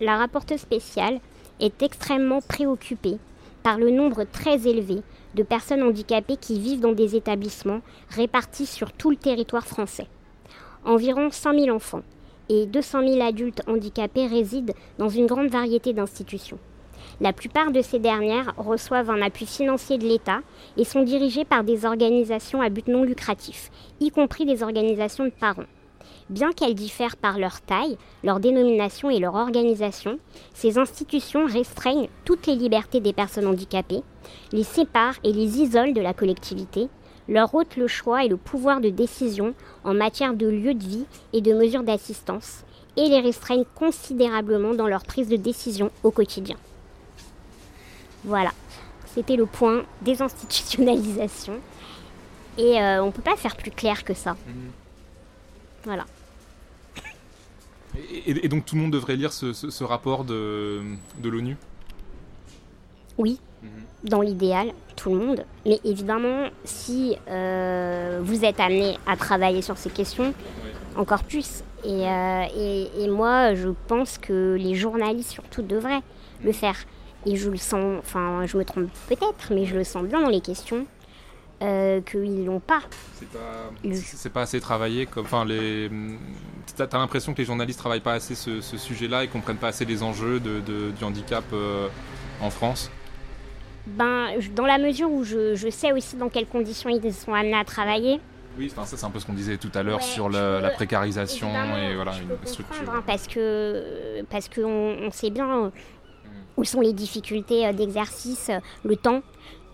La 0.00 0.16
rapporteuse 0.16 0.60
spéciale 0.60 1.20
est 1.60 1.82
extrêmement 1.82 2.40
préoccupée 2.40 3.18
par 3.62 3.78
le 3.78 3.90
nombre 3.90 4.24
très 4.24 4.66
élevé 4.66 5.02
de 5.34 5.42
personnes 5.42 5.82
handicapées 5.82 6.36
qui 6.36 6.58
vivent 6.58 6.80
dans 6.80 6.92
des 6.92 7.16
établissements 7.16 7.80
répartis 8.10 8.66
sur 8.66 8.92
tout 8.92 9.10
le 9.10 9.16
territoire 9.16 9.66
français. 9.66 10.06
Environ 10.84 11.30
100 11.30 11.58
000 11.58 11.74
enfants, 11.74 12.02
et 12.48 12.66
200 12.66 13.08
000 13.08 13.26
adultes 13.26 13.62
handicapés 13.66 14.26
résident 14.26 14.74
dans 14.98 15.08
une 15.08 15.26
grande 15.26 15.48
variété 15.48 15.92
d'institutions. 15.92 16.58
La 17.20 17.32
plupart 17.32 17.70
de 17.70 17.80
ces 17.80 17.98
dernières 17.98 18.54
reçoivent 18.56 19.10
un 19.10 19.22
appui 19.22 19.46
financier 19.46 19.98
de 19.98 20.06
l'État 20.06 20.40
et 20.76 20.84
sont 20.84 21.02
dirigées 21.02 21.44
par 21.44 21.64
des 21.64 21.84
organisations 21.84 22.60
à 22.60 22.68
but 22.70 22.88
non 22.88 23.04
lucratif, 23.04 23.70
y 24.00 24.10
compris 24.10 24.46
des 24.46 24.62
organisations 24.62 25.24
de 25.24 25.30
parents. 25.30 25.64
Bien 26.30 26.52
qu'elles 26.52 26.74
diffèrent 26.74 27.16
par 27.16 27.38
leur 27.38 27.60
taille, 27.60 27.98
leur 28.22 28.40
dénomination 28.40 29.10
et 29.10 29.18
leur 29.18 29.34
organisation, 29.34 30.18
ces 30.54 30.78
institutions 30.78 31.46
restreignent 31.46 32.08
toutes 32.24 32.46
les 32.46 32.56
libertés 32.56 33.00
des 33.00 33.12
personnes 33.12 33.46
handicapées, 33.46 34.02
les 34.52 34.64
séparent 34.64 35.18
et 35.22 35.32
les 35.32 35.60
isolent 35.60 35.92
de 35.92 36.00
la 36.00 36.14
collectivité, 36.14 36.88
leur 37.28 37.54
ôte 37.54 37.76
le 37.76 37.86
choix 37.88 38.24
et 38.24 38.28
le 38.28 38.38
pouvoir 38.38 38.80
de 38.80 38.88
décision 38.88 39.54
en 39.84 39.92
matière 39.92 40.34
de 40.34 40.46
lieu 40.46 40.74
de 40.74 40.84
vie 40.84 41.06
et 41.34 41.42
de 41.42 41.52
mesures 41.52 41.82
d'assistance, 41.82 42.64
et 42.96 43.08
les 43.08 43.20
restreignent 43.20 43.66
considérablement 43.74 44.74
dans 44.74 44.86
leur 44.86 45.04
prise 45.04 45.28
de 45.28 45.36
décision 45.36 45.90
au 46.02 46.10
quotidien. 46.10 46.56
Voilà, 48.24 48.52
c'était 49.14 49.36
le 49.36 49.46
point 49.46 49.82
des 50.00 50.22
institutionnalisations. 50.22 51.60
Et 52.56 52.80
euh, 52.80 53.02
on 53.02 53.06
ne 53.06 53.10
peut 53.10 53.20
pas 53.20 53.36
faire 53.36 53.56
plus 53.56 53.72
clair 53.72 54.04
que 54.04 54.14
ça. 54.14 54.32
Mhm. 54.46 54.83
Voilà. 55.84 56.04
Et, 58.26 58.48
donc 58.48 58.64
tout 58.64 58.74
le 58.74 58.82
monde 58.82 58.92
devrait 58.92 59.16
lire 59.16 59.32
ce, 59.32 59.84
rapport 59.84 60.24
de, 60.24 60.82
de 61.18 61.28
l'ONU? 61.28 61.56
Oui, 63.18 63.38
mhm. 63.62 63.70
dans 64.04 64.20
l'idéal 64.20 64.72
tout 64.96 65.10
le 65.10 65.16
monde. 65.16 65.44
Mais 65.64 65.80
évidemment, 65.84 66.48
si 66.64 67.16
euh, 67.28 68.20
vous 68.22 68.44
êtes 68.44 68.60
amené 68.60 68.96
à 69.06 69.16
travailler 69.16 69.62
sur 69.62 69.76
ces 69.76 69.90
questions, 69.90 70.34
encore 70.96 71.24
plus. 71.24 71.62
Euh, 71.84 72.44
et, 72.56 72.88
et, 72.98 73.08
moi, 73.08 73.54
je 73.54 73.68
pense 73.88 74.18
que 74.18 74.56
les 74.58 74.74
journalistes 74.74 75.30
surtout 75.30 75.62
devraient 75.62 76.00
le 76.42 76.52
faire. 76.52 76.76
Et 77.26 77.36
je 77.36 77.50
le 77.50 77.56
sens, 77.56 77.98
enfin, 77.98 78.46
je 78.46 78.56
me 78.56 78.64
trompe 78.64 78.88
peut-être, 79.08 79.52
mais 79.52 79.64
je 79.66 79.74
le 79.74 79.84
sens 79.84 80.04
bien 80.04 80.20
dans 80.20 80.28
les 80.28 80.40
questions. 80.40 80.86
Euh, 81.64 82.02
qu'ils 82.02 82.44
l'ont 82.44 82.60
pas. 82.60 82.80
C'est 84.02 84.32
pas, 84.32 84.42
assez 84.42 84.60
travaillé. 84.60 85.08
Enfin, 85.16 85.46
les, 85.46 85.90
t'as, 86.76 86.84
as, 86.84 86.98
l'impression 86.98 87.32
que 87.32 87.38
les 87.38 87.46
journalistes 87.46 87.78
travaillent 87.78 88.00
pas 88.00 88.12
assez 88.12 88.34
ce, 88.34 88.60
sujet-là 88.60 89.24
et 89.24 89.28
comprennent 89.28 89.56
pas 89.56 89.68
assez 89.68 89.86
les 89.86 90.02
enjeux 90.02 90.40
de, 90.40 90.60
du 90.90 91.04
handicap 91.04 91.44
euh, 91.52 91.88
en 92.40 92.50
France 92.50 92.90
ben, 93.86 94.28
dans 94.54 94.64
la 94.64 94.78
mesure 94.78 95.10
où 95.10 95.24
je, 95.24 95.54
je, 95.54 95.68
sais 95.68 95.92
aussi 95.92 96.16
dans 96.16 96.30
quelles 96.30 96.46
conditions 96.46 96.90
ils 96.90 97.12
sont 97.12 97.34
amenés 97.34 97.56
à 97.56 97.64
travailler. 97.64 98.18
Oui, 98.58 98.70
ça 98.70 98.82
c'est 98.84 99.04
un 99.04 99.10
peu 99.10 99.20
ce 99.20 99.26
qu'on 99.26 99.34
disait 99.34 99.56
tout 99.58 99.70
à 99.74 99.82
l'heure 99.82 100.02
sur 100.02 100.28
la, 100.28 100.70
précarisation 100.70 101.48
et 101.76 101.94
voilà 101.94 102.12
une 102.12 102.46
structure. 102.46 102.90
Hein, 102.90 103.02
parce 103.06 103.26
que 103.26 104.22
parce 104.30 104.48
qu'on 104.48 104.96
on 105.00 105.10
sait 105.10 105.30
bien 105.30 105.70
où 106.56 106.64
sont 106.64 106.80
les 106.80 106.92
difficultés 106.92 107.66
euh, 107.66 107.72
d'exercice, 107.72 108.50
le 108.84 108.96
temps, 108.96 109.22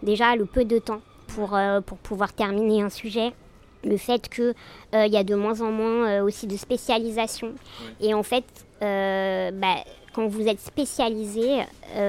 déjà 0.02 0.34
le 0.34 0.44
peu 0.46 0.64
de 0.64 0.78
temps 0.78 1.02
pour, 1.34 1.56
euh, 1.56 1.80
pour 1.80 1.98
pouvoir 1.98 2.32
terminer 2.32 2.82
un 2.82 2.90
sujet 2.90 3.32
le 3.82 3.96
fait 3.96 4.28
qu'il 4.28 4.54
euh, 4.94 5.06
y 5.06 5.16
a 5.16 5.24
de 5.24 5.34
moins 5.34 5.62
en 5.62 5.70
moins 5.70 6.20
aussi 6.20 6.46
de 6.46 6.56
spécialisation. 6.56 7.54
Et 8.00 8.12
en 8.12 8.22
fait, 8.22 8.44
bah, 8.80 9.76
quand 10.12 10.26
vous 10.26 10.46
êtes 10.46 10.60
spécialisé, 10.60 11.62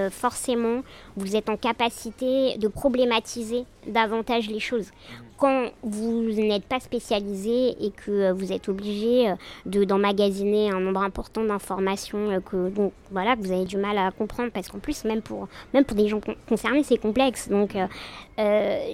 forcément, 0.09 0.81
vous 1.17 1.35
êtes 1.35 1.49
en 1.49 1.57
capacité 1.57 2.57
de 2.57 2.67
problématiser 2.67 3.65
davantage 3.87 4.49
les 4.49 4.59
choses. 4.59 4.91
Quand 5.37 5.71
vous 5.81 6.21
n'êtes 6.33 6.65
pas 6.65 6.79
spécialisé 6.79 7.75
et 7.83 7.89
que 7.89 8.31
vous 8.31 8.51
êtes 8.51 8.69
obligé 8.69 9.33
de, 9.65 9.83
d'emmagasiner 9.83 10.69
un 10.69 10.79
nombre 10.79 11.01
important 11.01 11.43
d'informations 11.43 12.39
que, 12.45 12.69
donc, 12.69 12.93
voilà, 13.09 13.35
que 13.35 13.41
vous 13.41 13.51
avez 13.51 13.65
du 13.65 13.77
mal 13.77 13.97
à 13.97 14.11
comprendre, 14.11 14.51
parce 14.51 14.67
qu'en 14.67 14.77
plus, 14.77 15.03
même 15.03 15.23
pour, 15.23 15.47
même 15.73 15.83
pour 15.83 15.97
des 15.97 16.07
gens 16.07 16.21
concernés, 16.47 16.83
c'est 16.83 16.99
complexe. 16.99 17.49
Donc, 17.49 17.75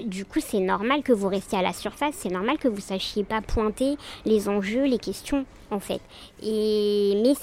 du 0.06 0.24
coup, 0.24 0.40
c'est 0.40 0.62
normal 0.62 1.04
que 1.04 1.12
vous 1.12 1.28
restiez 1.28 1.58
à 1.58 1.62
la 1.62 1.74
surface, 1.74 2.16
c'est 2.18 2.32
normal 2.32 2.58
que 2.58 2.70
vous 2.70 2.80
sachiez 2.80 3.26
pas 3.26 3.42
pointer 3.42 3.98
les 4.26 4.48
enjeux, 4.48 4.86
les 4.86 5.00
questions, 5.00 5.46
en 5.70 5.82
fait. 5.82 6.00
Et, 6.42 7.22
mais 7.24 7.34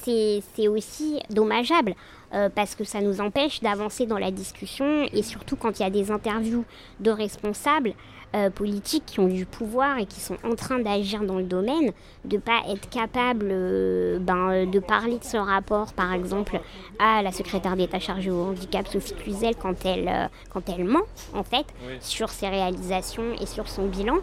c'est 0.54 0.68
aussi 0.68 1.20
dommageable. 1.28 1.94
Euh, 2.34 2.48
parce 2.52 2.74
que 2.74 2.82
ça 2.82 3.00
nous 3.00 3.20
empêche 3.20 3.60
d'avancer 3.60 4.06
dans 4.06 4.18
la 4.18 4.32
discussion 4.32 5.06
et 5.12 5.22
surtout 5.22 5.54
quand 5.54 5.78
il 5.78 5.82
y 5.82 5.86
a 5.86 5.90
des 5.90 6.10
interviews 6.10 6.64
de 6.98 7.12
responsables 7.12 7.92
euh, 8.34 8.50
politiques 8.50 9.04
qui 9.06 9.20
ont 9.20 9.28
du 9.28 9.46
pouvoir 9.46 9.98
et 9.98 10.06
qui 10.06 10.18
sont 10.18 10.36
en 10.42 10.56
train 10.56 10.80
d'agir 10.80 11.22
dans 11.22 11.38
le 11.38 11.44
domaine, 11.44 11.92
de 12.24 12.36
ne 12.36 12.40
pas 12.40 12.62
être 12.68 12.90
capable 12.90 13.46
euh, 13.52 14.18
ben, 14.18 14.68
de 14.68 14.80
parler 14.80 15.18
de 15.18 15.24
ce 15.24 15.36
rapport, 15.36 15.92
par 15.92 16.12
exemple, 16.12 16.60
à 16.98 17.22
la 17.22 17.30
secrétaire 17.30 17.76
d'État 17.76 18.00
chargée 18.00 18.32
au 18.32 18.42
handicap, 18.42 18.88
Sophie 18.88 19.14
Cluzel, 19.14 19.54
quand 19.54 19.86
elle, 19.86 20.28
quand 20.52 20.68
elle 20.68 20.84
ment, 20.84 21.04
en 21.34 21.44
fait, 21.44 21.66
sur 22.00 22.30
ses 22.30 22.48
réalisations 22.48 23.34
et 23.40 23.46
sur 23.46 23.68
son 23.68 23.86
bilan, 23.86 24.16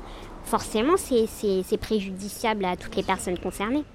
forcément, 0.43 0.97
c'est 0.97 1.77
préjudiciable 1.77 2.65
à 2.65 2.75
toutes 2.75 2.97
les 2.97 3.03
personnes 3.03 3.39
concernées 3.39 3.85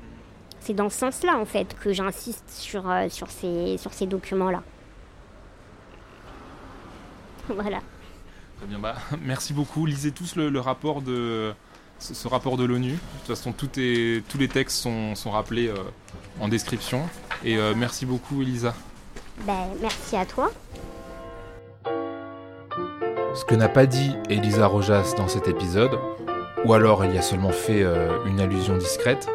c'est 0.66 0.74
dans 0.74 0.90
ce 0.90 0.98
sens-là, 0.98 1.38
en 1.38 1.44
fait, 1.44 1.76
que 1.78 1.92
j'insiste 1.92 2.50
sur, 2.50 2.90
euh, 2.90 3.08
sur 3.08 3.30
ces, 3.30 3.76
sur 3.78 3.92
ces 3.92 4.06
documents-là. 4.06 4.62
voilà. 7.48 7.78
Très 8.58 8.66
bien, 8.66 8.80
bah, 8.80 8.96
merci 9.22 9.52
beaucoup. 9.52 9.86
Lisez 9.86 10.10
tous 10.10 10.34
le, 10.34 10.58
rapport 10.58 11.02
de 11.02 11.54
ce, 12.00 12.26
rapport 12.26 12.56
de 12.56 12.64
l'ONU. 12.64 12.92
De 12.92 12.96
toute 12.96 13.36
façon, 13.36 13.52
tout 13.52 13.70
est, 13.76 14.24
tous 14.28 14.38
les 14.38 14.48
textes 14.48 14.78
sont, 14.78 15.14
sont 15.14 15.30
rappelés 15.30 15.68
euh, 15.68 15.76
en 16.40 16.48
description. 16.48 17.02
Et 17.44 17.56
euh, 17.58 17.74
merci 17.76 18.04
beaucoup, 18.04 18.42
Elisa. 18.42 18.74
Ben, 19.46 19.68
merci 19.80 20.16
à 20.16 20.26
toi. 20.26 20.50
Ce 23.34 23.44
que 23.44 23.54
n'a 23.54 23.68
pas 23.68 23.86
dit 23.86 24.16
Elisa 24.30 24.66
Rojas 24.66 25.14
dans 25.16 25.28
cet 25.28 25.46
épisode, 25.46 25.96
ou 26.64 26.72
alors 26.72 27.04
elle 27.04 27.14
y 27.14 27.18
a 27.18 27.22
seulement 27.22 27.52
fait 27.52 27.84
une 28.24 28.40
allusion 28.40 28.78
discrète, 28.78 29.28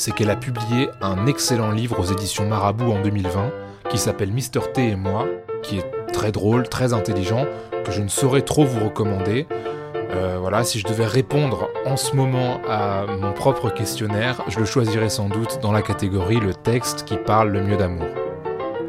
c'est 0.00 0.12
qu'elle 0.12 0.30
a 0.30 0.36
publié 0.36 0.88
un 1.02 1.26
excellent 1.26 1.72
livre 1.72 2.00
aux 2.00 2.04
éditions 2.04 2.46
Marabout 2.46 2.90
en 2.90 3.02
2020 3.02 3.50
qui 3.90 3.98
s'appelle 3.98 4.32
Mister 4.32 4.60
T 4.72 4.88
et 4.88 4.96
moi, 4.96 5.26
qui 5.62 5.76
est 5.76 5.84
très 6.10 6.32
drôle, 6.32 6.70
très 6.70 6.94
intelligent, 6.94 7.44
que 7.84 7.92
je 7.92 8.00
ne 8.00 8.08
saurais 8.08 8.40
trop 8.40 8.64
vous 8.64 8.82
recommander. 8.82 9.46
Euh, 10.12 10.38
voilà, 10.40 10.64
si 10.64 10.78
je 10.78 10.86
devais 10.86 11.04
répondre 11.04 11.68
en 11.84 11.98
ce 11.98 12.16
moment 12.16 12.62
à 12.66 13.04
mon 13.20 13.34
propre 13.34 13.68
questionnaire, 13.68 14.40
je 14.48 14.58
le 14.58 14.64
choisirais 14.64 15.10
sans 15.10 15.28
doute 15.28 15.58
dans 15.60 15.70
la 15.70 15.82
catégorie 15.82 16.40
le 16.40 16.54
texte 16.54 17.04
qui 17.04 17.18
parle 17.18 17.50
le 17.50 17.62
mieux 17.62 17.76
d'amour. 17.76 18.08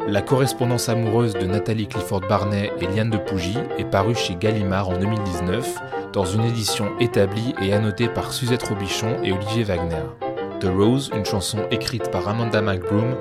La 0.07 0.21
correspondance 0.21 0.87
amoureuse 0.87 1.33
de 1.33 1.45
Nathalie 1.45 1.87
Clifford 1.87 2.21
Barnet 2.21 2.71
et 2.79 2.87
Liane 2.87 3.09
de 3.09 3.17
Pougy 3.17 3.57
est 3.77 3.85
parue 3.85 4.15
chez 4.15 4.35
Gallimard 4.35 4.87
en 4.87 4.97
2019 4.97 5.75
dans 6.13 6.25
une 6.25 6.45
édition 6.45 6.87
établie 7.01 7.53
et 7.61 7.73
annotée 7.73 8.07
par 8.07 8.31
Suzette 8.31 8.63
Robichon 8.63 9.17
et 9.23 9.33
Olivier 9.33 9.63
Wagner. 9.63 10.30
The 10.61 10.67
Rose, 10.67 11.09
une 11.15 11.25
chanson 11.25 11.57
écrite 11.71 12.11
par 12.11 12.29
Amanda 12.29 12.61
McBroom, 12.61 13.15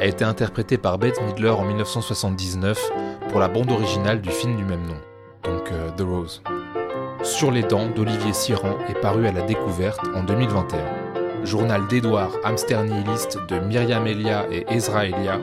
a 0.00 0.06
été 0.06 0.24
interprétée 0.24 0.78
par 0.78 0.96
Bette 0.96 1.20
Midler 1.26 1.50
en 1.50 1.62
1979 1.62 2.90
pour 3.28 3.38
la 3.38 3.48
bande 3.48 3.70
originale 3.70 4.22
du 4.22 4.30
film 4.30 4.56
du 4.56 4.64
même 4.64 4.86
nom, 4.86 4.96
donc 5.44 5.70
euh, 5.72 5.90
The 5.90 6.00
Rose. 6.00 6.42
Sur 7.22 7.50
les 7.50 7.62
dents 7.62 7.90
d'Olivier 7.94 8.32
Siran 8.32 8.78
est 8.88 8.98
paru 8.98 9.26
à 9.26 9.32
la 9.32 9.42
découverte 9.42 10.00
en 10.14 10.22
2021. 10.22 11.44
Journal 11.44 11.86
d'Edouard 11.86 12.30
Hamster 12.44 12.82
Nihiliste 12.84 13.40
de 13.46 13.58
Myriam 13.58 14.06
Elia 14.06 14.46
et 14.50 14.64
Ezra 14.70 15.04
Elia 15.04 15.38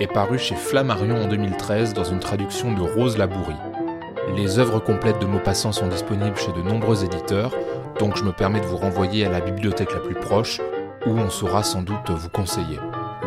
est 0.00 0.10
paru 0.10 0.38
chez 0.38 0.54
Flammarion 0.54 1.16
en 1.16 1.28
2013 1.28 1.92
dans 1.92 2.04
une 2.04 2.20
traduction 2.20 2.72
de 2.72 2.80
Rose 2.80 3.18
Labourie. 3.18 3.52
Les 4.34 4.58
œuvres 4.58 4.78
complètes 4.78 5.20
de 5.20 5.26
Maupassant 5.26 5.72
sont 5.72 5.88
disponibles 5.88 6.38
chez 6.38 6.52
de 6.52 6.62
nombreux 6.62 7.04
éditeurs, 7.04 7.52
donc 7.98 8.16
je 8.16 8.24
me 8.24 8.32
permets 8.32 8.60
de 8.60 8.66
vous 8.66 8.78
renvoyer 8.78 9.26
à 9.26 9.30
la 9.30 9.40
bibliothèque 9.40 9.92
la 9.92 10.00
plus 10.00 10.14
proche 10.14 10.62
où 11.06 11.10
on 11.10 11.30
saura 11.30 11.62
sans 11.62 11.82
doute 11.82 12.10
vous 12.10 12.28
conseiller. 12.28 12.78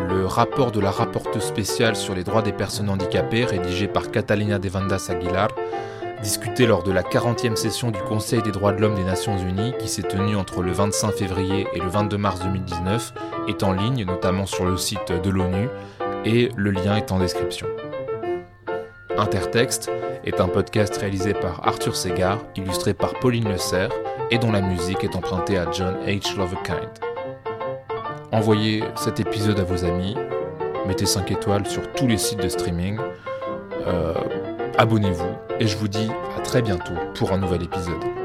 Le 0.09 0.25
rapport 0.25 0.71
de 0.71 0.79
la 0.79 0.91
rapporteuse 0.91 1.43
spéciale 1.43 1.95
sur 1.95 2.15
les 2.15 2.23
droits 2.23 2.41
des 2.41 2.53
personnes 2.53 2.89
handicapées, 2.89 3.45
rédigé 3.45 3.87
par 3.87 4.11
Catalina 4.11 4.59
de 4.59 4.69
Vandas 4.69 5.07
Aguilar, 5.09 5.49
discuté 6.21 6.65
lors 6.65 6.83
de 6.83 6.91
la 6.91 7.03
40e 7.03 7.55
session 7.55 7.91
du 7.91 7.99
Conseil 7.99 8.41
des 8.41 8.51
droits 8.51 8.71
de 8.71 8.81
l'homme 8.81 8.95
des 8.95 9.03
Nations 9.03 9.37
Unies, 9.37 9.73
qui 9.79 9.87
s'est 9.87 10.03
tenue 10.03 10.35
entre 10.35 10.61
le 10.61 10.71
25 10.71 11.11
février 11.11 11.67
et 11.73 11.79
le 11.79 11.87
22 11.87 12.17
mars 12.17 12.39
2019, 12.41 13.13
est 13.47 13.63
en 13.63 13.73
ligne, 13.73 14.05
notamment 14.05 14.45
sur 14.45 14.65
le 14.65 14.77
site 14.77 15.11
de 15.11 15.29
l'ONU, 15.29 15.69
et 16.25 16.49
le 16.55 16.71
lien 16.71 16.95
est 16.95 17.11
en 17.11 17.19
description. 17.19 17.67
Intertexte 19.17 19.91
est 20.25 20.39
un 20.39 20.47
podcast 20.47 20.95
réalisé 20.97 21.33
par 21.33 21.67
Arthur 21.67 21.95
Segar, 21.95 22.39
illustré 22.55 22.93
par 22.93 23.13
Pauline 23.15 23.49
Le 23.49 23.57
Serre, 23.57 23.91
et 24.29 24.37
dont 24.37 24.51
la 24.51 24.61
musique 24.61 25.03
est 25.03 25.15
empruntée 25.15 25.57
à 25.57 25.71
John 25.71 25.95
H. 26.05 26.37
Lovekind. 26.37 27.06
Envoyez 28.31 28.83
cet 28.95 29.21
épisode 29.21 29.59
à 29.59 29.63
vos 29.63 29.85
amis, 29.85 30.15
mettez 30.85 31.05
5 31.05 31.31
étoiles 31.31 31.65
sur 31.65 31.91
tous 31.93 32.07
les 32.07 32.17
sites 32.17 32.41
de 32.41 32.49
streaming, 32.49 32.99
euh, 33.85 34.13
abonnez-vous 34.77 35.31
et 35.59 35.67
je 35.67 35.77
vous 35.77 35.87
dis 35.87 36.09
à 36.37 36.41
très 36.41 36.61
bientôt 36.61 36.93
pour 37.15 37.31
un 37.31 37.37
nouvel 37.37 37.63
épisode. 37.63 38.16